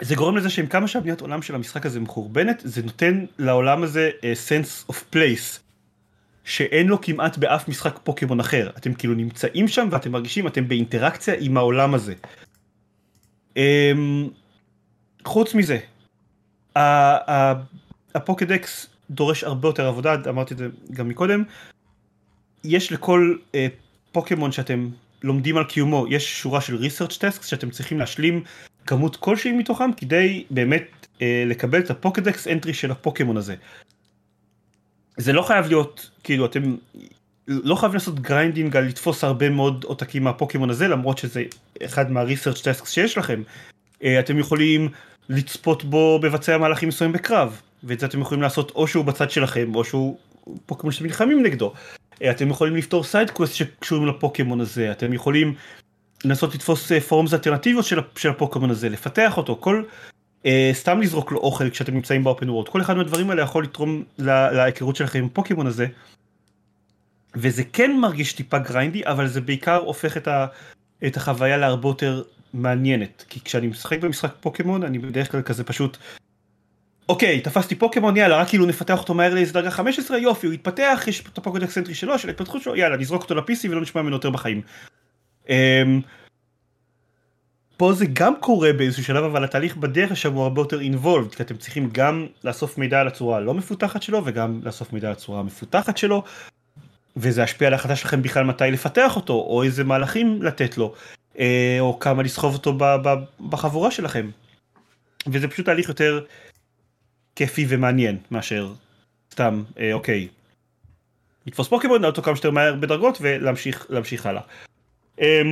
זה 0.00 0.14
גורם 0.14 0.36
לזה 0.36 0.50
שעם 0.50 0.66
כמה 0.66 0.88
שהבניית 0.88 1.20
עולם 1.20 1.42
של 1.42 1.54
המשחק 1.54 1.86
הזה 1.86 2.00
מחורבנת 2.00 2.62
זה 2.64 2.82
נותן 2.82 3.24
לעולם 3.38 3.82
הזה 3.82 4.10
אה, 4.24 4.32
sense 4.48 4.92
of 4.92 4.96
place 5.14 5.58
שאין 6.44 6.86
לו 6.86 7.00
כמעט 7.00 7.38
באף 7.38 7.68
משחק 7.68 7.98
פוקימון 8.04 8.40
אחר 8.40 8.70
אתם 8.76 8.94
כאילו 8.94 9.14
נמצאים 9.14 9.68
שם 9.68 9.88
ואתם 9.90 10.12
מרגישים 10.12 10.46
אתם 10.46 10.68
באינטראקציה 10.68 11.34
עם 11.40 11.56
העולם 11.56 11.94
הזה. 11.94 12.14
אמ, 13.56 14.28
חוץ 15.24 15.54
מזה 15.54 15.78
הפוקדקס 18.14 18.86
דורש 19.10 19.44
הרבה 19.44 19.68
יותר 19.68 19.86
עבודה 19.86 20.14
אמרתי 20.28 20.54
את 20.54 20.58
זה 20.58 20.68
גם 20.92 21.08
מקודם 21.08 21.42
יש 22.64 22.92
לכל 22.92 23.36
אה, 23.54 23.66
פוקימון 24.12 24.52
שאתם 24.52 24.88
לומדים 25.22 25.56
על 25.56 25.64
קיומו 25.64 26.06
יש 26.08 26.40
שורה 26.40 26.60
של 26.60 26.78
research 26.84 27.12
tasks 27.12 27.46
שאתם 27.46 27.70
צריכים 27.70 27.98
להשלים 27.98 28.42
כמות 28.86 29.16
כלשהי 29.16 29.52
מתוכם 29.52 29.92
כדי 29.96 30.44
באמת 30.50 31.06
אה, 31.22 31.44
לקבל 31.46 31.80
את 31.80 31.90
ה 31.90 31.97
Pokedex 31.97 32.48
entry 32.48 32.74
של 32.74 32.90
הפוקימון 32.90 33.36
הזה. 33.36 33.54
זה 35.16 35.32
לא 35.32 35.42
חייב 35.42 35.66
להיות 35.66 36.10
כאילו 36.24 36.46
אתם 36.46 36.76
לא 37.48 37.74
חייבים 37.74 37.94
לעשות 37.94 38.20
grinding 38.20 38.76
על 38.76 38.84
לתפוס 38.84 39.24
הרבה 39.24 39.50
מאוד 39.50 39.84
עותקים 39.84 40.24
מהפוקימון 40.24 40.70
הזה 40.70 40.88
למרות 40.88 41.18
שזה 41.18 41.42
אחד 41.84 42.10
מה-research 42.10 42.58
tasks 42.58 42.86
שיש 42.86 43.18
לכם. 43.18 43.42
אה, 44.04 44.20
אתם 44.20 44.38
יכולים 44.38 44.88
לצפות 45.28 45.84
בו 45.84 46.20
מבצע 46.22 46.58
מהלכים 46.58 46.88
מסוימים 46.88 47.16
בקרב 47.16 47.60
ואת 47.84 48.00
זה 48.00 48.06
אתם 48.06 48.20
יכולים 48.20 48.42
לעשות 48.42 48.70
או 48.70 48.86
שהוא 48.86 49.04
בצד 49.04 49.30
שלכם 49.30 49.74
או 49.74 49.84
שהוא 49.84 50.18
פוקימון 50.66 50.92
שאתם 50.92 51.04
נלחמים 51.06 51.42
נגדו. 51.42 51.72
אה, 52.22 52.30
אתם 52.30 52.50
יכולים 52.50 52.76
לפתור 52.76 53.04
side 53.04 53.30
quest 53.30 53.54
שקשורים 53.54 54.06
לפוקימון 54.06 54.60
הזה, 54.60 54.92
אתם 54.92 55.12
יכולים 55.12 55.54
לנסות 56.24 56.54
לתפוס 56.54 56.92
forms 56.92 57.34
אלטרנטיביות 57.34 57.84
של, 58.16 58.30
הפוקימון 58.30 58.70
הזה, 58.70 58.88
לפתח 58.88 59.36
אותו, 59.36 59.56
כל, 59.60 59.82
אה, 60.46 60.70
סתם 60.72 61.00
לזרוק 61.00 61.32
לו 61.32 61.38
אוכל 61.38 61.70
כשאתם 61.70 61.94
נמצאים 61.94 62.24
ב 62.24 62.29
open 62.29 62.50
world, 62.50 62.68
כל 62.68 62.80
אחד 62.80 62.96
מהדברים 62.96 63.30
האלה 63.30 63.42
יכול 63.42 63.64
לתרום 63.64 64.04
להיכרות 64.18 64.96
שלכם 64.96 65.18
עם 65.18 65.28
פוקימון 65.28 65.66
הזה. 65.66 65.86
וזה 67.34 67.62
כן 67.72 67.96
מרגיש 68.00 68.32
טיפה 68.32 68.58
grindy, 68.58 69.02
אבל 69.04 69.26
זה 69.26 69.40
בעיקר 69.40 69.76
הופך 69.76 70.16
את, 70.16 70.28
ה, 70.28 70.46
את 71.06 71.16
החוויה 71.16 71.56
להרבה 71.56 71.88
יותר 71.88 72.22
מעניינת. 72.54 73.24
כי 73.28 73.40
כשאני 73.40 73.66
משחק 73.66 74.00
במשחק 74.00 74.32
פוקימון, 74.40 74.82
אני 74.82 74.98
בדרך 74.98 75.32
כלל 75.32 75.42
כזה 75.42 75.64
פשוט, 75.64 75.96
אוקיי, 77.10 77.40
תפסתי 77.40 77.74
פוקימון, 77.74 78.16
יאללה, 78.16 78.36
רק 78.36 78.48
כאילו 78.48 78.66
נפתח 78.66 78.98
אותו 78.98 79.14
מהר 79.14 79.34
לאיזה 79.34 79.52
דרגה 79.52 79.70
15, 79.70 80.18
יופי, 80.18 80.46
הוא 80.46 80.54
התפתח, 80.54 81.04
יש 81.06 81.20
את 81.32 81.38
ה 81.38 81.41
Pokedex 81.41 81.62
entry 81.62 81.94
שלו, 81.94 82.18
של 82.18 82.28
ההתפתחות 82.28 82.62
שלו, 82.62 82.76
יאללה, 82.76 82.96
נזרוק 82.96 83.22
אותו 83.22 83.34
ל-PC 83.34 83.68
ולא 83.70 83.80
נשמע 83.80 84.02
ממנו 84.02 84.16
יותר 84.16 84.30
בחיים. 84.30 84.62
Um, 85.46 85.50
פה 87.76 87.92
זה 87.92 88.06
גם 88.12 88.34
קורה 88.40 88.72
באיזשהו 88.72 89.04
שלב, 89.04 89.24
אבל 89.24 89.44
התהליך 89.44 89.76
בדרך 89.76 90.10
לשם 90.10 90.32
הוא 90.32 90.42
הרבה 90.42 90.60
יותר 90.60 90.80
involved, 90.80 91.34
כי 91.34 91.42
אתם 91.42 91.56
צריכים 91.56 91.88
גם 91.92 92.26
לאסוף 92.44 92.78
מידע 92.78 93.00
על 93.00 93.06
הצורה 93.06 93.36
הלא 93.36 93.54
מפותחת 93.54 94.02
שלו, 94.02 94.22
וגם 94.24 94.60
לאסוף 94.64 94.92
מידע 94.92 95.06
על 95.06 95.12
הצורה 95.12 95.40
המפותחת 95.40 95.96
שלו, 95.96 96.22
וזה 97.16 97.42
ישפיע 97.42 97.68
על 97.68 97.74
ההחלטה 97.74 97.96
שלכם 97.96 98.22
בכלל 98.22 98.44
מתי 98.44 98.70
לפתח 98.70 99.16
אותו, 99.16 99.32
או 99.32 99.62
איזה 99.62 99.84
מהלכים 99.84 100.42
לתת 100.42 100.78
לו, 100.78 100.94
אה, 101.38 101.76
או 101.80 101.98
כמה 101.98 102.22
לסחוב 102.22 102.54
אותו 102.54 102.78
בחבורה 103.40 103.90
שלכם. 103.90 104.30
וזה 105.26 105.48
פשוט 105.48 105.66
תהליך 105.66 105.88
יותר 105.88 106.20
כיפי 107.36 107.66
ומעניין 107.68 108.18
מאשר 108.30 108.72
סתם, 109.32 109.62
אה, 109.78 109.92
אוקיי, 109.92 110.28
לתפוס 111.46 111.68
פוקימון, 111.68 112.02
לעלות 112.02 112.16
אותו 112.16 112.26
כמה 112.26 112.36
שיותר 112.36 112.50
מהר 112.50 112.74
בדרגות 112.74 113.18
ולהמשיך 113.20 114.26
הלאה. 114.26 114.42
אה, 115.20 115.42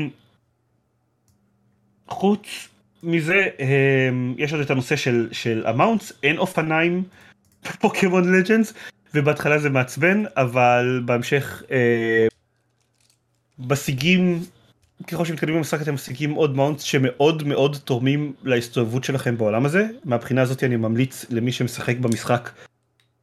חוץ 2.09 2.69
מזה, 3.03 3.49
יש 4.39 4.53
עוד 4.53 4.61
את 4.61 4.71
הנושא 4.71 4.97
של, 4.97 5.29
של 5.33 5.67
המאונטס, 5.67 6.13
אין 6.23 6.39
אופניים 6.39 7.05
פוקימון 7.81 8.35
Legends, 8.35 8.75
ובהתחלה 9.15 9.59
זה 9.59 9.71
מעצבן, 9.71 10.25
אבל 10.37 11.03
בהמשך 11.05 11.63
אה, 11.71 12.27
בשיגים, 13.59 14.41
ככל 15.07 15.25
שמתקדמים 15.25 15.57
במשחק 15.57 15.83
אתם 15.83 15.95
משיגים 15.95 16.33
עוד 16.33 16.57
mounts 16.57 16.83
שמאוד 16.83 17.47
מאוד 17.47 17.77
תורמים 17.85 18.33
להסתובבות 18.45 19.05
שלכם 19.05 19.39
בעולם 19.39 19.67
הזה. 19.67 19.87
מהבחינה 20.05 20.43
הזאת 20.43 20.65
אני 20.65 20.77
ממליץ 20.77 21.27
למי 21.31 21.53
שמשחק 21.53 21.97
במשחק 21.97 22.51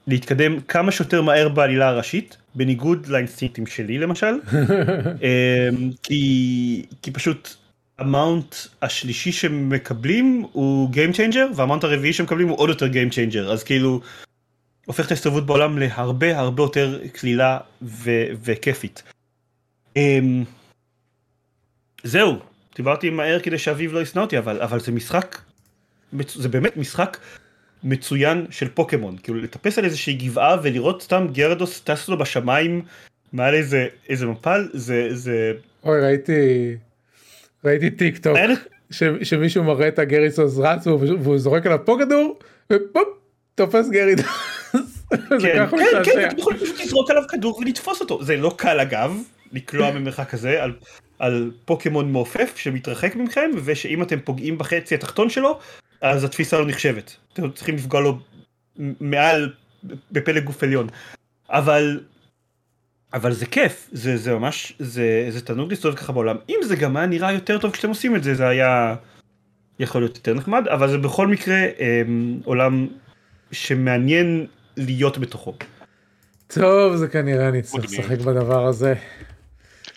להתקדם 0.07 0.59
כמה 0.61 0.91
שיותר 0.91 1.21
מהר 1.21 1.49
בעלילה 1.49 1.88
הראשית, 1.88 2.38
בניגוד 2.55 3.07
לאינסטינקטים 3.07 3.67
שלי 3.67 3.97
למשל, 3.97 4.36
אה, 5.23 5.69
כי, 6.03 6.86
כי 7.01 7.11
פשוט 7.11 7.55
ה 7.99 8.09
mount 8.09 8.55
השלישי 8.82 9.32
שמקבלים 9.32 10.45
הוא 10.51 10.89
Game 10.93 11.15
Changer, 11.15 11.55
וה 11.55 11.63
mount 11.63 11.84
הרביעי 11.84 12.13
שמקבלים 12.13 12.47
הוא 12.47 12.57
עוד 12.57 12.69
יותר 12.69 12.88
Game 12.88 13.11
Changer, 13.11 13.51
אז 13.51 13.63
כאילו 13.63 14.01
הופך 14.86 15.05
את 15.05 15.11
ההסתובבות 15.11 15.45
בעולם 15.45 15.78
להרבה 15.78 16.39
הרבה 16.39 16.63
יותר 16.63 16.99
קלילה 17.13 17.57
ו- 17.82 18.28
וכיפית. 18.43 19.03
Um, 19.97 19.99
זהו, 22.06 22.39
דיברתי 22.76 23.10
מהר 23.10 23.39
כדי 23.39 23.58
שאביב 23.58 23.93
לא 23.93 24.01
ישנא 24.01 24.22
אותי, 24.22 24.38
אבל, 24.38 24.62
אבל 24.62 24.80
זה 24.80 24.91
משחק, 24.91 25.38
זה 26.28 26.49
באמת 26.49 26.78
משחק 26.78 27.18
מצוין 27.84 28.45
של 28.49 28.68
פוקימון, 28.70 29.18
כאילו 29.24 29.41
לטפס 29.41 29.78
על 29.78 29.86
איזושהי 29.86 30.14
גבעה 30.14 30.58
ולראות 30.64 31.01
סתם 31.01 31.28
גרדוס 31.32 31.82
טס 31.82 32.10
לו 32.10 32.18
בשמיים 32.18 32.82
מעל 33.34 33.53
איזה, 33.53 33.88
איזה 34.10 34.26
מפל, 34.26 34.70
זה, 34.74 35.08
זה... 35.12 35.53
אוי, 35.84 36.01
ראיתי, 36.01 36.76
ראיתי 37.66 37.89
טיק 37.89 38.18
טוק, 38.18 38.38
ש, 38.91 39.03
שמישהו 39.24 39.64
מראה 39.64 39.88
את 39.88 39.99
הגריסוס 39.99 40.58
רץ 40.58 40.88
והוא 40.88 41.38
זורק 41.38 41.66
עליו 41.66 41.80
פה 41.86 41.97
כדור, 41.99 42.39
ופופ, 42.74 43.08
תופס 43.56 43.89
גרידוס. 43.89 44.26
כן, 45.41 45.68
כן, 45.70 46.03
כן, 46.03 46.28
אתם 46.28 46.38
יכולים 46.38 46.60
פשוט 46.60 46.80
לזרוק 46.80 47.12
עליו 47.12 47.24
כדור 47.30 47.58
ולתפוס 47.60 48.01
אותו. 48.01 48.24
זה 48.24 48.38
לא 48.38 48.53
קל 48.58 48.80
אגב, 48.80 49.22
לקלוע 49.51 49.91
ממרחק 49.91 50.29
כזה 50.29 50.63
על, 50.63 50.73
על 51.19 51.51
פוקימון 51.65 52.11
מעופף 52.11 52.53
שמתרחק 52.57 53.15
מכם, 53.15 53.51
ושאם 53.63 54.01
אתם 54.01 54.19
פוגעים 54.19 54.57
בחצי 54.57 54.95
התחתון 54.95 55.29
שלו, 55.29 55.59
אז 56.01 56.23
התפיסה 56.23 56.59
לא 56.59 56.65
נחשבת. 56.67 57.15
אתם 57.33 57.51
צריכים 57.51 57.75
לפגוע 57.75 58.01
לו 58.01 58.19
מעל, 58.99 59.53
בפלג 60.11 60.43
גוף 60.43 60.63
עליון. 60.63 60.87
אבל, 61.49 61.99
אבל 63.13 63.33
זה 63.33 63.45
כיף, 63.45 63.89
זה, 63.91 64.17
זה 64.17 64.33
ממש, 64.33 64.73
זה, 64.79 65.27
זה 65.29 65.41
תענוג 65.41 65.69
להסתובב 65.69 65.95
ככה 65.95 66.13
בעולם. 66.13 66.35
אם 66.49 66.59
זה 66.63 66.75
גם 66.75 66.97
היה 66.97 67.05
נראה 67.05 67.31
יותר 67.31 67.57
טוב 67.57 67.71
כשאתם 67.71 67.89
עושים 67.89 68.15
את 68.15 68.23
זה, 68.23 68.35
זה 68.35 68.47
היה 68.47 68.95
יכול 69.79 70.01
להיות 70.01 70.15
יותר 70.15 70.33
נחמד, 70.33 70.67
אבל 70.67 70.89
זה 70.89 70.97
בכל 70.97 71.27
מקרה 71.27 71.55
אה, 71.55 72.01
עולם 72.43 72.87
שמעניין 73.51 74.47
להיות 74.77 75.17
בתוכו. 75.17 75.53
טוב 76.47 76.95
זה 76.95 77.07
כנראה 77.07 77.49
אני 77.49 77.61
צריך 77.61 77.85
לשחק 77.85 78.19
בדבר 78.19 78.67
הזה. 78.67 78.93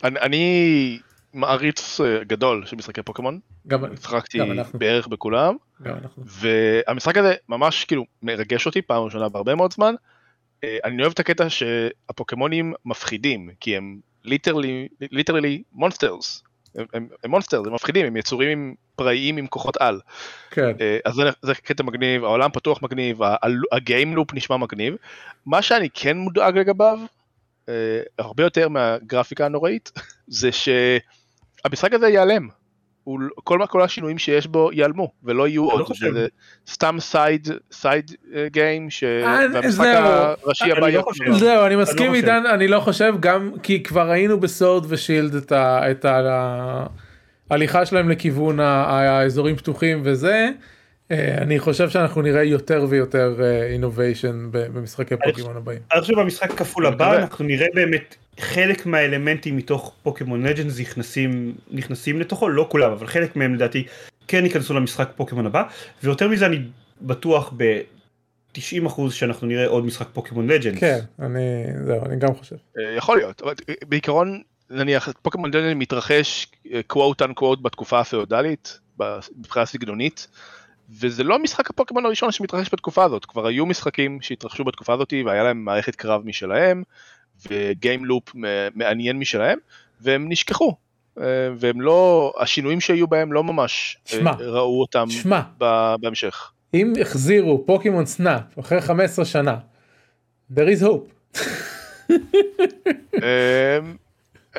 אני, 0.04 0.20
אני 0.20 0.98
מעריץ 1.34 2.00
אה, 2.00 2.24
גדול 2.24 2.66
של 2.66 2.76
משחקי 2.76 3.02
פוקימון. 3.02 3.38
גם. 3.66 3.92
משחקתי 3.92 4.38
בערך 4.74 5.06
בכולם. 5.06 5.56
גם 5.82 5.94
אנחנו. 6.02 6.22
והמשחק 6.26 7.16
הזה 7.16 7.34
ממש 7.48 7.84
כאילו 7.84 8.04
מרגש 8.22 8.66
אותי 8.66 8.82
פעם 8.82 9.02
ראשונה 9.02 9.28
בהרבה 9.28 9.54
מאוד 9.54 9.72
זמן. 9.72 9.94
אה, 10.64 10.78
אני 10.84 11.02
אוהב 11.02 11.12
את 11.12 11.20
הקטע 11.20 11.50
שהפוקימונים 11.50 12.74
מפחידים 12.84 13.50
כי 13.60 13.76
הם 13.76 14.00
literally 14.24 14.88
literally 15.00 15.62
monsters 15.72 16.42
הם, 16.74 16.86
הם, 16.94 17.08
הם 17.24 17.74
מפחידים, 17.74 18.06
הם 18.06 18.16
יצורים 18.16 18.74
פראיים 18.96 19.36
עם 19.36 19.46
כוחות 19.46 19.76
על. 19.76 20.00
כן. 20.50 20.72
אה, 20.80 20.98
אז 21.04 21.14
זה, 21.14 21.22
זה 21.42 21.54
קטע 21.54 21.82
מגניב, 21.82 22.24
העולם 22.24 22.50
פתוח 22.50 22.82
מגניב, 22.82 23.18
ה 23.72 23.79
game 23.79 24.07
loop 24.07 24.34
נשמע 24.34 24.56
מגניב. 24.56 24.96
מה 25.46 25.62
שאני 25.62 25.88
כן 25.94 26.16
מודאג 26.16 26.58
לגביו, 26.58 26.98
הרבה 28.18 28.42
יותר 28.42 28.68
מהגרפיקה 28.68 29.46
הנוראית, 29.46 29.92
זה 30.26 30.50
שהמשחק 30.52 31.92
הזה 31.92 32.08
ייעלם. 32.08 32.48
הוא, 33.04 33.20
כל, 33.34 33.60
כל 33.68 33.82
השינויים 33.82 34.18
שיש 34.18 34.46
בו 34.46 34.70
ייעלמו 34.72 35.12
ולא 35.24 35.48
יהיו 35.48 35.64
עוד, 35.64 35.86
חושב. 35.86 36.12
זה 36.12 36.26
סתם 36.70 36.96
side 37.00 37.48
side 37.72 38.12
game 38.46 38.90
שהמשחק 38.90 39.68
זהו. 39.70 40.04
הראשי 40.44 40.72
הבא 40.72 40.80
לא 40.80 40.86
יהיה 40.86 41.02
זהו 41.38 41.66
אני 41.66 41.74
לא 41.76 41.82
מסכים. 41.82 42.12
עידן 42.12 42.42
אני 42.46 42.68
לא 42.68 42.80
חושב 42.80 43.14
גם 43.20 43.50
כי 43.62 43.82
כבר 43.82 44.10
ראינו 44.10 44.40
בסורד 44.40 44.84
ושילד 44.88 45.34
את 45.34 45.52
ה- 45.52 45.90
את 45.90 46.04
ההליכה 47.50 47.86
שלהם 47.86 48.08
לכיוון 48.10 48.60
האזורים 48.60 49.56
פתוחים 49.56 50.00
וזה. 50.04 50.50
אה, 51.10 51.38
אני 51.38 51.58
חושב 51.58 51.90
שאנחנו 51.90 52.22
נראה 52.22 52.42
יותר 52.42 52.86
ויותר 52.88 53.34
אינוביישן 53.70 54.48
במשחקי 54.50 55.14
פוקימון 55.24 55.56
הבאים. 55.56 55.80
אני 55.92 56.00
חושב 56.00 56.14
במשחק 56.14 56.52
כפול 56.52 56.86
הבא. 56.86 57.16
אנחנו 57.16 57.44
נראה 57.44 57.66
באמת 57.74 58.14
חלק 58.40 58.86
מהאלמנטים 58.86 59.56
מתוך 59.56 59.94
פוקימון 60.02 60.46
לג'נדס 60.46 60.80
נכנסים 60.80 61.54
נכנסים 61.70 62.20
לתוכו 62.20 62.48
לא 62.48 62.66
כולם 62.70 62.92
אבל 62.92 63.06
חלק 63.06 63.36
מהם 63.36 63.54
לדעתי 63.54 63.86
כן 64.28 64.44
ייכנסו 64.44 64.74
למשחק 64.74 65.08
פוקימון 65.16 65.46
הבא 65.46 65.62
ויותר 66.02 66.28
מזה 66.28 66.46
אני 66.46 66.58
בטוח 67.00 67.52
ב-90% 67.56 69.10
שאנחנו 69.10 69.46
נראה 69.46 69.66
עוד 69.66 69.84
משחק 69.84 70.06
פוקימון 70.12 70.46
לג'נדס. 70.46 70.80
כן 70.80 70.98
אני 71.20 71.40
זהו 71.86 72.04
אני 72.04 72.16
גם 72.16 72.34
חושב. 72.34 72.56
אה, 72.78 72.94
יכול 72.96 73.16
להיות, 73.16 73.42
אבל 73.42 73.54
אה, 73.68 73.74
בעיקרון 73.88 74.42
נניח 74.70 75.08
פוקימון 75.22 75.50
הנ"ל 75.50 75.74
מתרחש 75.74 76.46
quote 76.86 77.22
unquote 77.22 77.58
בתקופה 77.62 78.00
הפאודלית, 78.00 78.80
מבחינה 79.36 79.66
סגנונית, 79.66 80.28
וזה 80.90 81.24
לא 81.24 81.38
משחק 81.38 81.70
הפוקימון 81.70 82.06
הראשון 82.06 82.32
שמתרחש 82.32 82.68
בתקופה 82.72 83.04
הזאת, 83.04 83.24
כבר 83.24 83.46
היו 83.46 83.66
משחקים 83.66 84.18
שהתרחשו 84.20 84.64
בתקופה 84.64 84.94
הזאת 84.94 85.12
והיה 85.26 85.42
להם 85.42 85.64
מערכת 85.64 85.96
קרב 85.96 86.22
משלהם, 86.24 86.82
ו 87.50 87.58
game 87.58 87.90
loop 87.90 88.22
מעניין 88.74 89.18
משלהם, 89.18 89.58
והם 90.00 90.26
נשכחו. 90.28 90.74
אה, 91.20 91.24
והם 91.56 91.80
לא, 91.80 92.32
השינויים 92.40 92.80
שהיו 92.80 93.06
בהם 93.06 93.32
לא 93.32 93.44
ממש 93.44 93.98
אה, 94.06 94.18
שמע, 94.18 94.32
ראו 94.32 94.80
אותם 94.80 95.10
שמע. 95.10 95.40
ב- 95.58 95.94
בהמשך. 96.00 96.52
אם 96.74 96.92
החזירו 97.00 97.66
פוקימון 97.66 98.06
Snap 98.06 98.58
אחרי 98.60 98.80
15 98.80 99.24
שנה. 99.24 99.56
there 100.54 100.68
is 100.78 100.82
hope. 100.82 101.38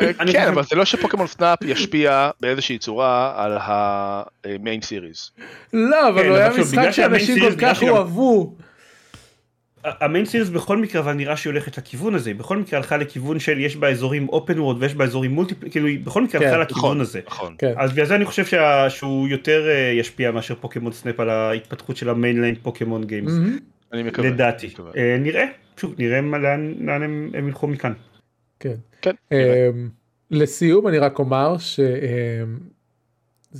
אה, 0.02 0.14
כן, 0.32 0.47
אבל 0.47 0.64
זה 0.64 0.76
לא 0.76 0.86
שפוקימון 0.86 1.28
Snap 1.28 1.57
ישפיע 1.62 2.30
באיזושהי 2.41 2.78
צורה 2.78 3.34
על 3.38 3.58
ה 3.61 3.86
main 3.86 4.82
series. 4.82 5.32
לא 5.74 6.10
אבל 6.10 6.22
כן, 6.22 6.30
הוא 6.30 6.38
היה 6.38 6.50
משחק 6.50 6.91
שאנשים 6.91 7.39
כל 7.39 7.56
כך 7.60 7.84
אהבו. 7.84 8.55
ה 9.84 9.92
main 9.92 10.26
series 10.26 10.49
בכל 10.50 10.78
מקרה 10.78 11.02
אבל 11.02 11.14
נראה 11.14 11.38
שהיא 11.38 11.52
הולכת 11.52 11.78
לכיוון 11.78 12.16
הזה 12.16 12.30
היא 12.30 12.39
בכל 12.39 12.58
מקרה 12.58 12.80
הלכה 12.80 12.97
לכיוון 12.97 13.39
של 13.39 13.60
יש 13.60 13.76
בה 13.76 13.89
אזורים 13.89 14.30
open 14.30 14.59
world 14.59 14.84
ויש 14.84 14.95
בה 14.95 15.04
אזורים 15.04 15.32
multiple 15.32 15.70
כאילו 15.70 15.88
היא 15.88 16.00
בכל 16.04 16.24
מקרה 16.24 16.41
כן, 16.41 16.47
הלכה 16.47 16.64
נכון, 16.64 16.78
לכיוון 16.78 17.02
הזה. 17.02 17.20
נכון. 17.28 17.56
כן. 17.58 17.74
אז 17.78 17.91
בגלל 17.91 18.06
זה 18.06 18.16
אני 18.16 18.26
חושב 18.26 18.45
שה... 18.45 18.89
שהוא 18.89 19.28
יותר 19.28 19.70
אה, 19.70 19.91
ישפיע 19.95 20.32
מאשר 20.32 20.56
פוקימון 20.56 20.91
Snap 20.91 21.20
על 21.20 21.30
ההתפתחות 21.30 21.97
של 21.97 22.10
ה 22.09 22.15
mainline 22.15 22.55
Pokemon 22.61 23.03
games. 23.03 23.32
אני 23.93 24.04
מקווה. 24.04 24.30
לדעתי. 24.30 24.70
אה, 24.97 25.18
נראה, 25.20 25.45
שוב, 25.78 25.95
נראה 25.97 26.22
לאן 26.22 27.04
הם 27.34 27.47
ילכו 27.47 27.68
מכאן. 27.68 27.93
כן. 28.60 28.76
כן. 29.01 29.16
אמ, 29.32 29.89
לסיום 30.32 30.88
אני 30.88 30.97
רק 30.97 31.20
אומר 31.20 31.57
שזה 31.57 32.47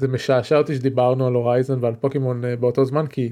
משעשע 0.08 0.58
אותי 0.58 0.76
שדיברנו 0.76 1.28
על 1.28 1.34
הורייזן 1.34 1.78
ועל 1.82 1.96
פוקימון 1.96 2.46
אה, 2.46 2.56
באותו 2.56 2.86
זמן 2.86 3.08
כי 3.08 3.32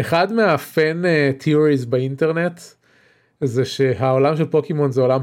אחד 0.00 0.32
מה 0.32 0.60
fan 0.60 1.02
theories 1.38 1.84
באינטרנט 1.84 2.60
זה 3.40 3.64
שהעולם 3.64 4.36
של 4.36 4.44
פוקימון 4.44 4.92
זה 4.92 5.00
עולם 5.00 5.20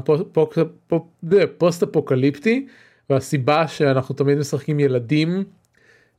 פוסט 1.58 1.82
אפוקליפטי 1.82 2.66
והסיבה 3.10 3.68
שאנחנו 3.68 4.14
תמיד 4.14 4.38
משחקים 4.38 4.80
ילדים 4.80 5.44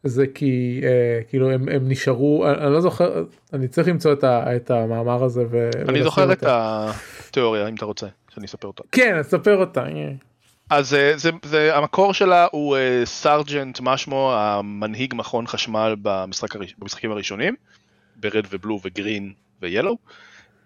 זה 0.04 0.28
כי 0.28 0.82
אה, 0.84 1.20
כאילו 1.30 1.52
הם, 1.52 1.70
הם 1.70 1.90
נשארו 1.90 2.46
אני, 2.48 2.58
אני 2.66 2.74
לא 2.74 2.82
זוכר 2.82 3.24
אני 3.54 3.68
צריך 3.68 3.88
למצוא 3.88 4.14
את, 4.14 4.24
ה, 4.24 4.56
את 4.56 4.72
המאמר 4.72 5.24
הזה. 5.24 5.46
ו, 5.50 5.70
אני 5.90 6.04
זוכר 6.04 6.34
את. 6.34 6.44
התיאוריה 6.48 7.68
אם 7.68 7.76
אתה 7.76 7.86
רוצה 7.86 8.08
שאני 8.36 8.46
אספר 8.46 8.68
אותה. 8.68 8.84
כן 8.92 9.16
אז 9.18 9.26
ספר 9.26 9.56
אותה. 9.56 9.86
אה. 9.86 10.12
אז 10.70 10.94
אה, 10.94 11.14
זה, 11.18 11.30
זה, 11.46 11.78
המקור 11.78 12.14
שלה 12.14 12.48
הוא 12.52 12.78
אה, 12.78 13.02
סארג'נט 13.06 13.80
משמו 13.82 14.34
המנהיג 14.34 15.14
מכון 15.18 15.48
חשמל 15.48 15.96
במשחק, 16.02 16.56
הראש- 16.56 16.76
במשחקים 16.78 17.12
הראשונים, 17.12 17.56
ברד 18.16 18.46
ובלו 18.50 18.80
וגרין 18.86 19.34
וילו, 19.62 19.98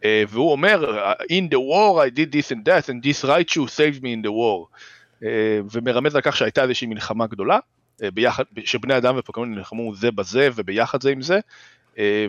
אה, 0.05 0.23
והוא 0.29 0.51
אומר 0.51 1.07
in 1.23 1.53
the 1.53 1.57
war 1.57 2.07
I 2.07 2.17
did 2.17 2.31
this 2.35 2.51
and 2.55 2.67
that 2.67 2.89
and 2.89 3.03
this 3.03 3.25
right 3.29 3.55
you 3.55 3.67
saved 3.67 4.01
me 4.01 4.07
in 4.21 4.27
the 4.27 4.31
war, 4.31 4.77
אה, 5.23 5.59
ומרמז 5.71 6.15
על 6.15 6.21
כך 6.21 6.37
שהייתה 6.37 6.63
איזושהי 6.63 6.87
מלחמה 6.87 7.27
גדולה, 7.27 7.59
אה, 8.03 8.11
ביחד, 8.11 8.43
שבני 8.65 8.97
אדם 8.97 9.15
ופוקימון 9.17 9.55
נלחמו 9.55 9.95
זה 9.95 10.11
בזה 10.11 10.49
וביחד 10.55 11.01
זה 11.01 11.09
עם 11.09 11.21
זה, 11.21 11.35
אה, 11.35 11.39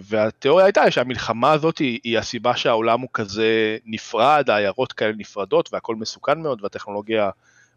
והתיאוריה 0.02 0.66
הייתה 0.66 0.90
שהמלחמה 0.90 1.52
הזאת 1.52 1.78
היא, 1.78 2.00
היא 2.04 2.18
הסיבה 2.18 2.56
שהעולם 2.56 3.00
הוא 3.00 3.08
כזה 3.12 3.76
נפרד, 3.86 4.50
העיירות 4.50 4.92
כאלה 4.92 5.12
נפרדות 5.16 5.68
והכל 5.72 5.96
מסוכן 5.96 6.40
מאוד 6.40 6.62
והטכנולוגיה 6.62 7.30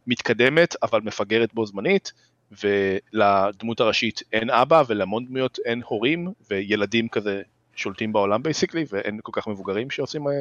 מתקדמת 0.08 0.76
אבל 0.84 1.02
מפגרת 1.02 1.54
בו 1.54 1.66
זמנית 1.66 2.12
ולדמות 2.64 3.80
הראשית 3.80 4.22
אין 4.34 4.50
אבא 4.50 4.84
ולהמון 4.88 5.26
דמויות 5.26 5.60
אין 5.66 5.82
הורים 5.86 6.28
וילדים 6.50 7.10
כזה 7.10 7.42
שולטים 7.76 8.14
בעולם 8.14 8.44
basically 8.44 8.86
ואין 8.90 9.20
כל 9.24 9.32
כך 9.36 9.48
מבוגרים 9.48 9.90
שעושים 9.90 10.28
אה, 10.28 10.34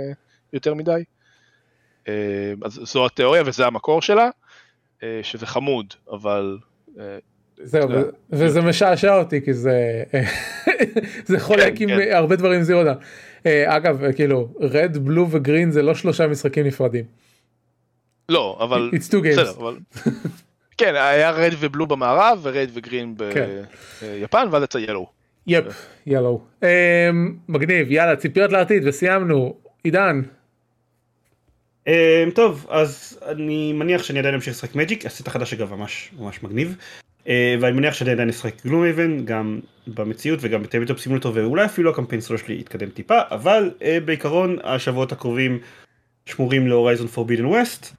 יותר 0.52 0.74
מדי. 0.74 1.04
אה, 2.08 2.52
אז 2.64 2.80
זו 2.82 3.06
התיאוריה 3.06 3.42
וזה 3.46 3.66
המקור 3.66 4.02
שלה, 4.02 4.30
אה, 5.02 5.20
שזה 5.22 5.46
חמוד 5.46 5.94
אבל 6.10 6.58
אה, 6.98 7.18
זהו, 7.62 7.88
וזה 8.30 8.60
משעשע 8.60 9.18
אותי 9.18 9.40
כי 9.44 9.54
זה 9.54 10.02
זה 11.26 11.36
יכול 11.36 11.56
כן, 11.56 11.62
להקים 11.62 11.88
כן. 11.88 12.12
הרבה 12.12 12.36
דברים 12.36 12.62
Zero 12.62 12.84
Dawn. 12.84 12.96
אגב 13.66 14.12
כאילו 14.12 14.48
Red 14.60 14.98
Blue 14.98 15.30
ו 15.30 15.37
Green 15.37 15.70
זה 15.70 15.82
לא 15.82 15.94
שלושה 15.94 16.26
משחקים 16.26 16.66
נפרדים. 16.66 17.04
לא 18.28 18.58
אבל 18.60 18.90
It's 18.94 19.08
two 19.08 19.24
games. 19.24 19.64
כן 20.78 20.94
היה 20.94 21.30
Red 21.30 21.52
ו 21.58 21.64
Blue 21.64 21.86
במערב 21.86 22.38
ו 22.42 22.49
Red 22.49 22.68
ו 22.72 22.79
Green 22.79 23.14
כן. 23.34 23.48
ביפן 24.02 24.48
ואז 24.50 24.62
יצא 24.62 24.78
Yellow. 24.78 25.06
יפ 25.46 25.64
Yellow. 26.06 26.40
מגניב 27.48 27.90
יאללה 27.90 28.16
ציפיות 28.16 28.52
לעתיד 28.52 28.82
וסיימנו 28.86 29.54
עידן. 29.84 30.22
אה, 31.88 32.24
טוב, 32.34 32.66
אז 32.70 33.20
אני 33.26 33.72
מניח 33.72 34.02
שאני 34.02 34.18
עדיין 34.18 34.34
אמשיך 34.34 34.54
לשחק 34.54 34.74
Magic, 34.74 35.06
הסט 35.06 35.28
החדש 35.28 35.54
אגב 35.54 35.74
ממש 35.74 36.10
ממש 36.18 36.42
מגניב. 36.42 36.76
אה, 37.30 37.54
ואני 37.60 37.76
מניח 37.76 37.94
שאני 37.94 38.10
עדיין 38.10 38.28
אשחק 38.28 38.64
Gloomhaven, 38.64 39.24
גם 39.24 39.60
במציאות 39.86 40.38
וגם 40.42 40.62
ב 40.62 40.66
Tabletop 40.66 40.98
Simulator, 40.98 41.32
ואולי 41.34 41.64
אפילו 41.64 41.90
הקמפיין 41.90 42.20
סולו 42.20 42.38
שלי 42.38 42.54
יתקדם 42.60 42.90
טיפה, 42.90 43.18
אבל 43.30 43.70
אה, 43.82 43.98
בעיקרון 44.04 44.56
השבועות 44.64 45.12
הקרובים 45.12 45.58
שמורים 46.26 46.68
ל 46.68 46.73
Horizon 46.73 47.06
Forbidden 47.06 47.44
West, 47.44 47.96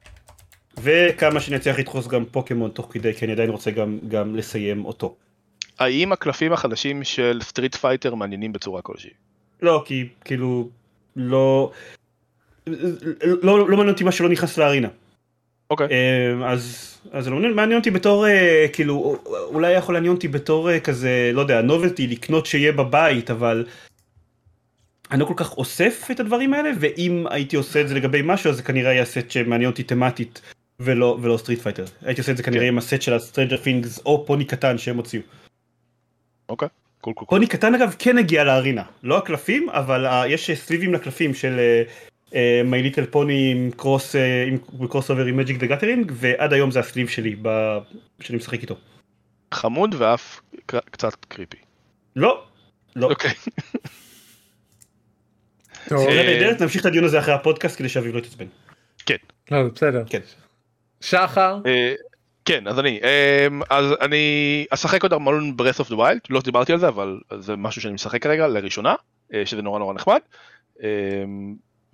וכמה 0.82 1.40
שאני 1.40 1.56
אצליח 1.56 1.78
לדחוס 1.78 2.06
גם 2.06 2.24
פוקימון 2.24 2.70
תוך 2.70 2.88
כדי, 2.90 3.14
כי 3.14 3.24
אני 3.24 3.32
עדיין 3.32 3.50
רוצה 3.50 3.70
גם, 3.70 3.98
גם 4.08 4.36
לסיים 4.36 4.84
אותו. 4.84 5.16
האם 5.78 6.12
הקלפים 6.12 6.52
החדשים 6.52 7.04
של 7.04 7.38
Street 7.42 7.74
Fighter 7.74 8.14
מעניינים 8.14 8.52
בצורה 8.52 8.82
כלשהי? 8.82 9.10
לא, 9.62 9.82
כי 9.86 10.08
כאילו, 10.24 10.68
לא, 11.16 11.72
לא, 12.66 13.68
לא 13.68 13.76
מעניין 13.76 13.88
אותי 13.88 14.04
מה 14.04 14.12
שלא 14.12 14.28
נכנס 14.28 14.58
ל 14.58 14.62
Arena. 14.62 14.88
אוקיי. 15.72 15.86
אה, 15.90 16.52
אז 16.52 16.88
אז 17.12 17.24
זה 17.24 17.30
לא 17.30 17.36
מעניין, 17.36 17.54
מעניין 17.54 17.78
אותי 17.78 17.90
בתור 17.90 18.26
אה, 18.26 18.66
כאילו 18.72 19.16
אולי 19.26 19.72
יכול 19.72 19.94
לעניין 19.94 20.14
אותי 20.14 20.28
בתור 20.28 20.70
אה, 20.70 20.80
כזה 20.80 21.30
לא 21.34 21.40
יודע 21.40 21.62
novelty 21.62 22.06
לקנות 22.06 22.46
שיהיה 22.46 22.72
בבית 22.72 23.30
אבל. 23.30 23.66
אני 25.10 25.20
לא 25.20 25.24
כל 25.24 25.34
כך 25.36 25.56
אוסף 25.56 26.08
את 26.10 26.20
הדברים 26.20 26.54
האלה 26.54 26.70
ואם 26.80 27.26
הייתי 27.30 27.56
עושה 27.56 27.80
את 27.80 27.88
זה 27.88 27.94
לגבי 27.94 28.20
משהו 28.24 28.50
אז 28.50 28.56
זה 28.56 28.62
כנראה 28.62 28.90
היה 28.90 29.04
סט 29.04 29.30
שמעניין 29.30 29.70
אותי 29.70 29.82
תמטית 29.82 30.42
ולא 30.80 31.18
ולא 31.22 31.36
Street 31.36 31.60
Fighter 31.60 31.84
הייתי 32.02 32.20
עושה 32.20 32.32
את 32.32 32.36
זה 32.36 32.42
כנראה 32.42 32.62
כן. 32.62 32.68
עם 32.68 32.78
הסט 32.78 33.02
של 33.02 33.14
ה 33.14 33.19
Stranger 33.19 33.56
Things 33.56 34.00
או 34.06 34.26
פוני 34.26 34.44
קטן 34.44 34.78
שהם 34.78 34.96
הוציאו. 34.96 35.22
אוקיי. 36.48 36.68
cool 37.00 37.14
cool 37.14 37.26
cool. 37.26 37.38
פוני 37.38 37.46
קטן 37.46 37.74
אגב 37.74 37.94
כן 37.98 38.18
הגיע 38.18 38.44
ל 38.44 38.50
Arena 38.50 38.82
לא 39.02 39.18
הקלפים 39.18 39.70
אבל 39.70 40.06
יש 40.28 40.50
סליבים 40.50 40.94
לקלפים 40.94 41.34
של 41.34 41.60
My 42.64 42.82
Little 42.82 43.06
Pony 43.06 43.50
עם 43.52 43.70
cross 43.76 44.16
אה, 44.16 44.44
עם 44.46 44.86
crossover 44.88 45.24
עם 45.24 45.36
Magic 45.36 45.56
the 45.56 45.66
Gathering 45.66 46.12
ועד 46.14 46.52
היום 46.52 46.70
זה 46.70 46.80
ה 46.80 46.84
sleeve 46.84 47.08
שלי 47.08 47.36
ב... 47.42 47.78
שאני 48.20 48.36
משחק 48.38 48.60
איתו. 48.62 48.76
חמוד 49.54 49.94
ואף 49.98 50.40
קצת 50.66 51.24
creepy. 51.24 51.56
לא. 52.16 52.44
לא. 52.96 53.06
אוקיי. 53.10 53.30
טוב, 55.88 56.08
אה, 56.08 56.52
נמשיך 56.60 56.80
את 56.80 56.86
הדיון 56.86 57.04
הזה 57.04 57.18
אחרי 57.18 57.34
הפודקאסט 57.34 57.78
כדי 57.78 57.88
שאביב 57.88 58.14
לא 58.14 58.18
יתעצבן. 58.18 58.46
כן. 59.06 59.16
לא, 59.50 59.64
זה 59.64 59.70
בסדר. 59.70 60.02
כן. 60.06 60.20
שחר. 61.00 61.58
אה, 61.66 61.94
כן 62.44 62.68
אז 62.68 62.78
אני 62.78 63.00
אמ, 63.02 63.62
אז 63.70 63.86
אני 64.00 64.66
אשחק 64.70 65.02
עוד 65.02 65.12
המון 65.12 65.56
ב 65.56 65.59
Breath 65.59 65.80
of 65.80 65.88
the 65.88 65.96
Wild 65.96 66.20
לא 66.30 66.40
דיברתי 66.40 66.72
על 66.72 66.78
זה 66.78 66.88
אבל 66.88 67.20
זה 67.38 67.56
משהו 67.56 67.82
שאני 67.82 67.94
משחק 67.94 68.22
כרגע 68.22 68.48
לראשונה 68.48 68.94
אה, 69.34 69.46
שזה 69.46 69.62
נורא 69.62 69.78
נורא 69.78 69.94
נחמד. 69.94 70.20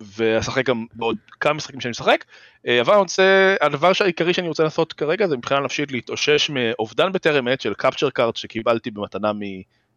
ואשחק 0.01 0.65
גם 0.65 0.85
בעוד 0.93 1.17
כמה 1.39 1.53
משחקים 1.53 1.81
שאני 1.81 1.89
משחק 1.91 2.25
אה, 2.67 2.81
אבל 2.81 2.93
אני 2.93 3.01
רוצה 3.01 3.55
הדבר 3.61 3.91
העיקרי 3.99 4.33
שאני 4.33 4.47
רוצה 4.47 4.63
לעשות 4.63 4.93
כרגע 4.93 5.27
זה 5.27 5.37
מבחינה 5.37 5.59
נפשית 5.59 5.91
להתאושש 5.91 6.49
מאובדן 6.49 7.11
בטרם 7.11 7.47
עת 7.47 7.61
של 7.61 7.73
capture 7.73 8.09
card 8.09 8.35
שקיבלתי 8.35 8.91
במתנה 8.91 9.31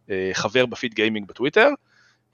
מחבר 0.09 0.67
ב 0.67 0.72
feed 0.72 0.95
gaming 0.95 1.29
בטוויטר 1.29 1.69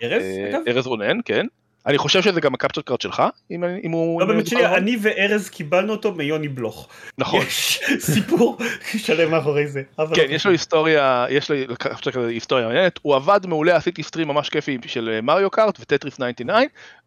ארז 0.03 0.23
אה, 0.23 0.49
אגב? 0.51 0.61
ארז 0.69 0.87
רונן 0.87 1.19
כן 1.25 1.47
אני 1.89 1.99
חושב 1.99 2.22
שזה 2.22 2.41
גם 2.41 2.55
ה 2.55 2.58
capture 2.58 2.81
card 2.81 3.01
שלך 3.01 3.22
אם 3.51 3.64
אם 3.64 3.91
הוא 3.91 4.20
לא 4.20 4.26
באמת 4.26 4.47
שלי. 4.47 4.66
אני 4.66 4.96
וארז 5.03 5.49
קיבלנו 5.49 5.92
אותו 5.92 6.14
מיוני 6.14 6.49
בלוך. 6.49 6.88
נכון 7.18 7.41
יש 7.46 7.80
סיפור 7.99 8.58
שלם 8.96 9.30
מאחורי 9.30 9.67
זה. 9.67 9.83
כן, 10.14 10.26
יש 10.29 10.46
לו 10.46 10.53
היסטוריה, 10.53 11.26
יש 11.30 11.50
לו 11.50 11.57
לקחת 11.57 12.08
כזה 12.08 12.29
היסטוריה 12.29 12.67
מעניינת, 12.67 12.99
הוא 13.03 13.17
עבד 13.17 13.41
מעולה, 13.46 13.76
עשיתי 13.76 14.03
stream 14.03 14.29
ממש 14.29 14.49
כיפי 14.49 14.79
של 14.87 15.11
אה, 15.13 15.21
Mario 15.21 15.50
Kart 15.50 15.80
ו 15.80 15.85
Tetris 15.85 16.14
99, 16.14 16.58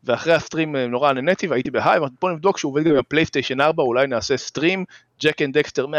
ואחרי 0.03 0.33
ה 0.33 0.39
stream 0.39 0.75
אה, 0.75 0.87
נורא 0.87 1.13
נהניתי 1.13 1.47
והייתי 1.47 1.71
ב 1.71 1.76
high, 1.76 1.97
אמרתי 1.97 2.15
בוא 2.21 2.31
נבדוק 2.31 2.57
שהוא 2.57 2.71
עובד 2.71 2.83
גם 2.83 2.95
בפלייסטיישן 2.95 3.61
4, 3.61 3.83
אולי 3.83 4.07
נעשה 4.07 4.37
stream, 4.37 4.85
Jak 5.21 5.41
and 5.41 5.57
Daxter 5.57 5.85
100%, 5.85 5.89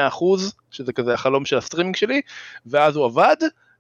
שזה 0.71 0.93
כזה 0.93 1.15
החלום 1.15 1.45
של 1.45 1.59
הסטרימינג 1.59 1.97
שלי, 1.97 2.21
ואז 2.67 2.97
הוא 2.97 3.05
עבד, 3.05 3.37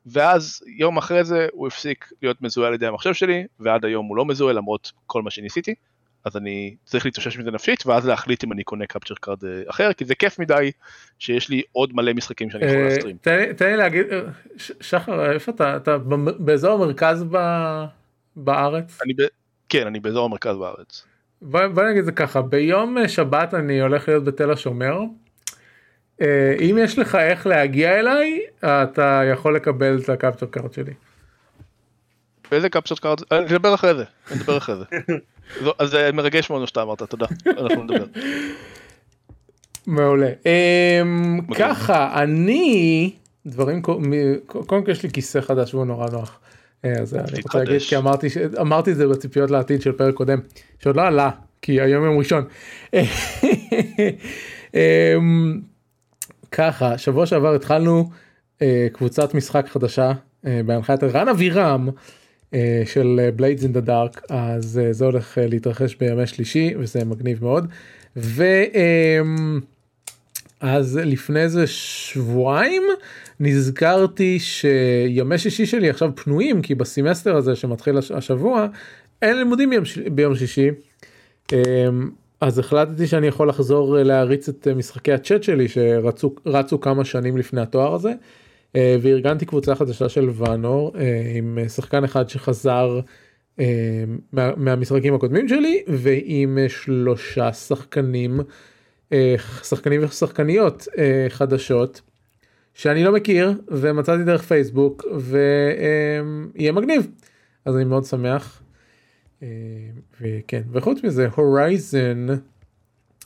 ואז 0.07 0.61
יום 0.66 0.97
אחרי 0.97 1.24
זה 1.24 1.49
הוא 1.53 1.66
הפסיק 1.66 2.12
להיות 2.23 2.43
מזוהה 2.43 2.69
על 2.69 2.74
ידי 2.74 2.87
המחשב 2.87 3.12
שלי, 3.15 3.47
ועד 3.61 3.85
היום 3.85 4.07
הוא 4.07 4.16
לא 4.16 4.24
מזוהה 4.24 4.53
למרות 4.55 4.93
כל 5.07 5.23
מה 5.23 5.31
שניסיתי. 5.31 5.74
אז 6.24 6.37
אני 6.37 6.74
צריך 6.85 7.05
להתאושש 7.05 7.39
מזה 7.39 7.51
נפשית 7.51 7.87
ואז 7.87 8.07
להחליט 8.07 8.45
אם 8.45 8.53
אני 8.53 8.65
קונה 8.65 8.87
capture 8.86 9.14
card 9.20 9.44
אה, 9.45 9.62
אחר 9.70 9.93
כי 9.93 10.05
זה 10.05 10.15
כיף 10.15 10.39
מדי 10.39 10.70
שיש 11.19 11.49
לי 11.49 11.62
עוד 11.73 11.91
מלא 11.95 12.12
משחקים 12.12 12.51
שאני 12.51 12.65
יכול 12.65 12.77
אה, 12.79 12.85
להסטרים. 12.89 13.16
תן 13.57 13.70
לי- 13.70 13.77
להגיד 13.77 14.07
אה, 14.12 14.20
שחר 14.81 15.33
איפה 15.33 15.53
אתה 15.53 15.77
אתה 15.77 15.99
באזור 16.39 16.73
המרכז 16.83 17.24
בארץ. 18.37 18.99
כן, 19.69 19.87
אני 19.87 20.01
באזור 20.01 20.24
המרכז 20.24 20.57
בארץ. 20.57 21.05
בוא 21.43 21.83
נגיד 21.91 22.05
זה 22.05 22.12
ככה 22.12 22.43
ביום 22.43 22.97
שבת 23.09 23.55
אני 23.55 23.81
הולך 23.81 24.09
להיות 24.09 24.24
בתל 24.24 24.51
השומר. 24.51 25.01
אה, 26.23 26.27
אם 26.61 26.78
יש 26.81 26.99
לך 26.99 27.15
איך 27.15 27.47
להגיע 27.47 28.01
אליי 28.01 28.40
אתה 28.65 29.23
יכול 29.32 29.57
לקבל 29.57 30.01
את 30.05 30.09
הקפצ'ר 30.09 30.47
קארט 30.47 30.73
שלי. 30.73 30.93
באיזה 32.51 32.69
capture 32.69 32.98
card? 32.98 33.19
אה, 33.32 33.40
נדבר 33.40 33.74
אחרי 33.74 33.94
זה, 33.94 34.05
נדבר 34.36 34.57
אחרי 34.59 34.74
זה. 34.77 34.85
זו- 35.65 35.73
אז 35.78 35.90
זה 35.90 36.11
מרגש 36.12 36.51
מאוד 36.51 36.61
מה 36.61 36.66
שאתה 36.66 36.82
אמרת, 36.82 37.03
תודה. 37.03 37.27
אנחנו 37.59 37.82
נדבר. 37.85 38.05
מעולה. 39.86 40.31
אמ, 40.47 41.40
ככה 41.59 42.23
אני 42.23 43.12
דברים 43.47 43.82
קודם 44.47 44.85
כל 44.85 44.90
יש 44.90 45.03
לי 45.03 45.11
כיסא 45.11 45.40
חדש 45.40 45.74
והוא 45.74 45.86
נורא 45.86 46.07
נוח. 46.12 46.40
אה, 46.85 46.93
אז 47.01 47.15
אני 47.15 47.23
רוצה 47.43 47.59
להגיד. 47.59 47.81
כי 47.81 47.97
אמרתי 47.97 48.27
אמרתי 48.61 48.93
את 48.93 48.97
זה 48.97 49.09
בציפיות 49.09 49.51
לעתיד 49.51 49.82
של 49.82 49.93
פרק 49.93 50.15
קודם 50.15 50.39
שעוד 50.78 50.97
לא 50.97 51.03
עלה 51.03 51.31
כי 51.62 51.81
היום 51.81 52.05
יום 52.05 52.19
ראשון. 52.19 52.44
אמ, 56.53 56.57
ככה 56.57 56.99
שבוע 56.99 57.27
שעבר 57.27 57.55
התחלנו 57.55 58.11
אה, 58.62 58.87
קבוצת 58.93 59.35
משחק 59.35 59.69
חדשה 59.69 60.12
אה, 60.47 60.61
בהנחיית 60.66 61.05
רן 61.05 61.29
אבירם 61.29 61.89
אה, 62.55 62.83
של 62.87 63.31
Blades 63.36 63.62
in 63.62 63.73
the 63.73 63.81
Dark 63.81 64.23
אז 64.29 64.79
אה, 64.79 64.93
זה 64.93 65.05
הולך 65.05 65.39
אה, 65.39 65.47
להתרחש 65.47 65.95
בימי 65.95 66.27
שלישי 66.27 66.74
וזה 66.79 67.05
מגניב 67.05 67.45
מאוד. 67.45 67.66
ואז 68.16 69.66
לפני 71.05 71.41
איזה 71.41 71.66
שבועיים 71.66 72.83
נזכרתי 73.41 74.39
שימי 74.39 75.39
שישי 75.39 75.66
שלי 75.66 75.91
עכשיו 75.91 76.11
פנויים 76.15 76.62
כי 76.62 76.74
בסמסטר 76.74 77.37
הזה 77.37 77.57
שמתחיל 77.57 77.99
השבוע 78.15 78.66
אין 79.23 79.37
לימודים 79.37 79.70
ביום, 80.15 80.35
שישי. 80.35 80.70
אז 82.43 82.59
החלטתי 82.59 83.06
שאני 83.06 83.27
יכול 83.27 83.48
לחזור 83.48 83.97
להריץ 83.98 84.48
את 84.48 84.69
משחקי 84.69 85.12
הצ'אט 85.12 85.43
שלי 85.43 85.69
שרצו 85.69 86.81
כמה 86.81 87.05
שנים 87.05 87.36
לפני 87.36 87.60
התואר 87.60 87.94
הזה. 87.94 88.12
אה, 88.77 88.97
וארגנתי 89.02 89.47
קבוצה 89.47 89.74
חדשה 89.74 90.09
של 90.09 90.31
ואנור 90.35 90.93
אה, 90.98 91.32
עם 91.35 91.59
שחקן 91.69 92.05
אחד 92.05 92.28
שחזר 92.28 93.01
אה, 93.60 94.05
מהמשחקים 94.32 95.14
הקודמים 95.14 95.48
שלי 95.48 95.82
ועם 95.89 96.59
שלושה 96.69 97.52
שחקנים 97.52 98.40
שחקנים 99.62 100.05
ושחקניות 100.05 100.89
חדשות 101.28 102.01
שאני 102.74 103.05
לא 103.05 103.12
מכיר 103.12 103.52
ומצאתי 103.69 104.24
דרך 104.24 104.43
פייסבוק 104.43 105.05
ויהיה 105.14 106.73
מגניב 106.73 107.06
אז 107.64 107.77
אני 107.77 107.85
מאוד 107.85 108.05
שמח 108.05 108.62
וכן 110.20 110.62
וחוץ 110.73 111.05
מזה 111.05 111.28
Horizon 111.35 112.27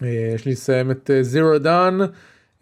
יש 0.03 0.47
לי 0.47 0.53
לסיים 0.53 0.91
את 0.91 1.11
Zero 1.21 1.59
Dawn. 1.59 1.99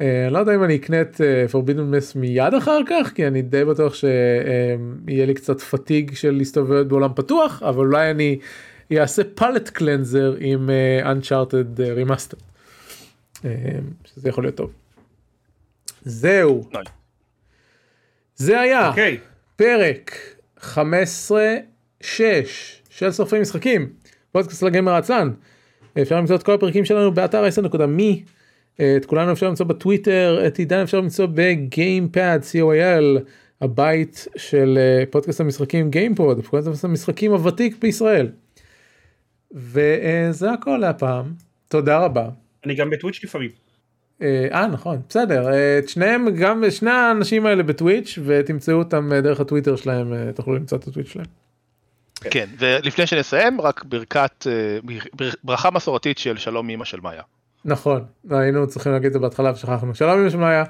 אה, 0.00 0.28
לא 0.30 0.38
יודע 0.38 0.54
אם 0.54 0.64
אני 0.64 0.76
אקנה 0.76 1.00
את 1.00 1.20
Forbidden 1.50 1.78
אה, 1.80 1.84
מס 1.84 2.14
מיד 2.14 2.54
אחר 2.54 2.80
כך 2.86 3.12
כי 3.14 3.26
אני 3.26 3.42
די 3.42 3.64
בטוח 3.64 3.94
שיהיה 3.94 5.26
לי 5.26 5.34
קצת 5.34 5.60
fatigue 5.60 6.14
של 6.14 6.30
להסתובב 6.30 6.88
בעולם 6.88 7.10
פתוח 7.14 7.62
אבל 7.62 7.86
אולי 7.86 8.10
אני 8.10 8.38
אעשה 9.00 9.22
palate 9.34 9.68
cleanser 9.68 10.34
עם 10.38 10.70
uh, 11.02 11.24
remaster 11.78 12.36
שזה 14.04 14.28
יכול 14.28 14.44
להיות 14.44 14.56
טוב. 14.56 14.72
זהו. 16.02 16.68
זה 18.36 18.60
היה 18.60 18.86
okay. 18.86 18.90
אוקיי. 18.90 19.18
פרק 19.56 20.12
15-6 20.60 20.74
של 22.98 23.10
סופרים 23.10 23.42
משחקים. 23.42 23.88
פודקאסט 24.32 24.62
לגיימר 24.62 24.94
עצלן. 24.94 25.30
אפשר 26.02 26.16
למצוא 26.16 26.36
את 26.36 26.42
כל 26.42 26.52
הפרקים 26.52 26.84
שלנו 26.84 27.14
באתר 27.14 27.44
10.me. 27.46 28.24
את 28.76 29.04
כולנו 29.06 29.32
אפשר 29.32 29.48
למצוא 29.48 29.66
בטוויטר, 29.66 30.42
את 30.46 30.58
עידן 30.58 30.82
אפשר 30.82 31.00
למצוא 31.00 31.26
ב 31.26 31.41
GamePod 31.41 32.40
co.il, 32.52 33.20
הבית 33.60 34.26
של 34.36 34.78
אה, 34.80 35.04
פודקאסט 35.10 35.40
המשחקים 35.40 35.90
GamePod, 35.90 36.44
פודקאסט 36.44 36.84
המשחקים 36.84 37.32
הוותיק 37.32 37.76
בישראל. 37.80 38.28
וזה 39.52 40.52
הכל 40.52 40.78
להפעם, 40.80 41.32
תודה 41.68 41.98
רבה. 41.98 42.28
אני 42.64 42.74
גם 42.74 42.90
ב 42.90 42.95
Twitch 42.95 43.24
לפעמים. 43.24 43.50
אה, 44.22 44.48
אה 44.52 44.66
נכון 44.66 44.98
בסדר 45.08 45.52
אה, 45.52 45.78
את 45.78 45.88
שניהם 45.88 46.26
גם 46.36 46.70
שני 46.70 46.90
האנשים 46.90 47.46
האלה 47.46 47.62
בטוויץ' 47.62 48.18
ותמצאו 48.24 48.74
אותם 48.74 49.10
דרך 49.22 49.40
הטוויטר 49.40 49.76
שלהם 49.76 50.12
תוכלו 50.34 50.54
למצוא 50.54 50.78
את 50.78 50.88
הטוויט 50.88 51.06
שלהם. 51.06 51.43
כן 52.30 52.46
ולפני 52.58 53.06
שנסיים 53.06 53.60
רק 53.60 53.84
ברכת 53.84 54.46
ברכה 55.44 55.70
מסורתית 55.70 56.18
של 56.18 56.36
שלום 56.36 56.70
אמא 56.70 56.84
של 56.84 57.00
מאיה. 57.00 57.22
נכון 57.64 58.04
היינו 58.30 58.66
צריכים 58.66 58.92
להגיד 58.92 59.06
את 59.06 59.12
זה 59.12 59.18
בהתחלה 59.18 59.52
ושכחנו 59.52 59.94
שלום 59.94 60.20
אמא 60.20 60.30
שמעיה. 60.30 60.64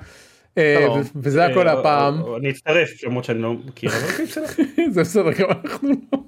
אה, 0.58 0.86
וזה 1.16 1.44
הכל 1.44 1.68
אה, 1.68 1.80
הפעם. 1.80 2.22
אני 2.36 2.50
אצטרף 2.50 3.04
למרות 3.04 3.24
שאני 3.24 3.42
לא 3.42 3.52
מכיר 3.52 3.90
אבל 3.90 4.08
אוקיי 4.10 4.26
בסדר. 4.26 4.46
זה 4.94 5.00
בסדר 5.00 5.32
גם 5.32 5.48
אנחנו 5.50 5.88
לא. 5.88 6.18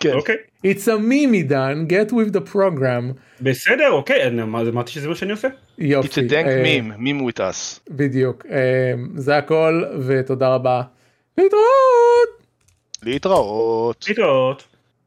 כן. 0.00 0.12
אוקיי. 0.12 0.36
It's 0.66 0.86
a 0.86 1.00
meme 1.10 1.32
עידן, 1.32 1.86
get 1.88 2.10
with 2.10 2.36
the 2.36 2.54
program. 2.54 3.12
בסדר, 3.40 3.90
אוקיי, 3.90 4.28
אמרתי 4.42 4.92
שזה 4.92 5.08
מה 5.08 5.14
שאני 5.14 5.32
עושה. 5.32 5.48
יופי. 5.78 6.08
It's 6.08 6.12
a 6.12 6.30
dank 6.30 6.46
אה, 6.46 6.62
meme, 6.64 7.00
meme 7.00 7.32
with 7.32 7.40
us. 7.40 7.80
בדיוק, 7.90 8.46
זה 9.14 9.36
הכל 9.36 9.84
ותודה 10.06 10.54
רבה. 10.54 10.82
להתראות. 11.38 12.39
להתראות. 13.02 14.04
להתראות. 14.08 14.69